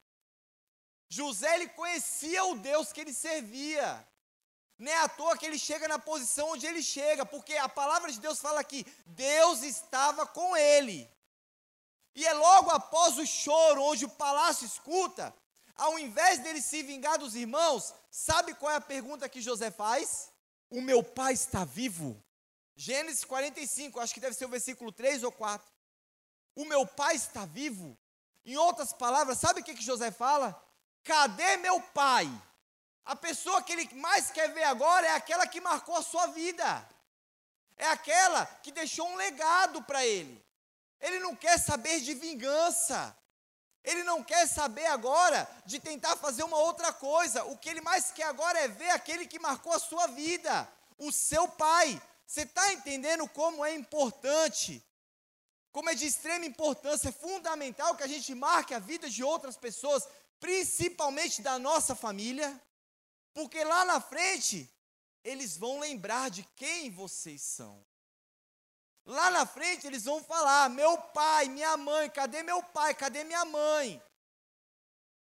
José 1.10 1.54
ele 1.56 1.70
conhecia 1.70 2.44
o 2.46 2.56
Deus 2.56 2.92
que 2.92 3.02
ele 3.02 3.14
servia. 3.14 4.08
Nem 4.78 4.94
é 4.94 4.98
à 4.98 5.08
toa 5.08 5.38
que 5.38 5.46
ele 5.46 5.58
chega 5.58 5.88
na 5.88 5.98
posição 5.98 6.50
onde 6.50 6.66
ele 6.66 6.84
chega, 6.84 7.26
porque 7.26 7.56
a 7.56 7.70
palavra 7.70 8.12
de 8.12 8.20
Deus 8.20 8.40
fala 8.40 8.64
que 8.64 8.86
Deus 9.06 9.64
estava 9.64 10.26
com 10.26 10.56
ele. 10.58 11.10
E 12.14 12.26
é 12.26 12.34
logo 12.34 12.70
após 12.72 13.18
o 13.18 13.26
choro, 13.26 13.84
onde 13.84 14.06
o 14.06 14.10
palácio 14.10 14.66
escuta, 14.66 15.34
ao 15.76 15.98
invés 16.00 16.40
dele 16.40 16.62
se 16.62 16.82
vingar 16.84 17.18
dos 17.18 17.36
irmãos, 17.36 17.94
sabe 18.10 18.54
qual 18.54 18.72
é 18.72 18.76
a 18.76 18.82
pergunta 18.82 19.30
que 19.30 19.42
José 19.42 19.72
faz? 19.72 20.32
O 20.70 20.82
meu 20.82 21.04
pai 21.04 21.34
está 21.34 21.66
vivo? 21.66 22.22
Gênesis 22.76 23.24
45, 23.24 24.00
acho 24.00 24.14
que 24.14 24.20
deve 24.20 24.36
ser 24.36 24.46
o 24.46 24.50
versículo 24.50 24.92
3 24.92 25.24
ou 25.24 25.32
4. 25.32 25.66
O 26.56 26.66
meu 26.66 26.86
pai 26.86 27.16
está 27.16 27.46
vivo? 27.46 27.98
Em 28.46 28.58
outras 28.58 28.94
palavras, 28.94 29.40
sabe 29.40 29.62
o 29.62 29.64
que, 29.64 29.74
que 29.74 29.84
José 29.84 30.12
fala? 30.12 30.62
Cadê 31.04 31.58
meu 31.58 31.82
pai? 31.82 32.30
A 33.06 33.16
pessoa 33.16 33.62
que 33.62 33.72
ele 33.72 33.94
mais 33.96 34.32
quer 34.32 34.52
ver 34.54 34.64
agora 34.64 35.08
é 35.08 35.12
aquela 35.12 35.48
que 35.48 35.62
marcou 35.62 35.96
a 35.96 36.04
sua 36.04 36.28
vida. 36.28 36.88
É 37.78 37.88
aquela 37.88 38.46
que 38.64 38.72
deixou 38.72 39.08
um 39.08 39.16
legado 39.16 39.82
para 39.84 40.06
ele. 40.06 40.44
Ele 41.00 41.20
não 41.20 41.36
quer 41.36 41.60
saber 41.60 42.00
de 42.02 42.14
vingança. 42.14 43.16
Ele 43.84 44.04
não 44.04 44.24
quer 44.24 44.48
saber 44.48 44.88
agora 44.88 45.48
de 45.66 45.80
tentar 45.80 46.16
fazer 46.16 46.44
uma 46.44 46.58
outra 46.58 46.92
coisa. 46.92 47.44
O 47.46 47.58
que 47.58 47.70
ele 47.70 47.82
mais 47.82 48.12
quer 48.12 48.24
agora 48.24 48.60
é 48.60 48.68
ver 48.68 48.90
aquele 48.90 49.28
que 49.28 49.38
marcou 49.38 49.74
a 49.74 49.80
sua 49.80 50.08
vida, 50.08 50.68
o 50.98 51.12
seu 51.12 51.48
pai. 51.48 52.02
Você 52.26 52.42
está 52.42 52.74
entendendo 52.74 53.28
como 53.30 53.64
é 53.64 53.74
importante, 53.76 54.84
como 55.72 55.90
é 55.90 55.96
de 55.96 56.06
extrema 56.06 56.46
importância, 56.46 57.10
é 57.10 57.12
fundamental 57.12 57.96
que 57.96 58.04
a 58.04 58.08
gente 58.08 58.34
marque 58.34 58.74
a 58.74 58.80
vida 58.80 59.10
de 59.10 59.24
outras 59.24 59.58
pessoas, 59.58 60.08
principalmente 60.40 61.42
da 61.42 61.60
nossa 61.60 61.96
família? 61.96 62.62
Porque 63.34 63.64
lá 63.64 63.86
na 63.86 64.00
frente, 64.00 64.70
eles 65.24 65.58
vão 65.58 65.80
lembrar 65.80 66.30
de 66.30 66.44
quem 66.56 66.90
vocês 66.90 67.42
são. 67.42 67.86
Lá 69.06 69.30
na 69.30 69.46
frente, 69.46 69.86
eles 69.86 70.06
vão 70.06 70.24
falar: 70.24 70.70
meu 70.70 70.98
pai, 70.98 71.48
minha 71.50 71.78
mãe, 71.78 72.10
cadê 72.10 72.42
meu 72.42 72.64
pai, 72.64 72.96
cadê 72.96 73.24
minha 73.24 73.46
mãe? 73.46 74.02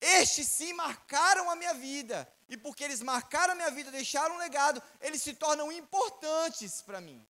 Estes 0.02 0.48
sim 0.48 0.74
marcaram 0.74 1.50
a 1.50 1.56
minha 1.56 1.74
vida. 1.76 2.28
E 2.52 2.58
porque 2.58 2.84
eles 2.84 3.02
marcaram 3.02 3.54
a 3.54 3.56
minha 3.56 3.72
vida, 3.72 3.90
deixaram 3.90 4.36
um 4.36 4.38
legado, 4.38 4.84
eles 5.00 5.22
se 5.22 5.34
tornam 5.34 5.72
importantes 5.72 6.82
para 6.82 7.00
mim. 7.00 7.26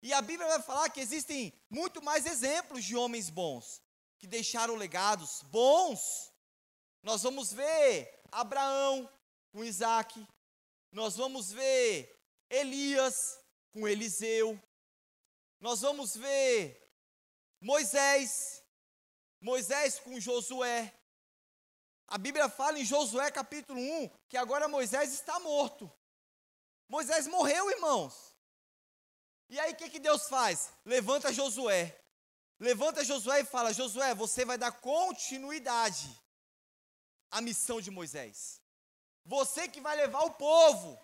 E 0.00 0.12
a 0.12 0.22
Bíblia 0.22 0.48
vai 0.48 0.62
falar 0.62 0.88
que 0.88 1.00
existem 1.00 1.52
muito 1.68 2.00
mais 2.00 2.24
exemplos 2.24 2.84
de 2.84 2.94
homens 2.94 3.28
bons, 3.28 3.82
que 4.20 4.26
deixaram 4.28 4.76
legados 4.76 5.42
bons. 5.50 6.32
Nós 7.02 7.24
vamos 7.24 7.52
ver 7.52 8.22
Abraão, 8.30 9.10
com 9.50 9.64
Isaac. 9.64 10.24
Nós 10.92 11.16
vamos 11.16 11.50
ver 11.50 12.16
Elias 12.48 13.40
com 13.72 13.88
Eliseu. 13.88 14.56
Nós 15.58 15.80
vamos 15.80 16.14
ver 16.14 16.88
Moisés, 17.60 18.62
Moisés 19.40 19.98
com 19.98 20.20
Josué. 20.20 20.94
A 22.08 22.18
Bíblia 22.18 22.48
fala 22.48 22.78
em 22.78 22.84
Josué 22.84 23.30
capítulo 23.30 23.80
1 23.80 24.10
que 24.28 24.36
agora 24.36 24.68
Moisés 24.68 25.12
está 25.12 25.40
morto. 25.40 25.90
Moisés 26.88 27.26
morreu, 27.26 27.70
irmãos. 27.70 28.36
E 29.48 29.58
aí 29.58 29.72
o 29.72 29.76
que, 29.76 29.90
que 29.90 29.98
Deus 29.98 30.28
faz? 30.28 30.72
Levanta 30.84 31.32
Josué. 31.32 31.98
Levanta 32.58 33.04
Josué 33.04 33.40
e 33.40 33.44
fala: 33.44 33.72
Josué, 33.72 34.14
você 34.14 34.44
vai 34.44 34.56
dar 34.56 34.72
continuidade 34.72 36.08
à 37.30 37.40
missão 37.40 37.80
de 37.80 37.90
Moisés. 37.90 38.60
Você 39.24 39.68
que 39.68 39.80
vai 39.80 39.96
levar 39.96 40.22
o 40.22 40.34
povo 40.34 40.98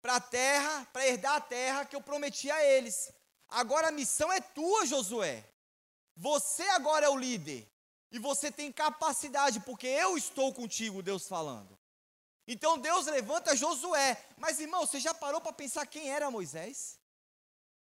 para 0.00 0.16
a 0.16 0.20
terra, 0.20 0.86
para 0.92 1.06
herdar 1.06 1.34
a 1.34 1.40
terra 1.40 1.84
que 1.84 1.96
eu 1.96 2.00
prometi 2.00 2.50
a 2.50 2.64
eles. 2.64 3.12
Agora 3.48 3.88
a 3.88 3.92
missão 3.92 4.32
é 4.32 4.40
tua, 4.40 4.86
Josué. 4.86 5.44
Você 6.16 6.62
agora 6.70 7.06
é 7.06 7.08
o 7.08 7.16
líder. 7.16 7.68
E 8.14 8.18
você 8.20 8.48
tem 8.48 8.70
capacidade, 8.70 9.58
porque 9.58 9.88
eu 9.88 10.16
estou 10.16 10.54
contigo, 10.54 11.02
Deus 11.02 11.26
falando. 11.26 11.76
Então 12.46 12.78
Deus 12.78 13.06
levanta 13.06 13.56
Josué. 13.56 14.24
Mas 14.36 14.60
irmão, 14.60 14.86
você 14.86 15.00
já 15.00 15.12
parou 15.12 15.40
para 15.40 15.52
pensar 15.52 15.84
quem 15.84 16.08
era 16.08 16.30
Moisés? 16.30 16.96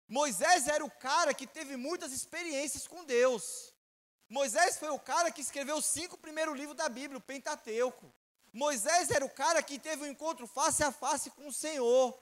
Moisés 0.05 0.67
era 0.67 0.83
o 0.83 0.91
cara 0.91 1.33
que 1.33 1.47
teve 1.47 1.77
muitas 1.77 2.11
experiências 2.11 2.85
com 2.85 3.05
Deus. 3.05 3.73
Moisés 4.27 4.77
foi 4.77 4.89
o 4.89 4.99
cara 4.99 5.31
que 5.31 5.39
escreveu 5.39 5.77
os 5.77 5.85
cinco 5.85 6.17
primeiros 6.17 6.57
livros 6.57 6.75
da 6.75 6.89
Bíblia, 6.89 7.19
o 7.19 7.21
Pentateuco. 7.21 8.13
Moisés 8.51 9.09
era 9.09 9.23
o 9.23 9.29
cara 9.29 9.63
que 9.63 9.79
teve 9.79 10.03
um 10.03 10.11
encontro 10.11 10.45
face 10.45 10.83
a 10.83 10.91
face 10.91 11.29
com 11.29 11.47
o 11.47 11.53
Senhor. 11.53 12.21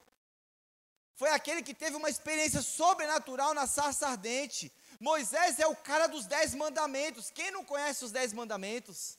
Foi 1.16 1.30
aquele 1.30 1.60
que 1.60 1.74
teve 1.74 1.96
uma 1.96 2.08
experiência 2.08 2.62
sobrenatural 2.62 3.52
na 3.52 3.66
sarça 3.66 4.06
ardente. 4.06 4.72
Moisés 4.98 5.58
é 5.58 5.66
o 5.66 5.76
cara 5.76 6.06
dos 6.06 6.26
dez 6.26 6.54
mandamentos. 6.54 7.30
Quem 7.30 7.50
não 7.50 7.64
conhece 7.64 8.04
os 8.04 8.12
dez 8.12 8.32
mandamentos? 8.32 9.18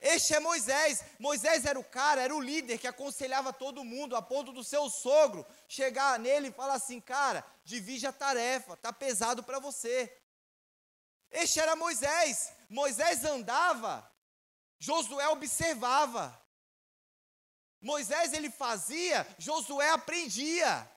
Este 0.00 0.34
é 0.34 0.40
Moisés. 0.40 1.02
Moisés 1.18 1.64
era 1.64 1.78
o 1.78 1.84
cara, 1.84 2.20
era 2.20 2.34
o 2.34 2.40
líder 2.40 2.78
que 2.78 2.86
aconselhava 2.86 3.52
todo 3.52 3.84
mundo, 3.84 4.16
a 4.16 4.22
ponto 4.22 4.52
do 4.52 4.62
seu 4.62 4.90
sogro 4.90 5.46
chegar 5.68 6.18
nele 6.18 6.48
e 6.48 6.52
falar 6.52 6.74
assim: 6.74 7.00
cara, 7.00 7.44
divide 7.64 8.06
a 8.06 8.12
tarefa, 8.12 8.76
tá 8.76 8.92
pesado 8.92 9.42
para 9.42 9.58
você. 9.58 10.14
Este 11.30 11.58
era 11.58 11.74
Moisés. 11.74 12.52
Moisés 12.68 13.24
andava, 13.24 14.08
Josué 14.78 15.26
observava. 15.28 16.38
Moisés 17.80 18.32
ele 18.32 18.50
fazia, 18.50 19.26
Josué 19.38 19.90
aprendia. 19.90 20.90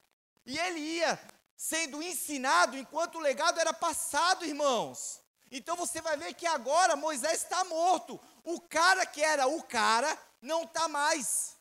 E 0.45 0.57
ele 0.57 0.79
ia 0.79 1.19
sendo 1.57 2.03
ensinado 2.03 2.77
enquanto 2.77 3.15
o 3.15 3.19
legado 3.19 3.59
era 3.59 3.73
passado, 3.73 4.45
irmãos. 4.45 5.19
Então 5.49 5.75
você 5.75 5.99
vai 5.99 6.15
ver 6.15 6.35
que 6.35 6.45
agora 6.45 6.95
Moisés 6.95 7.41
está 7.41 7.63
morto. 7.63 8.19
O 8.43 8.61
cara 8.61 9.05
que 9.07 9.23
era 9.23 9.47
o 9.47 9.63
cara 9.63 10.15
não 10.39 10.63
está 10.63 10.87
mais. 10.87 11.57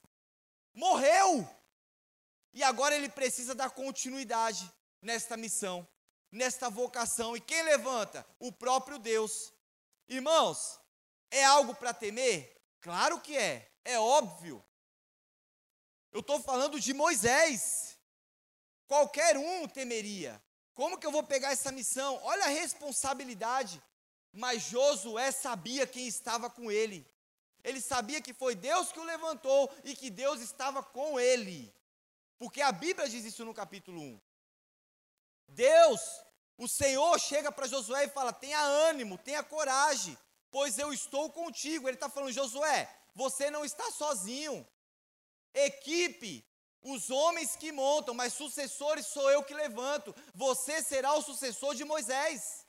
Morreu. 0.75 1.49
E 2.53 2.63
agora 2.63 2.95
ele 2.95 3.09
precisa 3.09 3.55
dar 3.55 3.71
continuidade 3.71 4.71
nesta 5.01 5.37
missão, 5.37 5.87
nesta 6.31 6.69
vocação. 6.69 7.35
E 7.35 7.41
quem 7.41 7.63
levanta? 7.63 8.27
O 8.39 8.53
próprio 8.53 8.99
Deus. 8.99 9.53
Irmãos, 10.09 10.79
é 11.31 11.43
algo 11.45 11.75
para 11.75 11.95
temer? 11.95 12.55
Claro 12.81 13.21
que 13.21 13.37
é, 13.37 13.71
é 13.85 13.99
óbvio. 13.99 14.63
Eu 16.13 16.21
estou 16.21 16.41
falando 16.41 16.79
de 16.79 16.93
Moisés. 16.93 17.96
Qualquer 18.87 19.37
um 19.37 19.66
temeria. 19.68 20.43
Como 20.74 20.99
que 20.99 21.07
eu 21.07 21.11
vou 21.11 21.22
pegar 21.22 21.53
essa 21.53 21.72
missão? 21.72 22.20
Olha 22.22 22.45
a 22.45 22.49
responsabilidade. 22.49 23.82
Mas 24.32 24.64
Josué 24.64 25.32
sabia 25.32 25.87
quem 25.87 26.07
estava 26.07 26.51
com 26.51 26.70
ele. 26.70 27.07
Ele 27.64 27.80
sabia 27.80 28.20
que 28.20 28.32
foi 28.32 28.55
Deus 28.55 28.93
que 28.93 29.01
o 29.01 29.05
levantou 29.05 29.74
e 29.82 29.97
que 29.97 30.11
Deus 30.11 30.41
estava 30.41 30.82
com 30.82 31.18
ele. 31.18 31.74
Porque 32.39 32.61
a 32.61 32.70
Bíblia 32.70 33.09
diz 33.09 33.24
isso 33.24 33.45
no 33.45 33.55
capítulo 33.55 34.01
1. 34.01 34.20
Deus, 35.49 36.01
o 36.59 36.68
Senhor, 36.68 37.18
chega 37.18 37.51
para 37.51 37.66
Josué 37.66 38.05
e 38.05 38.11
fala: 38.11 38.32
tenha 38.32 38.61
ânimo, 38.61 39.18
tenha 39.18 39.43
coragem, 39.43 40.16
pois 40.51 40.78
eu 40.78 40.93
estou 40.93 41.30
contigo. 41.30 41.89
Ele 41.89 41.97
está 41.97 42.09
falando, 42.09 42.32
Josué, 42.32 42.89
você 43.14 43.51
não 43.51 43.64
está 43.64 43.91
sozinho. 43.91 44.66
Equipe, 45.55 46.47
os 46.93 47.11
homens 47.11 47.57
que 47.57 47.72
montam, 47.72 48.14
mas 48.14 48.32
sucessores 48.32 49.07
sou 49.09 49.28
eu 49.30 49.43
que 49.43 49.53
levanto. 49.53 50.14
Você 50.34 50.82
será 50.82 51.12
o 51.14 51.22
sucessor 51.22 51.74
de 51.74 51.84
Moisés. 51.84 52.64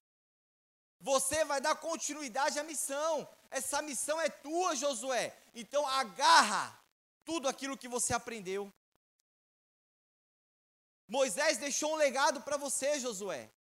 Você 0.99 1.45
vai 1.45 1.61
dar 1.61 1.75
continuidade 1.75 2.57
à 2.57 2.63
missão. 2.63 3.29
Essa 3.51 3.79
missão 3.81 4.19
é 4.19 4.27
tua, 4.27 4.75
Josué. 4.75 5.37
Então 5.53 5.87
agarra 5.87 6.77
tudo 7.23 7.47
aquilo 7.47 7.77
que 7.77 7.87
você 7.87 8.11
aprendeu. 8.13 8.73
Moisés 11.07 11.59
deixou 11.59 11.93
um 11.93 11.95
legado 11.95 12.41
para 12.41 12.57
você, 12.57 12.99
Josué. 12.99 13.51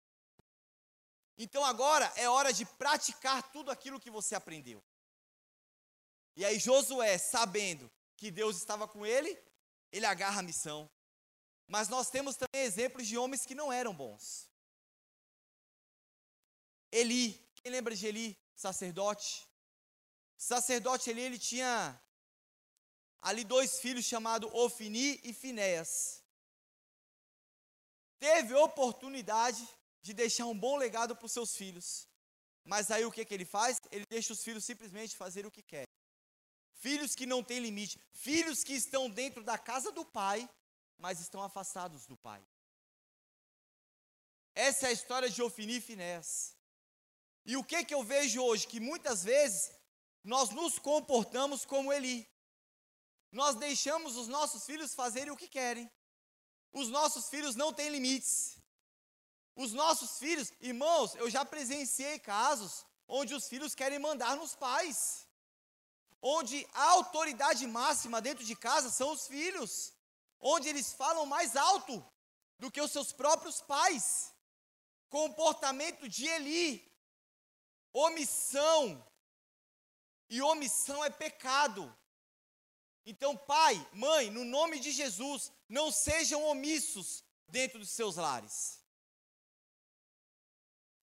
Então 1.36 1.62
agora 1.62 2.10
é 2.16 2.28
hora 2.30 2.50
de 2.50 2.64
praticar 2.64 3.42
tudo 3.52 3.70
aquilo 3.70 4.00
que 4.00 4.10
você 4.10 4.34
aprendeu. 4.34 4.82
E 6.34 6.46
aí 6.46 6.58
Josué, 6.58 7.18
sabendo 7.18 7.90
que 8.16 8.30
Deus 8.30 8.56
estava 8.56 8.88
com 8.88 9.04
ele, 9.04 9.38
ele 9.92 10.06
agarra 10.06 10.40
a 10.40 10.42
missão. 10.42 10.90
Mas 11.66 11.88
nós 11.88 12.10
temos 12.10 12.36
também 12.36 12.62
exemplos 12.64 13.06
de 13.06 13.18
homens 13.18 13.44
que 13.44 13.54
não 13.54 13.72
eram 13.72 13.94
bons. 13.94 14.48
Eli, 16.92 17.34
quem 17.56 17.72
lembra 17.72 17.94
de 17.94 18.06
Eli, 18.06 18.38
sacerdote? 18.54 19.46
Sacerdote 20.36 21.10
Eli, 21.10 21.22
ele 21.22 21.38
tinha 21.38 22.00
ali 23.20 23.42
dois 23.42 23.80
filhos 23.80 24.04
chamados 24.04 24.50
Ofini 24.52 25.20
e 25.24 25.32
Finéas. 25.32 26.22
Teve 28.20 28.54
oportunidade 28.54 29.66
de 30.02 30.14
deixar 30.14 30.46
um 30.46 30.58
bom 30.58 30.76
legado 30.76 31.16
para 31.16 31.26
os 31.26 31.32
seus 31.32 31.56
filhos. 31.56 32.08
Mas 32.64 32.90
aí 32.90 33.04
o 33.04 33.10
que, 33.10 33.24
que 33.24 33.34
ele 33.34 33.44
faz? 33.44 33.80
Ele 33.90 34.04
deixa 34.08 34.32
os 34.32 34.42
filhos 34.42 34.64
simplesmente 34.64 35.16
fazer 35.16 35.44
o 35.46 35.50
que 35.50 35.62
quer 35.62 35.86
filhos 36.76 37.14
que 37.14 37.26
não 37.26 37.42
têm 37.42 37.60
limite, 37.60 38.00
filhos 38.12 38.62
que 38.62 38.74
estão 38.74 39.08
dentro 39.08 39.42
da 39.42 39.58
casa 39.58 39.90
do 39.92 40.04
pai, 40.04 40.48
mas 40.98 41.20
estão 41.20 41.42
afastados 41.42 42.06
do 42.06 42.16
pai. 42.16 42.44
Essa 44.54 44.86
é 44.86 44.88
a 44.88 44.92
história 44.92 45.28
de 45.28 45.42
Ofini 45.42 45.76
e 45.76 45.80
Finés. 45.80 46.56
E 47.44 47.56
o 47.56 47.64
que 47.64 47.84
que 47.84 47.94
eu 47.94 48.02
vejo 48.02 48.42
hoje? 48.42 48.66
Que 48.66 48.80
muitas 48.80 49.22
vezes 49.22 49.70
nós 50.24 50.50
nos 50.50 50.78
comportamos 50.78 51.64
como 51.64 51.92
Eli. 51.92 52.28
Nós 53.30 53.54
deixamos 53.54 54.16
os 54.16 54.28
nossos 54.28 54.64
filhos 54.64 54.94
fazerem 54.94 55.30
o 55.30 55.36
que 55.36 55.48
querem. 55.48 55.90
Os 56.72 56.88
nossos 56.88 57.28
filhos 57.28 57.54
não 57.54 57.72
têm 57.72 57.90
limites. 57.90 58.58
Os 59.54 59.72
nossos 59.72 60.18
filhos, 60.18 60.52
irmãos, 60.60 61.14
eu 61.14 61.30
já 61.30 61.44
presenciei 61.44 62.18
casos 62.18 62.84
onde 63.06 63.34
os 63.34 63.48
filhos 63.48 63.74
querem 63.74 63.98
mandar 63.98 64.36
nos 64.36 64.54
pais 64.54 65.25
onde 66.28 66.66
a 66.74 66.90
autoridade 66.90 67.64
máxima 67.68 68.20
dentro 68.20 68.44
de 68.44 68.56
casa 68.56 68.90
são 68.90 69.12
os 69.12 69.28
filhos, 69.28 69.92
onde 70.40 70.68
eles 70.68 70.92
falam 70.92 71.24
mais 71.24 71.54
alto 71.54 72.04
do 72.58 72.68
que 72.68 72.80
os 72.80 72.90
seus 72.90 73.12
próprios 73.12 73.60
pais. 73.60 74.34
Comportamento 75.08 76.08
de 76.08 76.26
Eli, 76.26 76.92
omissão, 77.92 79.06
e 80.28 80.42
omissão 80.42 81.04
é 81.04 81.10
pecado. 81.10 81.96
Então, 83.04 83.36
pai, 83.36 83.74
mãe, 83.92 84.28
no 84.28 84.44
nome 84.44 84.80
de 84.80 84.90
Jesus, 84.90 85.52
não 85.68 85.92
sejam 85.92 86.42
omissos 86.42 87.22
dentro 87.46 87.78
dos 87.78 87.90
seus 87.90 88.16
lares. 88.16 88.80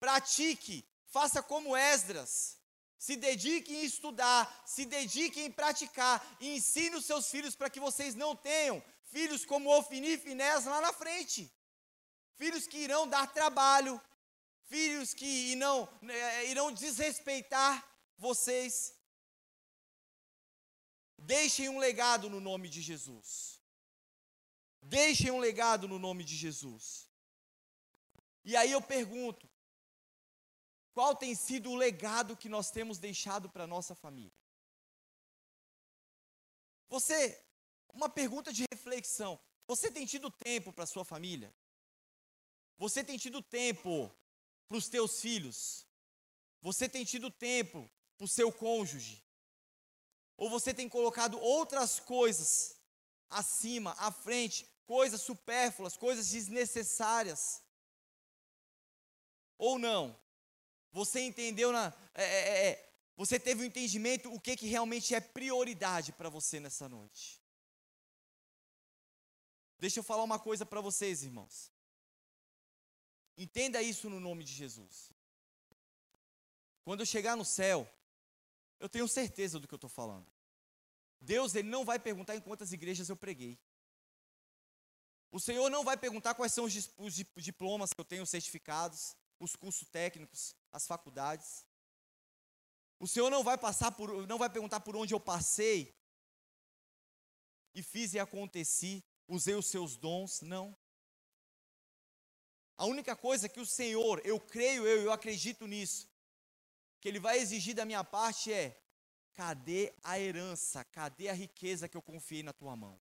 Pratique, 0.00 0.84
faça 1.06 1.40
como 1.40 1.76
Esdras, 1.76 2.58
se 3.04 3.16
dediquem 3.16 3.80
em 3.80 3.84
estudar, 3.84 4.42
se 4.74 4.82
dediquem 4.86 5.44
em 5.46 5.52
praticar, 5.60 6.16
e 6.40 6.56
ensine 6.56 6.96
os 6.96 7.04
seus 7.04 7.24
filhos 7.32 7.54
para 7.54 7.68
que 7.72 7.84
vocês 7.86 8.14
não 8.14 8.34
tenham 8.34 8.82
filhos 9.14 9.44
como 9.50 9.74
Ofini 9.78 10.12
e 10.14 10.22
Finés 10.24 10.64
lá 10.64 10.80
na 10.80 10.92
frente. 11.00 11.40
Filhos 12.40 12.66
que 12.66 12.78
irão 12.78 13.02
dar 13.06 13.26
trabalho, 13.38 14.00
filhos 14.72 15.12
que 15.12 15.30
irão, 15.52 15.76
né, 16.00 16.46
irão 16.52 16.72
desrespeitar 16.72 17.74
vocês. 18.16 18.94
Deixem 21.18 21.68
um 21.68 21.78
legado 21.86 22.30
no 22.30 22.40
nome 22.40 22.70
de 22.70 22.80
Jesus. 22.80 23.60
Deixem 24.80 25.30
um 25.30 25.40
legado 25.48 25.86
no 25.86 25.98
nome 25.98 26.24
de 26.24 26.36
Jesus. 26.44 27.06
E 28.50 28.56
aí 28.56 28.72
eu 28.72 28.80
pergunto: 28.80 29.46
qual 30.94 31.14
tem 31.16 31.34
sido 31.34 31.70
o 31.70 31.74
legado 31.74 32.36
que 32.36 32.48
nós 32.48 32.70
temos 32.70 32.98
deixado 32.98 33.50
para 33.50 33.64
a 33.64 33.66
nossa 33.66 33.94
família? 33.96 34.32
Você, 36.88 37.44
uma 37.92 38.08
pergunta 38.08 38.52
de 38.52 38.64
reflexão: 38.72 39.38
você 39.66 39.90
tem 39.90 40.06
tido 40.06 40.30
tempo 40.30 40.72
para 40.72 40.84
a 40.84 40.86
sua 40.86 41.04
família? 41.04 41.52
Você 42.78 43.02
tem 43.02 43.18
tido 43.18 43.42
tempo 43.42 44.14
para 44.68 44.76
os 44.76 44.88
teus 44.88 45.20
filhos? 45.20 45.84
Você 46.62 46.88
tem 46.88 47.04
tido 47.04 47.28
tempo 47.28 47.90
para 48.16 48.24
o 48.24 48.28
seu 48.28 48.52
cônjuge? 48.52 49.22
Ou 50.36 50.48
você 50.48 50.72
tem 50.72 50.88
colocado 50.88 51.38
outras 51.40 51.98
coisas 51.98 52.80
acima, 53.28 53.92
à 53.98 54.12
frente, 54.12 54.68
coisas 54.86 55.22
supérfluas, 55.22 55.96
coisas 55.96 56.28
desnecessárias? 56.30 57.62
Ou 59.58 59.78
não? 59.78 60.23
Você 60.94 61.20
entendeu 61.22 61.72
na. 61.72 61.92
É, 62.14 62.22
é, 62.22 62.68
é, 62.68 62.90
você 63.16 63.38
teve 63.38 63.62
um 63.62 63.64
entendimento 63.64 64.32
o 64.32 64.38
que, 64.38 64.56
que 64.56 64.68
realmente 64.68 65.12
é 65.12 65.20
prioridade 65.20 66.12
para 66.12 66.28
você 66.28 66.60
nessa 66.60 66.88
noite. 66.88 67.42
Deixa 69.76 69.98
eu 69.98 70.04
falar 70.04 70.22
uma 70.22 70.38
coisa 70.38 70.64
para 70.64 70.80
vocês, 70.80 71.24
irmãos. 71.24 71.72
Entenda 73.36 73.82
isso 73.82 74.08
no 74.08 74.20
nome 74.20 74.44
de 74.44 74.52
Jesus. 74.52 75.10
Quando 76.84 77.00
eu 77.00 77.06
chegar 77.06 77.36
no 77.36 77.44
céu, 77.44 77.92
eu 78.78 78.88
tenho 78.88 79.08
certeza 79.08 79.58
do 79.58 79.66
que 79.66 79.74
eu 79.74 79.82
estou 79.82 79.90
falando. 79.90 80.30
Deus 81.20 81.56
ele 81.56 81.68
não 81.68 81.84
vai 81.84 81.98
perguntar 81.98 82.36
em 82.36 82.40
quantas 82.40 82.72
igrejas 82.72 83.08
eu 83.08 83.16
preguei. 83.16 83.58
O 85.32 85.40
Senhor 85.40 85.68
não 85.70 85.82
vai 85.82 85.96
perguntar 85.96 86.34
quais 86.34 86.54
são 86.54 86.66
os, 86.66 86.88
os 86.96 87.14
diplomas 87.42 87.92
que 87.92 88.00
eu 88.00 88.04
tenho, 88.04 88.22
os 88.22 88.30
certificados, 88.30 89.16
os 89.44 89.54
cursos 89.54 89.86
técnicos, 89.88 90.56
as 90.72 90.86
faculdades. 90.86 91.64
O 92.98 93.06
Senhor 93.06 93.30
não 93.30 93.44
vai 93.44 93.58
passar 93.58 93.92
por, 93.92 94.26
não 94.26 94.38
vai 94.38 94.48
perguntar 94.48 94.80
por 94.80 94.96
onde 94.96 95.12
eu 95.12 95.20
passei 95.20 95.94
e 97.74 97.82
fiz 97.82 98.14
e 98.14 98.18
aconteci, 98.18 99.04
usei 99.28 99.54
os 99.54 99.66
seus 99.66 99.96
dons, 99.96 100.40
não. 100.40 100.76
A 102.76 102.86
única 102.86 103.14
coisa 103.14 103.48
que 103.48 103.60
o 103.60 103.66
Senhor, 103.66 104.20
eu 104.24 104.40
creio, 104.40 104.86
eu, 104.86 105.02
eu 105.02 105.12
acredito 105.12 105.66
nisso, 105.66 106.08
que 107.00 107.08
Ele 107.08 107.20
vai 107.20 107.38
exigir 107.38 107.74
da 107.74 107.84
minha 107.84 108.02
parte 108.02 108.52
é: 108.52 108.80
cadê 109.34 109.94
a 110.02 110.18
herança, 110.18 110.84
cadê 110.84 111.28
a 111.28 111.34
riqueza 111.34 111.88
que 111.88 111.96
eu 111.96 112.02
confiei 112.02 112.42
na 112.42 112.52
tua 112.52 112.74
mão? 112.74 113.00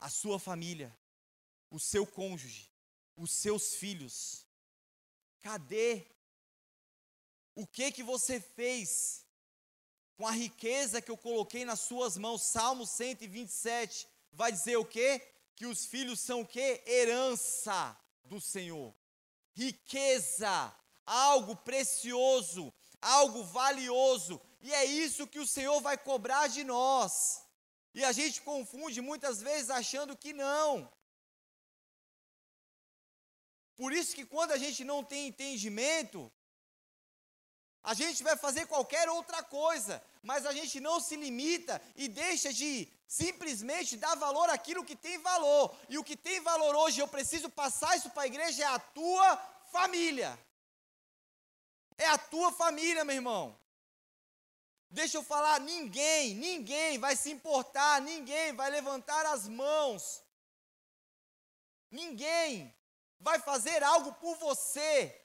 A 0.00 0.08
sua 0.08 0.38
família, 0.38 0.96
o 1.70 1.78
seu 1.78 2.06
cônjuge, 2.06 2.69
os 3.20 3.32
seus 3.32 3.74
filhos. 3.74 4.46
Cadê? 5.40 6.06
O 7.54 7.66
que 7.66 7.92
que 7.92 8.02
você 8.02 8.40
fez 8.40 9.26
com 10.16 10.26
a 10.26 10.32
riqueza 10.32 11.02
que 11.02 11.10
eu 11.10 11.16
coloquei 11.16 11.64
nas 11.64 11.80
suas 11.80 12.16
mãos? 12.16 12.42
Salmo 12.42 12.86
127 12.86 14.08
vai 14.32 14.50
dizer 14.50 14.76
o 14.76 14.84
quê? 14.84 15.30
que 15.60 15.66
os 15.66 15.84
filhos 15.84 16.18
são 16.20 16.40
o 16.40 16.46
quê? 16.46 16.82
Herança 16.86 17.94
do 18.24 18.40
Senhor. 18.40 18.94
Riqueza, 19.52 20.74
algo 21.04 21.54
precioso, 21.54 22.72
algo 22.98 23.44
valioso. 23.44 24.40
E 24.62 24.72
é 24.72 24.86
isso 24.86 25.26
que 25.26 25.38
o 25.38 25.46
Senhor 25.46 25.78
vai 25.82 25.98
cobrar 25.98 26.46
de 26.46 26.64
nós. 26.64 27.42
E 27.92 28.02
a 28.02 28.10
gente 28.10 28.40
confunde 28.40 29.02
muitas 29.02 29.42
vezes 29.42 29.68
achando 29.68 30.16
que 30.16 30.32
não. 30.32 30.90
Por 33.80 33.94
isso 33.94 34.14
que 34.14 34.26
quando 34.26 34.52
a 34.52 34.58
gente 34.58 34.84
não 34.84 35.02
tem 35.02 35.28
entendimento, 35.28 36.30
a 37.82 37.94
gente 37.94 38.22
vai 38.22 38.36
fazer 38.36 38.66
qualquer 38.66 39.08
outra 39.08 39.42
coisa, 39.42 40.02
mas 40.22 40.44
a 40.44 40.52
gente 40.52 40.78
não 40.86 41.00
se 41.00 41.16
limita 41.16 41.80
e 41.96 42.06
deixa 42.06 42.52
de 42.52 42.86
simplesmente 43.08 43.96
dar 43.96 44.14
valor 44.16 44.50
àquilo 44.50 44.84
que 44.84 44.94
tem 44.94 45.16
valor. 45.16 45.74
E 45.88 45.96
o 45.96 46.04
que 46.04 46.14
tem 46.14 46.42
valor 46.42 46.76
hoje, 46.76 47.00
eu 47.00 47.08
preciso 47.08 47.48
passar 47.48 47.96
isso 47.96 48.10
para 48.10 48.24
a 48.24 48.26
igreja, 48.26 48.64
é 48.64 48.66
a 48.66 48.78
tua 48.78 49.38
família. 49.72 50.38
É 51.96 52.06
a 52.08 52.18
tua 52.18 52.52
família, 52.52 53.02
meu 53.02 53.16
irmão. 53.16 53.58
Deixa 54.90 55.16
eu 55.16 55.22
falar, 55.22 55.58
ninguém, 55.58 56.34
ninguém 56.34 56.98
vai 56.98 57.16
se 57.16 57.30
importar, 57.30 58.02
ninguém 58.02 58.52
vai 58.52 58.70
levantar 58.70 59.24
as 59.24 59.48
mãos. 59.48 60.22
Ninguém 61.90 62.74
vai 63.20 63.38
fazer 63.38 63.82
algo 63.82 64.12
por 64.14 64.34
você 64.36 65.24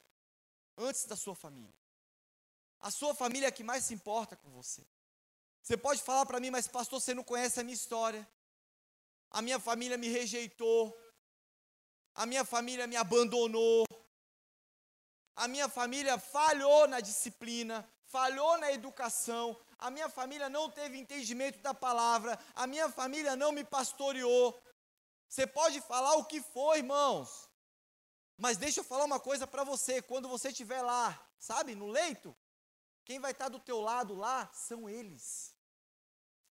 antes 0.78 1.06
da 1.06 1.16
sua 1.16 1.34
família. 1.34 1.74
A 2.80 2.92
sua 2.92 3.16
família 3.16 3.48
é 3.48 3.52
que 3.52 3.64
mais 3.64 3.86
se 3.86 3.94
importa 3.94 4.36
com 4.36 4.50
você. 4.52 4.86
Você 5.64 5.76
pode 5.76 6.02
falar 6.02 6.26
para 6.26 6.40
mim, 6.40 6.52
mas 6.52 6.68
pastor, 6.68 7.02
você 7.02 7.14
não 7.14 7.24
conhece 7.24 7.60
a 7.60 7.64
minha 7.64 7.74
história. 7.74 8.28
A 9.32 9.42
minha 9.42 9.60
família 9.60 9.98
me 9.98 10.08
rejeitou. 10.08 10.96
A 12.14 12.26
minha 12.26 12.46
família 12.46 12.86
me 12.86 12.96
abandonou. 12.96 13.86
A 15.36 15.48
minha 15.48 15.68
família 15.68 16.18
falhou 16.18 16.88
na 16.88 17.00
disciplina, 17.00 17.88
falhou 18.06 18.58
na 18.58 18.72
educação. 18.72 19.60
A 19.80 19.90
minha 19.90 20.08
família 20.08 20.48
não 20.48 20.70
teve 20.70 20.98
entendimento 20.98 21.60
da 21.60 21.74
palavra. 21.74 22.40
A 22.54 22.68
minha 22.68 22.90
família 22.90 23.36
não 23.36 23.52
me 23.52 23.64
pastoreou. 23.64 24.62
Você 25.28 25.48
pode 25.48 25.82
falar 25.82 26.16
o 26.16 26.26
que 26.26 26.42
for, 26.42 26.78
irmãos. 26.78 27.50
Mas 28.38 28.58
deixa 28.58 28.82
eu 28.82 28.84
falar 28.84 29.06
uma 29.06 29.20
coisa 29.20 29.48
para 29.48 29.64
você, 29.64 30.02
quando 30.02 30.28
você 30.28 30.50
estiver 30.50 30.82
lá, 30.82 31.20
sabe, 31.40 31.74
no 31.74 31.88
leito, 31.88 32.36
quem 33.06 33.20
vai 33.20 33.32
estar 33.32 33.50
do 33.50 33.60
teu 33.60 33.80
lado 33.80 34.14
lá 34.14 34.50
são 34.54 34.90
eles. 34.90 35.54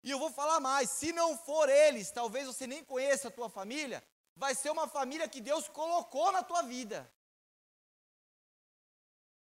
E 0.03 0.11
eu 0.11 0.19
vou 0.19 0.31
falar 0.31 0.61
mais, 0.61 0.91
se 0.91 1.13
não 1.13 1.37
for 1.37 1.69
eles, 1.69 2.11
talvez 2.11 2.47
você 2.47 2.67
nem 2.67 2.85
conheça 2.85 3.29
a 3.29 3.31
tua 3.31 3.49
família, 3.49 4.03
vai 4.37 4.55
ser 4.55 4.71
uma 4.71 4.87
família 4.87 5.29
que 5.29 5.41
Deus 5.41 5.69
colocou 5.69 6.33
na 6.33 6.43
tua 6.43 6.63
vida. 6.63 7.11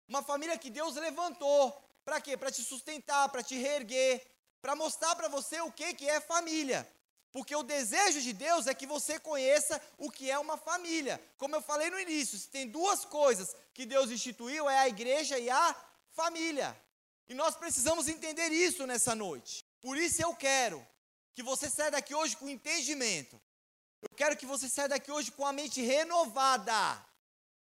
Uma 0.09 0.23
família 0.23 0.59
que 0.59 0.71
Deus 0.71 0.95
levantou. 0.97 1.73
Para 2.05 2.21
quê? 2.21 2.37
Para 2.37 2.51
te 2.51 2.63
sustentar, 2.63 3.29
para 3.29 3.43
te 3.43 3.57
reerguer, 3.57 4.27
para 4.63 4.75
mostrar 4.75 5.15
para 5.15 5.29
você 5.29 5.61
o 5.61 5.71
que, 5.71 5.95
que 5.95 6.09
é 6.09 6.21
família. 6.21 6.91
Porque 7.31 7.55
o 7.55 7.63
desejo 7.63 8.21
de 8.21 8.33
Deus 8.33 8.67
é 8.67 8.75
que 8.75 8.87
você 8.87 9.19
conheça 9.19 9.81
o 9.99 10.11
que 10.11 10.31
é 10.31 10.39
uma 10.39 10.57
família. 10.57 11.21
Como 11.37 11.55
eu 11.55 11.61
falei 11.61 11.91
no 11.91 11.99
início, 11.99 12.39
se 12.39 12.49
tem 12.49 12.67
duas 12.67 13.05
coisas 13.05 13.55
que 13.75 13.85
Deus 13.85 14.11
instituiu, 14.11 14.69
é 14.69 14.79
a 14.79 14.89
igreja 14.89 15.39
e 15.39 15.51
a 15.51 15.77
família. 16.13 16.77
E 17.29 17.35
nós 17.35 17.55
precisamos 17.55 18.09
entender 18.09 18.51
isso 18.51 18.87
nessa 18.87 19.15
noite. 19.15 19.65
Por 19.81 19.97
isso 19.97 20.23
eu 20.23 20.35
quero 20.35 20.85
que 21.35 21.43
você 21.43 21.69
saia 21.69 21.91
daqui 21.91 22.15
hoje 22.15 22.37
com 22.37 22.49
entendimento. 22.49 23.41
Eu 24.03 24.17
quero 24.17 24.37
que 24.37 24.47
você 24.47 24.69
saia 24.69 24.89
daqui 24.89 25.11
hoje 25.11 25.31
com 25.31 25.45
a 25.45 25.53
mente 25.53 25.83
renovada. 25.83 27.05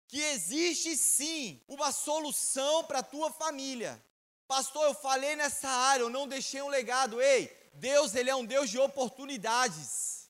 Que 0.07 0.21
existe 0.21 0.95
sim 0.95 1.61
uma 1.67 1.91
solução 1.91 2.85
para 2.85 2.99
a 2.99 3.03
tua 3.03 3.29
família. 3.31 4.01
Pastor, 4.47 4.85
eu 4.85 4.93
falei 4.93 5.35
nessa 5.35 5.67
área, 5.67 6.03
eu 6.03 6.09
não 6.09 6.25
deixei 6.25 6.61
um 6.61 6.69
legado. 6.69 7.21
Ei, 7.21 7.53
Deus, 7.73 8.15
ele 8.15 8.29
é 8.29 8.35
um 8.35 8.45
Deus 8.45 8.69
de 8.69 8.79
oportunidades. 8.79 10.29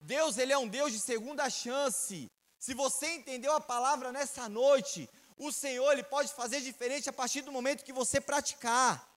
Deus, 0.00 0.38
ele 0.38 0.52
é 0.52 0.58
um 0.58 0.68
Deus 0.68 0.92
de 0.92 1.00
segunda 1.00 1.48
chance. 1.50 2.30
Se 2.58 2.74
você 2.74 3.14
entendeu 3.14 3.52
a 3.54 3.60
palavra 3.60 4.12
nessa 4.12 4.48
noite, 4.48 5.08
o 5.36 5.52
Senhor 5.52 5.92
ele 5.92 6.02
pode 6.02 6.32
fazer 6.32 6.60
diferente 6.60 7.08
a 7.08 7.12
partir 7.12 7.42
do 7.42 7.52
momento 7.52 7.84
que 7.84 7.92
você 7.92 8.20
praticar. 8.20 9.08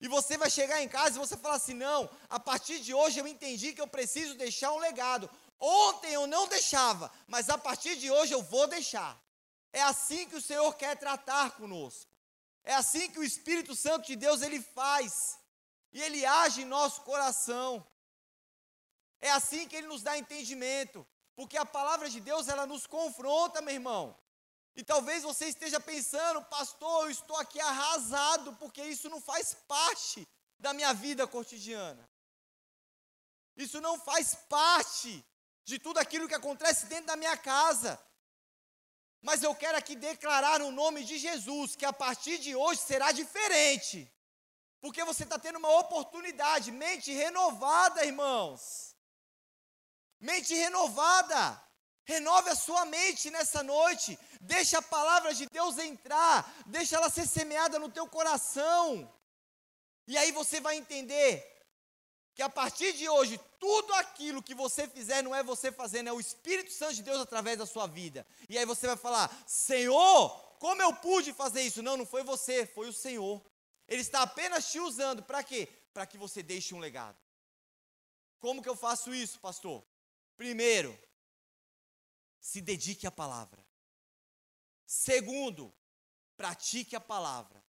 E 0.00 0.08
você 0.08 0.36
vai 0.36 0.50
chegar 0.50 0.82
em 0.82 0.88
casa 0.88 1.16
e 1.16 1.18
você 1.18 1.36
falar 1.36 1.56
assim: 1.56 1.74
não, 1.74 2.10
a 2.28 2.38
partir 2.38 2.80
de 2.80 2.92
hoje 2.92 3.18
eu 3.18 3.26
entendi 3.26 3.72
que 3.72 3.80
eu 3.80 3.86
preciso 3.86 4.34
deixar 4.34 4.72
um 4.72 4.78
legado. 4.78 5.30
Ontem 5.58 6.12
eu 6.12 6.26
não 6.26 6.46
deixava, 6.46 7.10
mas 7.26 7.48
a 7.48 7.56
partir 7.56 7.96
de 7.96 8.10
hoje 8.10 8.32
eu 8.34 8.42
vou 8.42 8.66
deixar. 8.66 9.18
É 9.72 9.82
assim 9.82 10.28
que 10.28 10.36
o 10.36 10.42
Senhor 10.42 10.74
quer 10.74 10.96
tratar 10.96 11.52
conosco. 11.52 12.10
É 12.62 12.74
assim 12.74 13.10
que 13.10 13.18
o 13.18 13.24
Espírito 13.24 13.74
Santo 13.74 14.06
de 14.06 14.16
Deus 14.16 14.42
ele 14.42 14.60
faz. 14.60 15.38
E 15.96 16.02
ele 16.02 16.26
age 16.26 16.60
em 16.60 16.66
nosso 16.66 17.00
coração. 17.10 17.68
É 19.18 19.30
assim 19.30 19.66
que 19.66 19.76
ele 19.76 19.86
nos 19.86 20.02
dá 20.02 20.18
entendimento, 20.18 21.06
porque 21.34 21.56
a 21.56 21.64
palavra 21.64 22.10
de 22.10 22.20
Deus 22.20 22.48
ela 22.48 22.66
nos 22.66 22.86
confronta, 22.86 23.62
meu 23.62 23.72
irmão. 23.72 24.04
E 24.74 24.84
talvez 24.84 25.22
você 25.22 25.46
esteja 25.46 25.80
pensando, 25.80 26.42
pastor, 26.56 27.04
eu 27.04 27.10
estou 27.10 27.38
aqui 27.38 27.58
arrasado, 27.58 28.52
porque 28.56 28.82
isso 28.84 29.08
não 29.08 29.22
faz 29.22 29.54
parte 29.66 30.28
da 30.58 30.74
minha 30.74 30.92
vida 30.92 31.26
cotidiana. 31.26 32.06
Isso 33.56 33.80
não 33.80 33.98
faz 33.98 34.34
parte 34.50 35.24
de 35.64 35.78
tudo 35.78 35.96
aquilo 35.96 36.28
que 36.28 36.34
acontece 36.34 36.84
dentro 36.92 37.06
da 37.06 37.16
minha 37.16 37.38
casa. 37.38 37.98
Mas 39.22 39.42
eu 39.42 39.54
quero 39.54 39.78
aqui 39.78 39.96
declarar 39.96 40.58
no 40.58 40.70
nome 40.70 41.04
de 41.04 41.16
Jesus 41.16 41.74
que 41.74 41.86
a 41.86 41.92
partir 42.04 42.36
de 42.36 42.54
hoje 42.54 42.82
será 42.82 43.12
diferente. 43.12 44.12
Porque 44.86 45.02
você 45.02 45.24
está 45.24 45.36
tendo 45.36 45.58
uma 45.58 45.80
oportunidade, 45.80 46.70
mente 46.70 47.12
renovada, 47.12 48.04
irmãos. 48.04 48.94
Mente 50.20 50.54
renovada. 50.54 51.60
Renove 52.04 52.50
a 52.50 52.54
sua 52.54 52.84
mente 52.84 53.28
nessa 53.28 53.64
noite. 53.64 54.16
Deixa 54.40 54.78
a 54.78 54.82
palavra 54.82 55.34
de 55.34 55.46
Deus 55.46 55.76
entrar. 55.78 56.48
Deixa 56.66 56.94
ela 56.94 57.10
ser 57.10 57.26
semeada 57.26 57.80
no 57.80 57.90
teu 57.90 58.06
coração. 58.06 59.12
E 60.06 60.16
aí 60.16 60.30
você 60.30 60.60
vai 60.60 60.76
entender 60.76 61.44
que 62.32 62.42
a 62.42 62.48
partir 62.48 62.92
de 62.92 63.08
hoje, 63.08 63.40
tudo 63.58 63.92
aquilo 63.94 64.40
que 64.40 64.54
você 64.54 64.86
fizer 64.86 65.20
não 65.20 65.34
é 65.34 65.42
você 65.42 65.72
fazendo, 65.72 66.10
é 66.10 66.12
o 66.12 66.20
Espírito 66.20 66.70
Santo 66.70 66.94
de 66.94 67.02
Deus 67.02 67.20
através 67.20 67.58
da 67.58 67.66
sua 67.66 67.88
vida. 67.88 68.24
E 68.48 68.56
aí 68.56 68.64
você 68.64 68.86
vai 68.86 68.96
falar: 68.96 69.36
Senhor, 69.48 70.30
como 70.60 70.80
eu 70.80 70.94
pude 70.94 71.32
fazer 71.32 71.62
isso? 71.62 71.82
Não, 71.82 71.96
não 71.96 72.06
foi 72.06 72.22
você, 72.22 72.64
foi 72.66 72.88
o 72.88 72.92
Senhor. 72.92 73.42
Ele 73.88 74.02
está 74.02 74.22
apenas 74.22 74.70
te 74.70 74.78
usando 74.80 75.22
para 75.22 75.42
quê? 75.42 75.66
Para 75.92 76.06
que 76.06 76.18
você 76.18 76.42
deixe 76.42 76.74
um 76.74 76.78
legado. 76.78 77.18
Como 78.38 78.62
que 78.62 78.68
eu 78.68 78.76
faço 78.76 79.14
isso, 79.14 79.40
pastor? 79.40 79.84
Primeiro, 80.36 80.96
se 82.40 82.60
dedique 82.60 83.06
à 83.06 83.10
palavra. 83.10 83.64
Segundo, 84.84 85.74
pratique 86.36 86.94
a 86.94 87.00
palavra. 87.00 87.64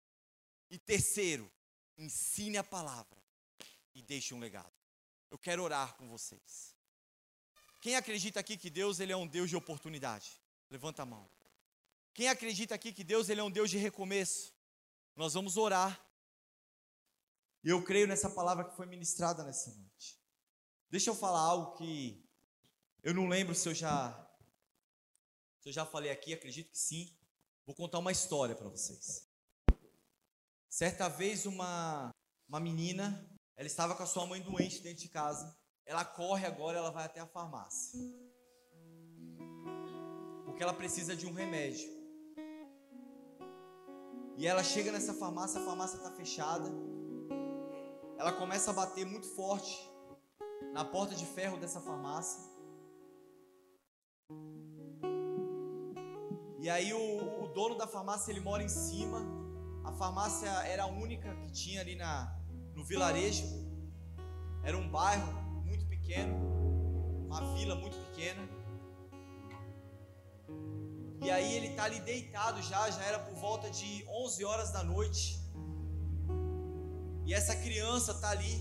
E 0.70 0.78
terceiro, 0.78 1.52
ensine 1.98 2.58
a 2.58 2.64
palavra 2.64 3.18
e 3.96 4.02
deixe 4.02 4.34
um 4.34 4.40
legado. 4.40 4.74
Eu 5.32 5.38
quero 5.38 5.64
orar 5.64 5.96
com 5.96 6.08
vocês. 6.08 6.76
Quem 7.82 7.96
acredita 7.96 8.40
aqui 8.40 8.58
que 8.58 8.70
Deus 8.70 9.00
ele 9.00 9.12
é 9.12 9.18
um 9.18 9.28
Deus 9.28 9.50
de 9.50 9.56
oportunidade? 9.56 10.32
Levanta 10.70 11.04
a 11.04 11.06
mão. 11.06 11.30
Quem 12.14 12.28
acredita 12.28 12.76
aqui 12.76 12.92
que 12.92 13.04
Deus 13.04 13.30
ele 13.30 13.40
é 13.40 13.44
um 13.44 13.52
Deus 13.52 13.70
de 13.70 13.78
recomeço? 13.78 14.54
Nós 15.16 15.34
vamos 15.34 15.58
orar. 15.58 16.00
E 17.68 17.70
eu 17.70 17.84
creio 17.84 18.08
nessa 18.08 18.30
palavra 18.30 18.64
que 18.64 18.78
foi 18.78 18.86
ministrada 18.86 19.44
nessa 19.44 19.70
noite. 19.76 20.18
Deixa 20.90 21.10
eu 21.10 21.16
falar 21.16 21.42
algo 21.42 21.76
que 21.76 22.26
Eu 23.04 23.14
não 23.14 23.28
lembro 23.28 23.54
se 23.54 23.68
eu 23.68 23.74
já 23.76 24.26
se 25.60 25.68
eu 25.68 25.74
já 25.74 25.86
falei 25.86 26.10
aqui, 26.10 26.34
acredito 26.34 26.72
que 26.72 26.78
sim. 26.78 27.14
Vou 27.66 27.76
contar 27.76 28.00
uma 28.00 28.10
história 28.10 28.56
para 28.56 28.70
vocês. 28.70 29.30
Certa 30.70 31.10
vez 31.10 31.46
uma 31.46 32.10
uma 32.48 32.62
menina, 32.62 33.30
ela 33.58 33.68
estava 33.68 33.96
com 33.96 34.04
a 34.04 34.06
sua 34.06 34.26
mãe 34.26 34.42
doente 34.42 34.80
dentro 34.80 35.04
de 35.04 35.10
casa. 35.10 35.54
Ela 35.86 36.06
corre 36.06 36.46
agora, 36.46 36.78
ela 36.78 36.90
vai 36.90 37.04
até 37.04 37.20
a 37.20 37.28
farmácia. 37.28 38.00
Porque 40.46 40.64
ela 40.64 40.74
precisa 40.74 41.18
de 41.18 41.28
um 41.28 41.34
remédio. 41.34 41.90
E 44.38 44.48
ela 44.48 44.64
chega 44.64 44.90
nessa 44.90 45.14
farmácia, 45.14 45.60
a 45.60 45.66
farmácia 45.66 45.98
está 45.98 46.14
fechada. 46.14 46.72
Ela 48.18 48.32
começa 48.32 48.72
a 48.72 48.74
bater 48.74 49.06
muito 49.06 49.28
forte 49.28 49.88
na 50.74 50.84
porta 50.84 51.14
de 51.14 51.26
ferro 51.26 51.58
dessa 51.58 51.80
farmácia. 51.80 52.42
E 56.60 56.68
aí 56.70 56.92
o, 56.94 57.44
o, 57.44 57.48
dono 57.50 57.78
da 57.78 57.86
farmácia 57.86 58.32
ele 58.32 58.40
mora 58.40 58.64
em 58.64 58.70
cima. 58.70 59.22
A 59.86 59.92
farmácia 59.94 60.50
era 60.66 60.84
a 60.84 60.88
única 60.88 61.34
que 61.36 61.52
tinha 61.52 61.82
ali 61.82 61.96
na, 61.96 62.36
no 62.74 62.84
vilarejo. 62.84 63.46
Era 64.64 64.76
um 64.76 64.90
bairro 64.90 65.32
muito 65.64 65.86
pequeno, 65.86 66.36
uma 67.28 67.54
vila 67.54 67.76
muito 67.76 67.98
pequena. 68.08 68.42
E 71.22 71.30
aí 71.30 71.54
ele 71.56 71.68
está 71.68 71.84
ali 71.84 72.00
deitado 72.00 72.62
já, 72.64 72.90
já 72.90 73.04
era 73.04 73.20
por 73.20 73.36
volta 73.36 73.70
de 73.70 74.04
11 74.10 74.44
horas 74.44 74.72
da 74.72 74.84
noite. 74.84 75.47
E 77.28 77.34
essa 77.40 77.56
criança 77.56 78.14
está 78.14 78.30
ali, 78.32 78.56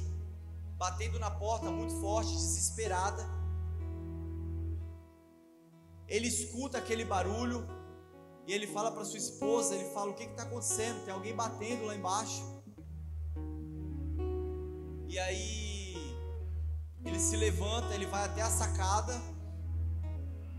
batendo 0.76 1.18
na 1.18 1.30
porta 1.30 1.70
muito 1.70 1.94
forte, 2.00 2.32
desesperada. 2.32 3.24
Ele 6.06 6.28
escuta 6.28 6.76
aquele 6.76 7.04
barulho 7.04 7.66
e 8.46 8.52
ele 8.52 8.66
fala 8.66 8.90
para 8.92 9.04
sua 9.04 9.18
esposa, 9.18 9.74
ele 9.74 9.88
fala: 9.94 10.10
"O 10.10 10.14
que 10.14 10.24
está 10.24 10.42
acontecendo? 10.42 11.04
Tem 11.04 11.14
alguém 11.14 11.34
batendo 11.34 11.86
lá 11.86 11.94
embaixo?" 11.94 12.42
E 15.08 15.18
aí 15.18 15.96
ele 17.04 17.20
se 17.20 17.36
levanta, 17.36 17.94
ele 17.94 18.06
vai 18.06 18.24
até 18.26 18.42
a 18.42 18.50
sacada 18.50 19.14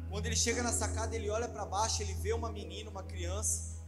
quando 0.10 0.26
ele 0.26 0.36
chega 0.36 0.64
na 0.64 0.72
sacada, 0.72 1.16
ele 1.16 1.30
olha 1.30 1.48
para 1.48 1.66
baixo, 1.66 2.02
ele 2.02 2.14
vê 2.14 2.34
uma 2.34 2.52
menina, 2.52 2.90
uma 2.90 3.04
criança, 3.04 3.86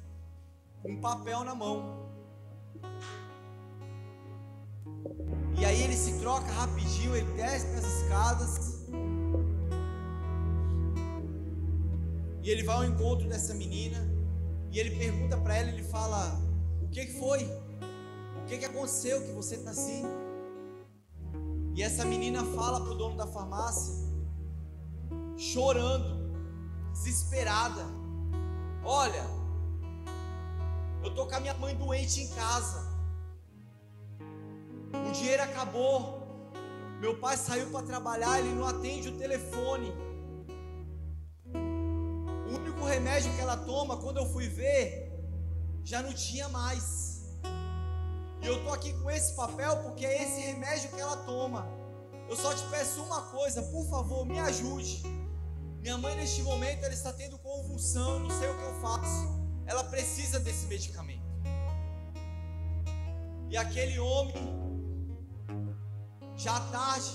com 0.81 0.91
um 0.91 1.01
papel 1.01 1.43
na 1.43 1.55
mão. 1.55 2.09
E 5.57 5.65
aí 5.65 5.83
ele 5.83 5.95
se 5.95 6.19
troca 6.19 6.51
rapidinho, 6.51 7.15
ele 7.15 7.31
desce 7.33 7.67
as 7.75 7.85
escadas. 7.85 8.85
E 12.41 12.49
ele 12.49 12.63
vai 12.63 12.75
ao 12.77 12.85
encontro 12.85 13.27
dessa 13.27 13.53
menina. 13.53 13.97
E 14.71 14.79
ele 14.79 14.91
pergunta 14.91 15.37
para 15.37 15.55
ela, 15.55 15.69
ele 15.69 15.83
fala: 15.83 16.39
O 16.81 16.87
que, 16.89 17.05
foi? 17.19 17.43
O 17.43 18.45
que, 18.47 18.57
que 18.57 18.65
aconteceu 18.65 19.21
que 19.21 19.31
você 19.31 19.55
está 19.55 19.71
assim? 19.71 20.03
E 21.75 21.83
essa 21.83 22.05
menina 22.05 22.43
fala 22.43 22.81
para 22.81 22.91
o 22.91 22.95
dono 22.95 23.15
da 23.15 23.27
farmácia 23.27 24.09
chorando, 25.39 26.33
desesperada. 26.91 27.85
Olha, 28.83 29.25
eu 31.01 31.15
tô 31.15 31.25
com 31.25 31.35
a 31.35 31.39
minha 31.39 31.53
mãe 31.53 31.75
doente 31.75 32.21
em 32.21 32.27
casa. 32.29 32.88
O 34.93 35.11
dinheiro 35.11 35.43
acabou. 35.43 36.19
Meu 36.99 37.17
pai 37.17 37.37
saiu 37.37 37.69
para 37.71 37.85
trabalhar, 37.85 38.39
ele 38.39 38.53
não 38.53 38.67
atende 38.67 39.09
o 39.09 39.17
telefone. 39.17 39.93
O 42.47 42.55
único 42.55 42.83
remédio 42.83 43.33
que 43.35 43.41
ela 43.41 43.55
toma, 43.55 43.97
quando 43.97 44.17
eu 44.17 44.25
fui 44.25 44.47
ver, 44.47 45.09
já 45.83 46.01
não 46.01 46.13
tinha 46.13 46.49
mais. 46.49 47.39
E 48.41 48.47
eu 48.47 48.63
tô 48.63 48.71
aqui 48.71 48.93
com 48.93 49.09
esse 49.09 49.33
papel 49.35 49.77
porque 49.83 50.05
é 50.05 50.23
esse 50.23 50.41
remédio 50.41 50.89
que 50.89 50.99
ela 50.99 51.17
toma. 51.17 51.67
Eu 52.29 52.35
só 52.35 52.53
te 52.53 52.63
peço 52.69 53.01
uma 53.03 53.23
coisa, 53.23 53.61
por 53.63 53.85
favor, 53.85 54.25
me 54.25 54.39
ajude. 54.39 55.03
Minha 55.81 55.97
mãe 55.97 56.15
neste 56.15 56.41
momento 56.43 56.83
ela 56.83 56.93
está 56.93 57.13
tendo 57.13 57.37
convulsão, 57.39 58.19
não 58.19 58.29
sei 58.29 58.49
o 58.49 58.57
que 58.57 58.63
eu 58.63 58.73
faço. 58.81 59.39
Ela 59.65 59.83
precisa 59.83 60.39
desse 60.39 60.67
medicamento. 60.67 61.23
E 63.49 63.57
aquele 63.57 63.97
homem, 63.97 64.35
já 66.39 66.59
tarde, 66.71 67.11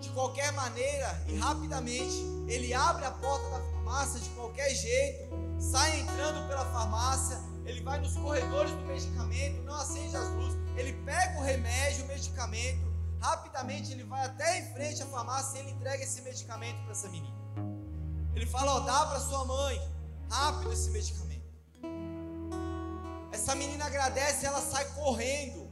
de 0.00 0.08
qualquer 0.10 0.52
maneira 0.52 1.22
e 1.28 1.36
rapidamente, 1.36 2.16
ele 2.46 2.72
abre 2.72 3.04
a 3.04 3.10
porta 3.10 3.50
da 3.50 3.60
farmácia 3.72 4.20
de 4.20 4.28
qualquer 4.30 4.74
jeito, 4.74 5.28
sai 5.58 6.00
entrando 6.00 6.48
pela 6.48 6.64
farmácia, 6.72 7.38
ele 7.66 7.82
vai 7.82 8.00
nos 8.00 8.16
corredores 8.16 8.70
do 8.70 8.80
medicamento, 8.86 9.62
não 9.64 9.74
acende 9.74 10.16
as 10.16 10.28
luzes, 10.30 10.58
ele 10.76 10.94
pega 11.04 11.38
o 11.38 11.42
remédio, 11.42 12.04
o 12.04 12.08
medicamento, 12.08 12.88
Rapidamente 13.20 13.92
ele 13.92 14.04
vai 14.04 14.24
até 14.24 14.60
em 14.60 14.72
frente 14.72 15.02
à 15.02 15.06
farmácia 15.06 15.58
e 15.58 15.60
ele 15.60 15.70
entrega 15.72 16.02
esse 16.02 16.22
medicamento 16.22 16.80
para 16.82 16.92
essa 16.92 17.08
menina. 17.08 17.36
Ele 18.34 18.46
fala: 18.46 18.76
Ó, 18.76 18.80
dá 18.80 19.06
para 19.06 19.20
sua 19.20 19.44
mãe, 19.44 19.80
rápido 20.30 20.72
esse 20.72 20.90
medicamento. 20.90 21.28
Essa 23.32 23.54
menina 23.54 23.86
agradece, 23.86 24.46
ela 24.46 24.60
sai 24.60 24.84
correndo. 24.92 25.67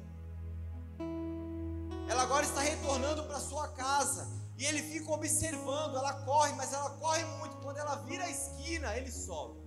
Ela 2.09 2.23
agora 2.23 2.45
está 2.45 2.61
retornando 2.61 3.25
para 3.25 3.41
sua 3.41 3.69
casa. 3.69 4.29
E 4.57 4.65
ele 4.65 4.83
fica 4.83 5.11
observando, 5.13 5.97
ela 5.97 6.15
corre, 6.25 6.53
mas 6.55 6.73
ela 6.73 6.91
corre 6.91 7.25
muito. 7.39 7.57
Quando 7.57 7.77
ela 7.79 7.97
vira 7.97 8.25
a 8.25 8.31
esquina, 8.31 8.97
ele 8.97 9.11
sobe. 9.11 9.61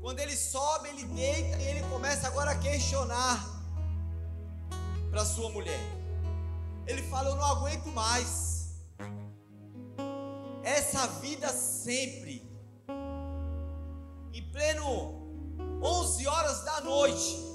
Quando 0.00 0.18
ele 0.18 0.36
sobe, 0.36 0.88
ele 0.88 1.04
deita 1.04 1.56
e 1.58 1.64
ele 1.68 1.82
começa 1.88 2.26
agora 2.26 2.50
a 2.50 2.58
questionar 2.58 3.38
para 5.10 5.24
sua 5.24 5.48
mulher. 5.50 5.80
Ele 6.86 7.02
fala: 7.02 7.30
Eu 7.30 7.36
não 7.36 7.44
aguento 7.44 7.86
mais. 7.86 8.74
Essa 10.62 11.06
vida 11.20 11.48
sempre. 11.50 12.50
Em 14.32 14.50
pleno 14.50 15.22
11 15.82 16.26
horas 16.26 16.64
da 16.64 16.80
noite, 16.80 17.51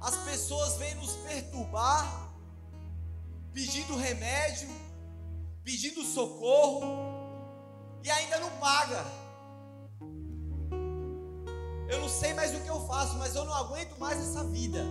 as 0.00 0.16
pessoas 0.24 0.76
vêm 0.76 0.94
nos 0.94 1.12
perturbar, 1.16 2.30
pedindo 3.52 3.96
remédio, 3.96 4.68
pedindo 5.62 6.02
socorro, 6.04 6.82
e 8.02 8.10
ainda 8.10 8.38
não 8.40 8.50
paga. 8.58 9.04
Eu 11.88 12.00
não 12.00 12.08
sei 12.08 12.32
mais 12.32 12.54
o 12.54 12.60
que 12.60 12.68
eu 12.68 12.86
faço, 12.86 13.16
mas 13.18 13.34
eu 13.34 13.44
não 13.44 13.52
aguento 13.52 13.98
mais 13.98 14.18
essa 14.18 14.44
vida. 14.44 14.86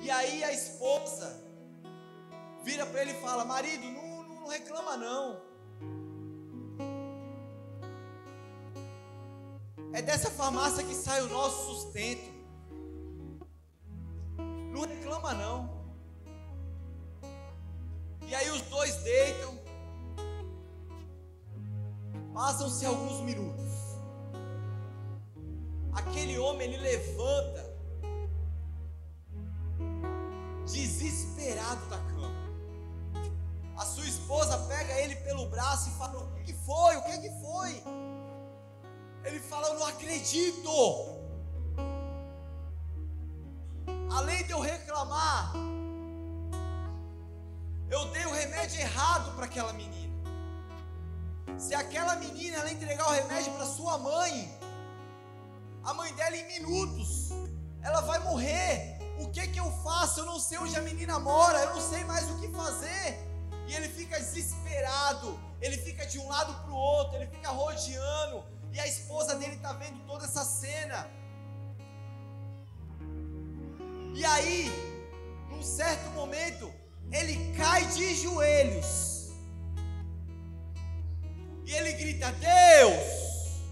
E 0.00 0.10
aí 0.10 0.42
a 0.42 0.52
esposa 0.52 1.40
vira 2.64 2.84
para 2.86 3.02
ele 3.02 3.12
e 3.12 3.20
fala: 3.20 3.44
Marido, 3.44 3.84
não, 3.84 4.22
não 4.24 4.48
reclama 4.48 4.96
não. 4.96 5.40
É 9.92 10.02
dessa 10.02 10.30
farmácia 10.30 10.82
que 10.82 10.94
sai 10.94 11.22
o 11.22 11.28
nosso 11.28 11.74
sustento. 11.74 12.33
Não 14.74 14.80
reclama 14.80 15.32
não. 15.34 15.70
E 18.26 18.34
aí 18.34 18.50
os 18.50 18.60
dois 18.62 18.96
deitam. 19.04 19.56
Passam-se 22.32 22.84
alguns 22.84 23.20
minutos. 23.20 23.72
Aquele 25.92 26.36
homem 26.40 26.72
ele 26.72 26.78
levanta 26.78 27.72
desesperado 30.66 31.86
da 31.86 31.98
cama. 31.98 33.30
A 33.76 33.86
sua 33.86 34.06
esposa 34.06 34.58
pega 34.66 35.00
ele 35.02 35.14
pelo 35.16 35.46
braço 35.50 35.88
e 35.90 35.92
fala: 35.92 36.18
O 36.18 36.42
que 36.42 36.52
foi? 36.52 36.96
O 36.96 37.02
que 37.02 37.30
foi? 37.40 37.80
Ele 39.22 39.38
fala: 39.38 39.68
Eu 39.68 39.78
não 39.78 39.86
acredito. 39.86 41.23
Errado 49.14 49.34
para 49.36 49.44
aquela 49.44 49.72
menina. 49.72 50.12
Se 51.58 51.74
aquela 51.74 52.16
menina 52.16 52.56
ela 52.58 52.72
entregar 52.72 53.06
o 53.08 53.12
remédio 53.12 53.52
para 53.52 53.66
sua 53.66 53.96
mãe, 53.98 54.58
a 55.84 55.94
mãe 55.94 56.12
dela 56.14 56.36
em 56.36 56.46
minutos, 56.46 57.30
ela 57.82 58.00
vai 58.00 58.18
morrer. 58.20 58.98
O 59.20 59.30
que 59.30 59.46
que 59.48 59.60
eu 59.60 59.70
faço? 59.82 60.20
Eu 60.20 60.26
não 60.26 60.40
sei 60.40 60.58
onde 60.58 60.76
a 60.76 60.82
menina 60.82 61.18
mora, 61.20 61.58
eu 61.60 61.74
não 61.74 61.80
sei 61.80 62.02
mais 62.04 62.28
o 62.30 62.40
que 62.40 62.48
fazer. 62.48 63.18
E 63.68 63.74
ele 63.74 63.88
fica 63.88 64.18
desesperado, 64.18 65.38
ele 65.60 65.78
fica 65.78 66.04
de 66.06 66.18
um 66.18 66.28
lado 66.28 66.52
para 66.62 66.72
o 66.72 66.76
outro, 66.76 67.16
ele 67.16 67.26
fica 67.28 67.50
rodeando, 67.50 68.44
e 68.72 68.80
a 68.80 68.86
esposa 68.86 69.36
dele 69.36 69.54
está 69.54 69.72
vendo 69.72 70.04
toda 70.06 70.24
essa 70.24 70.44
cena. 70.44 71.08
E 74.12 74.24
aí, 74.24 74.70
num 75.50 75.62
certo 75.62 76.10
momento, 76.10 76.70
ele 77.12 77.54
cai 77.56 77.86
de 77.86 78.14
joelhos 78.14 79.32
e 81.66 81.72
ele 81.72 81.92
grita: 81.92 82.32
Deus, 82.32 83.62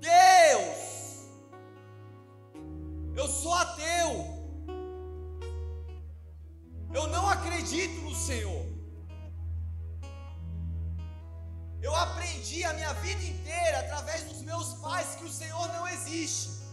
Deus, 0.00 1.28
eu 3.16 3.28
sou 3.28 3.54
ateu, 3.54 4.10
eu 6.92 7.06
não 7.08 7.28
acredito 7.28 8.00
no 8.02 8.14
Senhor. 8.14 8.64
Eu 11.80 11.94
aprendi 11.94 12.64
a 12.64 12.72
minha 12.72 12.94
vida 12.94 13.22
inteira 13.22 13.80
através 13.80 14.22
dos 14.24 14.40
meus 14.40 14.74
pais 14.74 15.14
que 15.16 15.24
o 15.24 15.30
Senhor 15.30 15.68
não 15.68 15.86
existe. 15.86 16.63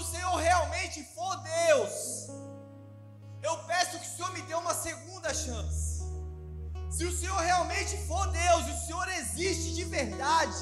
O 0.00 0.04
Senhor 0.04 0.34
realmente 0.36 1.04
for 1.14 1.36
Deus, 1.36 2.28
eu 3.42 3.56
peço 3.64 3.98
que 3.98 4.06
o 4.06 4.16
Senhor 4.16 4.32
me 4.32 4.42
dê 4.42 4.54
uma 4.54 4.74
segunda 4.74 5.32
chance. 5.34 6.00
Se 6.90 7.04
o 7.04 7.12
Senhor 7.16 7.38
realmente 7.38 7.96
for 8.06 8.26
Deus 8.28 8.66
e 8.66 8.70
o 8.70 8.80
Senhor 8.86 9.08
existe 9.08 9.74
de 9.74 9.84
verdade, 9.84 10.56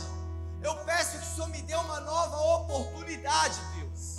eu 0.60 0.74
peço 0.84 1.18
que 1.18 1.24
o 1.24 1.34
Senhor 1.34 1.48
me 1.48 1.62
dê 1.62 1.74
uma 1.74 2.00
nova 2.00 2.36
oportunidade, 2.36 3.58
Deus. 3.76 4.18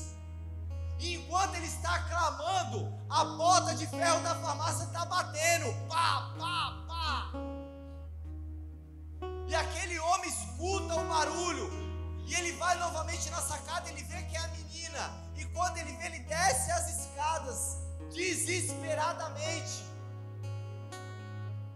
E 0.99 1.15
enquanto 1.15 1.55
ele 1.55 1.67
está 1.67 1.99
clamando, 2.03 2.93
a 3.09 3.26
porta 3.26 3.76
de 3.76 3.88
ferro 3.88 4.22
da 4.22 4.36
farmácia 4.36 4.86
está 4.86 5.05
batendo. 5.05 5.74
Pá, 5.88 6.34
pá, 6.38 6.84
pá. 6.88 7.32
E 9.47 9.55
aquele 9.55 9.99
homem 9.99 10.30
escuta 10.30 10.95
o 10.95 11.07
barulho. 11.07 11.88
E 12.30 12.36
ele 12.36 12.51
vai 12.57 12.75
novamente 12.77 13.27
na 13.32 13.41
sacada, 13.41 13.89
ele 13.89 14.03
vê 14.03 14.21
que 14.23 14.36
é 14.38 14.39
a 14.39 14.47
menina. 14.49 15.03
E 15.36 15.45
quando 15.45 15.77
ele 15.77 15.93
vê, 15.97 16.05
ele 16.05 16.19
desce 16.19 16.69
as 16.71 16.88
escadas 16.95 17.77
desesperadamente. 18.13 19.84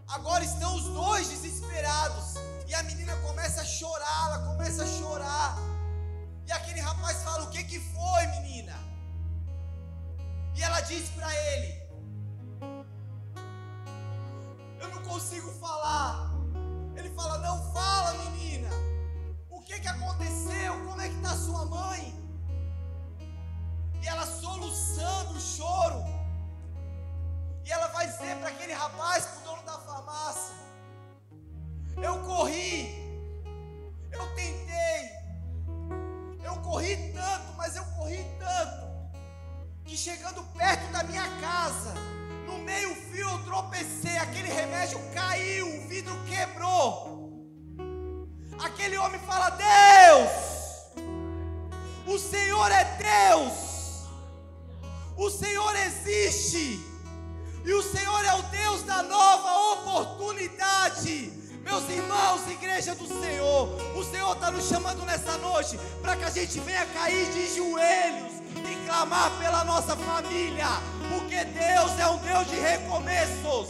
Agora 0.08 0.44
estão 0.44 0.76
os 0.76 0.84
dois 0.84 1.28
desesperados. 1.28 2.36
E 2.68 2.76
a 2.76 2.84
menina 2.84 3.16
começa 3.28 3.62
a 3.62 3.66
chorar, 3.66 4.28
ela 4.28 4.40
começa 4.50 4.84
a 4.84 4.88
chorar. 4.88 5.58
E 6.46 6.52
aquele 6.52 6.82
rapaz 6.82 7.18
fala: 7.24 7.46
O 7.46 7.50
que, 7.50 7.64
que 7.64 7.80
foi, 7.80 8.28
menina? 8.28 8.78
E 10.56 10.62
ela 10.62 10.82
diz 10.82 11.10
para 11.10 11.34
ele: 11.48 11.82
Eu 14.80 14.88
não 14.90 15.02
consigo 15.02 15.52
falar. 15.54 16.30
Ele 16.96 17.10
fala: 17.16 17.40
Não 17.40 17.74
fala, 17.74 18.14
menina. 18.26 18.83
Que, 19.66 19.80
que 19.80 19.88
aconteceu? 19.88 20.74
Como 20.86 21.02
é 21.02 21.08
que 21.08 21.16
está 21.16 21.36
sua 21.36 21.66
mãe? 21.66 22.14
E 24.02 24.08
ela 24.08 24.26
soluçando 24.26 25.32
o 25.38 25.40
choro. 25.40 26.04
E 27.66 27.72
ela 27.72 27.88
vai 27.88 28.08
dizer 28.08 28.36
para 28.38 28.50
aquele 28.50 28.74
rapaz, 28.74 29.26
para 29.26 29.40
o 29.40 29.44
dono 29.44 29.64
da 29.66 29.80
farmácia: 29.80 30.54
Eu 32.02 32.20
corri, 32.24 32.90
eu 34.12 34.36
tentei, 34.36 35.12
eu 36.44 36.56
corri 36.58 37.14
tanto, 37.14 37.54
mas 37.56 37.78
eu 37.78 37.86
corri 37.98 38.26
tanto, 38.38 38.86
que 39.86 39.96
chegando 39.96 40.44
perto 40.58 40.92
da 40.92 41.04
minha 41.04 41.26
casa, 41.40 41.94
no 42.46 42.58
meio-fio 42.58 43.30
eu 43.30 43.44
tropecei, 43.46 44.18
aquele 44.18 44.50
remédio 44.50 45.00
caiu, 45.14 45.78
o 45.78 45.88
vidro 45.88 46.22
quebrou. 46.26 47.23
Aquele 48.84 48.98
homem 48.98 49.20
fala: 49.22 49.50
Deus, 49.52 50.30
o 52.06 52.20
Senhor 52.20 52.70
é 52.70 52.84
Deus, 53.30 53.54
o 55.16 55.30
Senhor 55.30 55.74
existe. 55.88 56.86
E 57.64 57.74
o 57.74 57.82
Senhor 57.82 58.26
é 58.26 58.34
o 58.34 58.42
Deus 58.42 58.84
da 58.84 59.02
nova 59.04 59.80
oportunidade. 59.80 61.32
Meus 61.64 61.90
irmãos, 61.90 62.46
igreja 62.52 62.94
do 62.94 63.08
Senhor, 63.08 63.70
o 63.96 64.04
Senhor 64.04 64.34
está 64.34 64.52
nos 64.52 64.68
chamando 64.68 65.06
nessa 65.06 65.38
noite 65.38 65.80
para 66.02 66.18
que 66.18 66.26
a 66.26 66.30
gente 66.30 66.60
venha 66.60 66.86
cair 66.88 67.32
de 67.32 67.56
joelhos 67.56 68.34
e 68.70 68.86
clamar 68.86 69.32
pela 69.40 69.64
nossa 69.64 69.96
família, 69.96 70.68
porque 71.10 71.46
Deus 71.46 71.98
é 71.98 72.08
um 72.10 72.18
Deus 72.18 72.48
de 72.50 72.58
recomeços, 72.58 73.70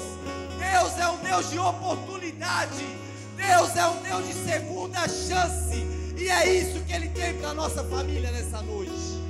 Deus 0.58 0.98
é 0.98 1.08
um 1.08 1.18
Deus 1.18 1.52
de 1.52 1.60
oportunidade, 1.60 3.03
Deus 3.36 3.76
é 3.76 3.88
um 3.88 4.02
Deus 4.02 4.28
de 4.28 4.34
segunda 4.34 5.08
chance, 5.08 5.76
e 6.18 6.30
é 6.30 6.54
isso 6.54 6.84
que 6.86 6.94
Ele 6.94 7.10
tem 7.10 7.38
para 7.38 7.50
a 7.50 7.54
nossa 7.54 7.84
família 7.84 8.32
nessa 8.32 8.62
noite. 8.62 9.24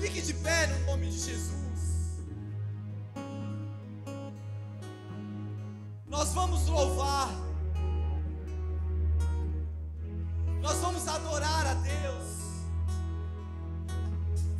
Fique 0.00 0.20
de 0.20 0.34
pé 0.34 0.66
no 0.66 0.86
nome 0.86 1.06
de 1.06 1.18
Jesus. 1.18 1.54
Nós 6.06 6.32
vamos 6.32 6.66
louvar. 6.66 7.30
Nós 10.60 10.76
vamos 10.78 11.08
adorar 11.08 11.66
a 11.66 11.74
Deus. 11.74 12.24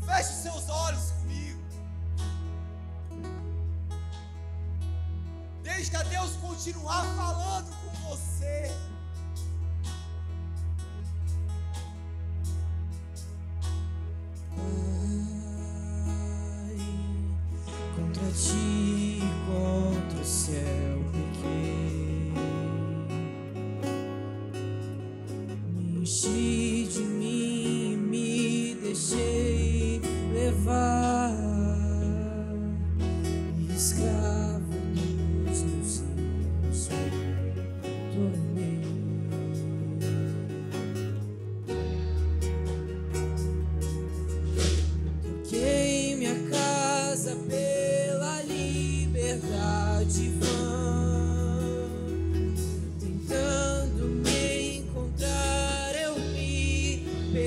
Feche 0.07 0.33
seus 0.43 0.69
olhos 0.69 1.13
Deixa 5.65 6.05
Deus 6.05 6.37
continuar 6.43 7.03
falando 7.17 7.75
com 7.81 8.11
você. 8.11 8.71
contra 17.97 18.31
ti, 18.33 19.21
contra 19.47 20.21
o 20.21 20.25
céu 20.25 20.94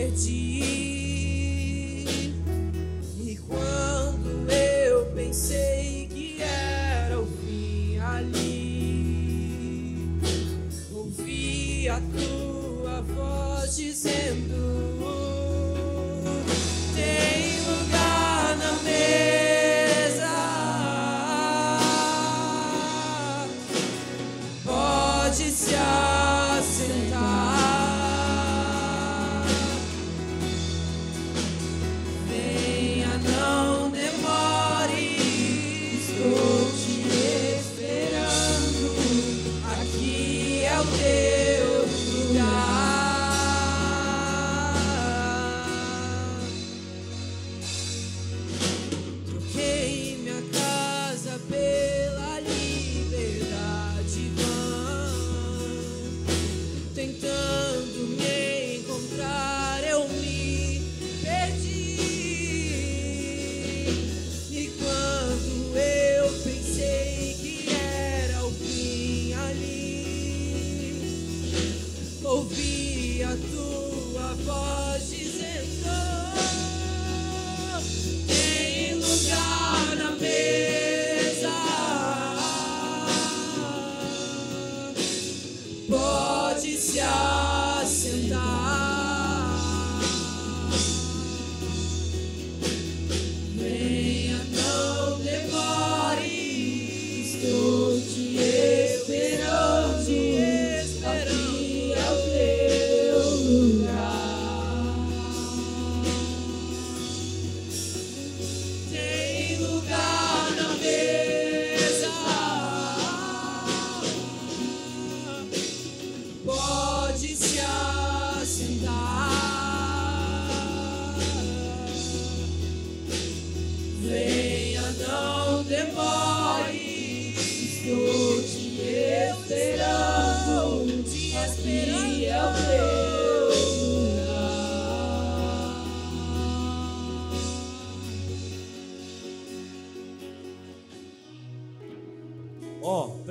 me 0.08 0.14
perdi. 0.14 0.87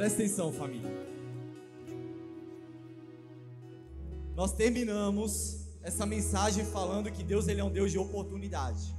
Presta 0.07 0.23
atenção, 0.23 0.53
família. 0.53 0.89
Nós 4.37 4.53
terminamos 4.53 5.67
essa 5.83 6.07
mensagem 6.07 6.65
falando 6.65 7.11
que 7.11 7.25
Deus 7.25 7.49
ele 7.49 7.61
é 7.61 7.65
um 7.65 7.73
Deus 7.73 7.91
de 7.91 7.99
oportunidade. 7.99 8.95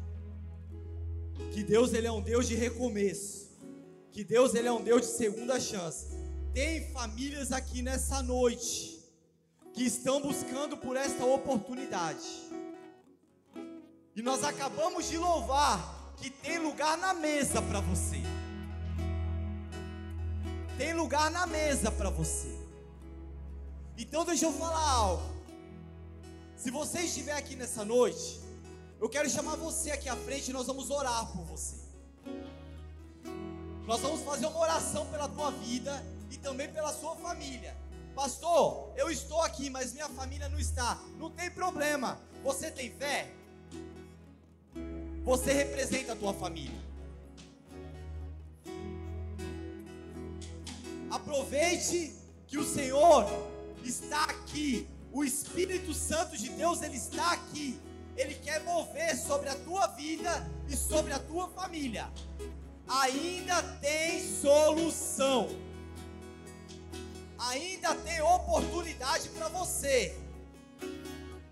Que 1.54 1.64
Deus 1.64 1.94
ele 1.94 2.08
é 2.08 2.12
um 2.12 2.22
Deus 2.22 2.46
de 2.46 2.56
recomeço. 2.56 3.48
Que 4.12 4.22
Deus 4.22 4.54
ele 4.54 4.68
é 4.68 4.72
um 4.72 4.84
Deus 4.84 5.02
de 5.02 5.08
segunda 5.08 5.58
chance. 5.62 6.08
Tem 6.54 6.92
famílias 6.92 7.54
aqui 7.54 7.82
nessa 7.82 8.22
noite 8.22 9.00
que 9.74 9.84
estão 9.84 10.20
buscando 10.22 10.76
por 10.76 10.98
esta 10.98 11.24
oportunidade. 11.24 12.28
E 14.14 14.22
nós 14.22 14.44
acabamos 14.44 15.08
de 15.08 15.18
louvar 15.18 16.16
que 16.18 16.30
tem 16.30 16.60
lugar 16.60 16.98
na 16.98 17.14
mesa 17.14 17.62
para 17.62 17.80
você. 17.80 18.27
Tem 20.78 20.94
lugar 20.94 21.32
na 21.32 21.48
mesa 21.48 21.92
para 21.92 22.10
você. 22.10 22.56
Então 23.98 24.24
deixa 24.24 24.46
eu 24.46 24.54
falar 24.54 24.90
algo. 24.90 25.24
Se 26.56 26.70
você 26.70 27.02
estiver 27.02 27.34
aqui 27.34 27.56
nessa 27.56 27.84
noite, 27.84 28.40
eu 29.00 29.10
quero 29.10 29.30
chamar 29.30 29.56
você 29.56 29.90
aqui 29.92 30.08
à 30.08 30.16
frente 30.16 30.50
e 30.50 30.54
nós 30.54 30.68
vamos 30.68 30.92
orar 30.92 31.26
por 31.32 31.44
você. 31.46 31.78
Nós 33.88 34.02
vamos 34.02 34.22
fazer 34.22 34.46
uma 34.46 34.60
oração 34.60 35.08
pela 35.08 35.28
tua 35.28 35.50
vida 35.50 36.04
e 36.30 36.38
também 36.38 36.72
pela 36.72 36.94
sua 36.94 37.16
família. 37.16 37.76
Pastor, 38.14 38.92
eu 38.96 39.10
estou 39.10 39.42
aqui, 39.42 39.70
mas 39.70 39.94
minha 39.94 40.10
família 40.10 40.50
não 40.50 40.60
está. 40.60 41.00
Não 41.18 41.32
tem 41.32 41.50
problema. 41.50 42.20
Você 42.44 42.70
tem 42.70 42.92
fé? 42.92 43.32
Você 45.24 45.54
representa 45.54 46.14
a 46.14 46.16
tua 46.16 46.34
família. 46.34 46.87
Aproveite 51.10 52.14
que 52.48 52.58
o 52.58 52.66
Senhor 52.66 53.26
está 53.84 54.24
aqui. 54.26 54.88
O 55.12 55.24
Espírito 55.24 55.94
Santo 55.94 56.38
de 56.38 56.50
Deus, 56.50 56.82
ele 56.82 56.98
está 56.98 57.32
aqui. 57.32 57.80
Ele 58.16 58.36
quer 58.36 58.64
mover 58.64 59.16
sobre 59.16 59.50
a 59.50 59.56
tua 59.56 59.88
vida 59.88 60.50
e 60.68 60.76
sobre 60.76 61.14
a 61.14 61.20
tua 61.20 61.48
família. 61.50 62.12
Ainda 62.88 63.62
tem 63.80 64.22
solução. 64.22 65.50
Ainda 67.38 67.94
tem 67.96 68.22
oportunidade 68.22 69.30
para 69.30 69.48
você. 69.50 70.18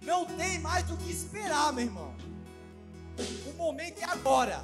Não 0.02 0.26
tem 0.26 0.60
mais 0.60 0.86
do 0.86 0.98
que 0.98 1.12
esperar, 1.12 1.72
meu 1.72 1.86
irmão. 1.86 2.16
O 3.48 3.54
momento 3.54 4.00
é 4.00 4.06
agora. 4.06 4.64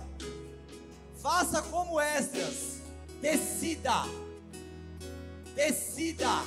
Faça 1.21 1.61
como 1.61 1.99
Esdras. 1.99 2.81
Decida. 3.21 4.03
Decida. 5.55 6.43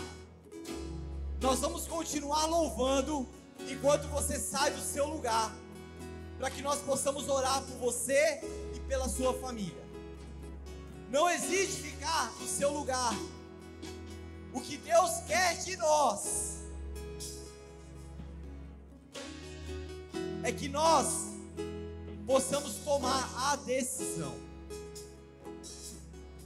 Nós 1.41 1.61
vamos 1.61 1.87
continuar 1.87 2.47
louvando 2.47 3.29
enquanto 3.69 4.09
você 4.09 4.39
sai 4.39 4.71
do 4.71 4.81
seu 4.81 5.07
lugar, 5.07 5.55
para 6.39 6.51
que 6.51 6.63
nós 6.63 6.81
possamos 6.81 7.29
orar 7.29 7.63
por 7.63 7.77
você 7.77 8.41
e 8.75 8.81
pela 8.81 9.09
sua 9.09 9.35
família. 9.35 9.85
Não 11.11 11.29
existe 11.29 11.83
ficar 11.83 12.33
no 12.41 12.47
seu 12.47 12.71
lugar. 12.71 13.15
O 14.53 14.61
que 14.61 14.77
Deus 14.77 15.11
quer 15.27 15.57
de 15.59 15.77
nós 15.77 16.61
é 20.43 20.53
que 20.53 20.69
nós 20.69 21.07
possamos 22.27 22.77
tomar 22.77 23.31
a 23.37 23.57
decisão. 23.57 24.35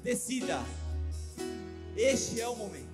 Decida. 0.03 0.61
Este 1.99 2.41
é 2.41 2.47
o 2.47 2.55
momento. 2.55 2.87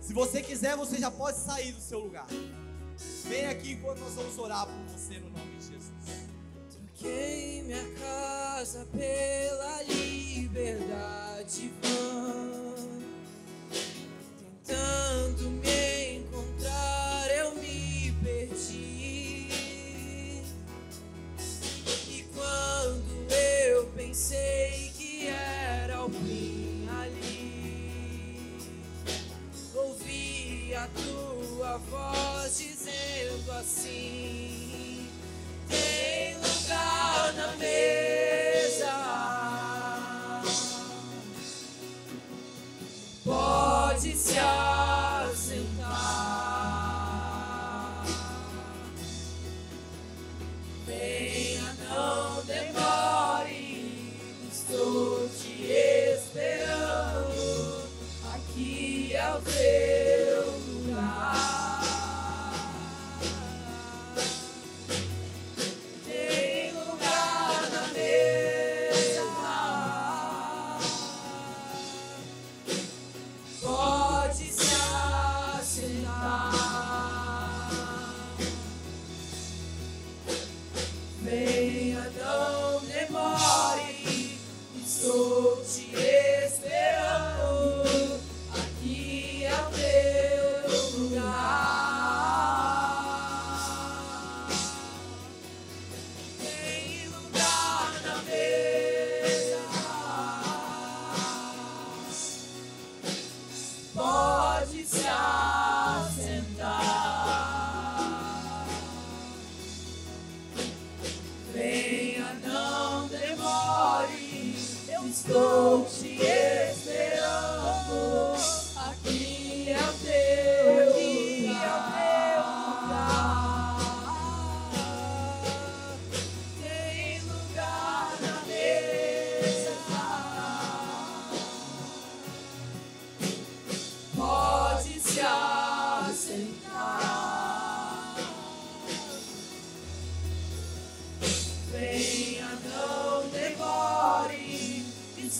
Se 0.00 0.12
você 0.12 0.40
quiser, 0.40 0.76
você 0.76 0.96
já 0.96 1.10
pode 1.10 1.38
sair 1.38 1.72
do 1.72 1.80
seu 1.80 1.98
lugar. 1.98 2.28
Vem 3.24 3.46
aqui 3.46 3.72
enquanto 3.72 3.98
nós 3.98 4.14
vamos 4.14 4.38
orar 4.38 4.64
por 4.64 4.96
você 4.96 5.18
no 5.18 5.28
nome 5.30 5.56
de 5.56 5.72
Jesus. 5.72 5.90
Troquei 6.70 7.64
minha 7.64 7.84
casa 7.98 8.86
pela 8.92 9.82
liberdade. 9.82 11.72
Voz 31.88 32.58
dizendo 32.58 33.52
assim: 33.52 34.49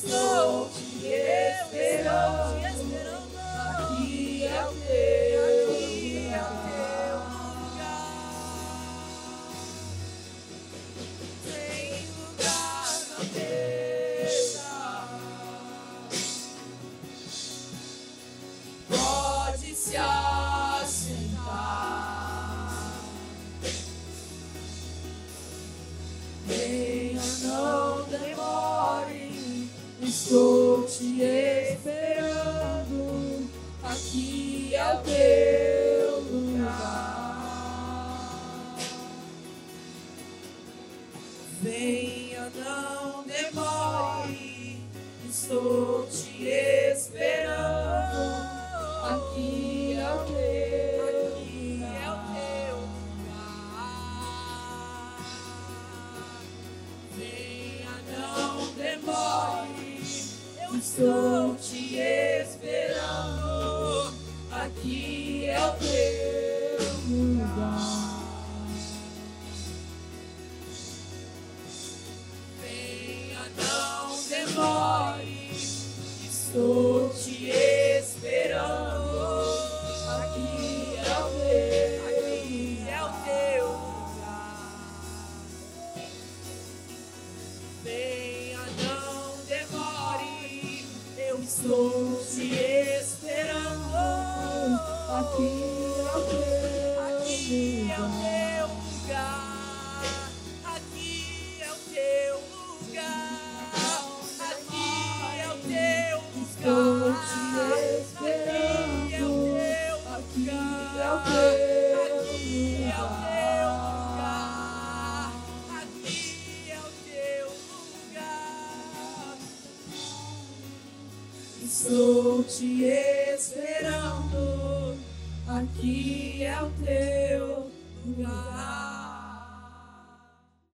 Venha, 0.03 0.30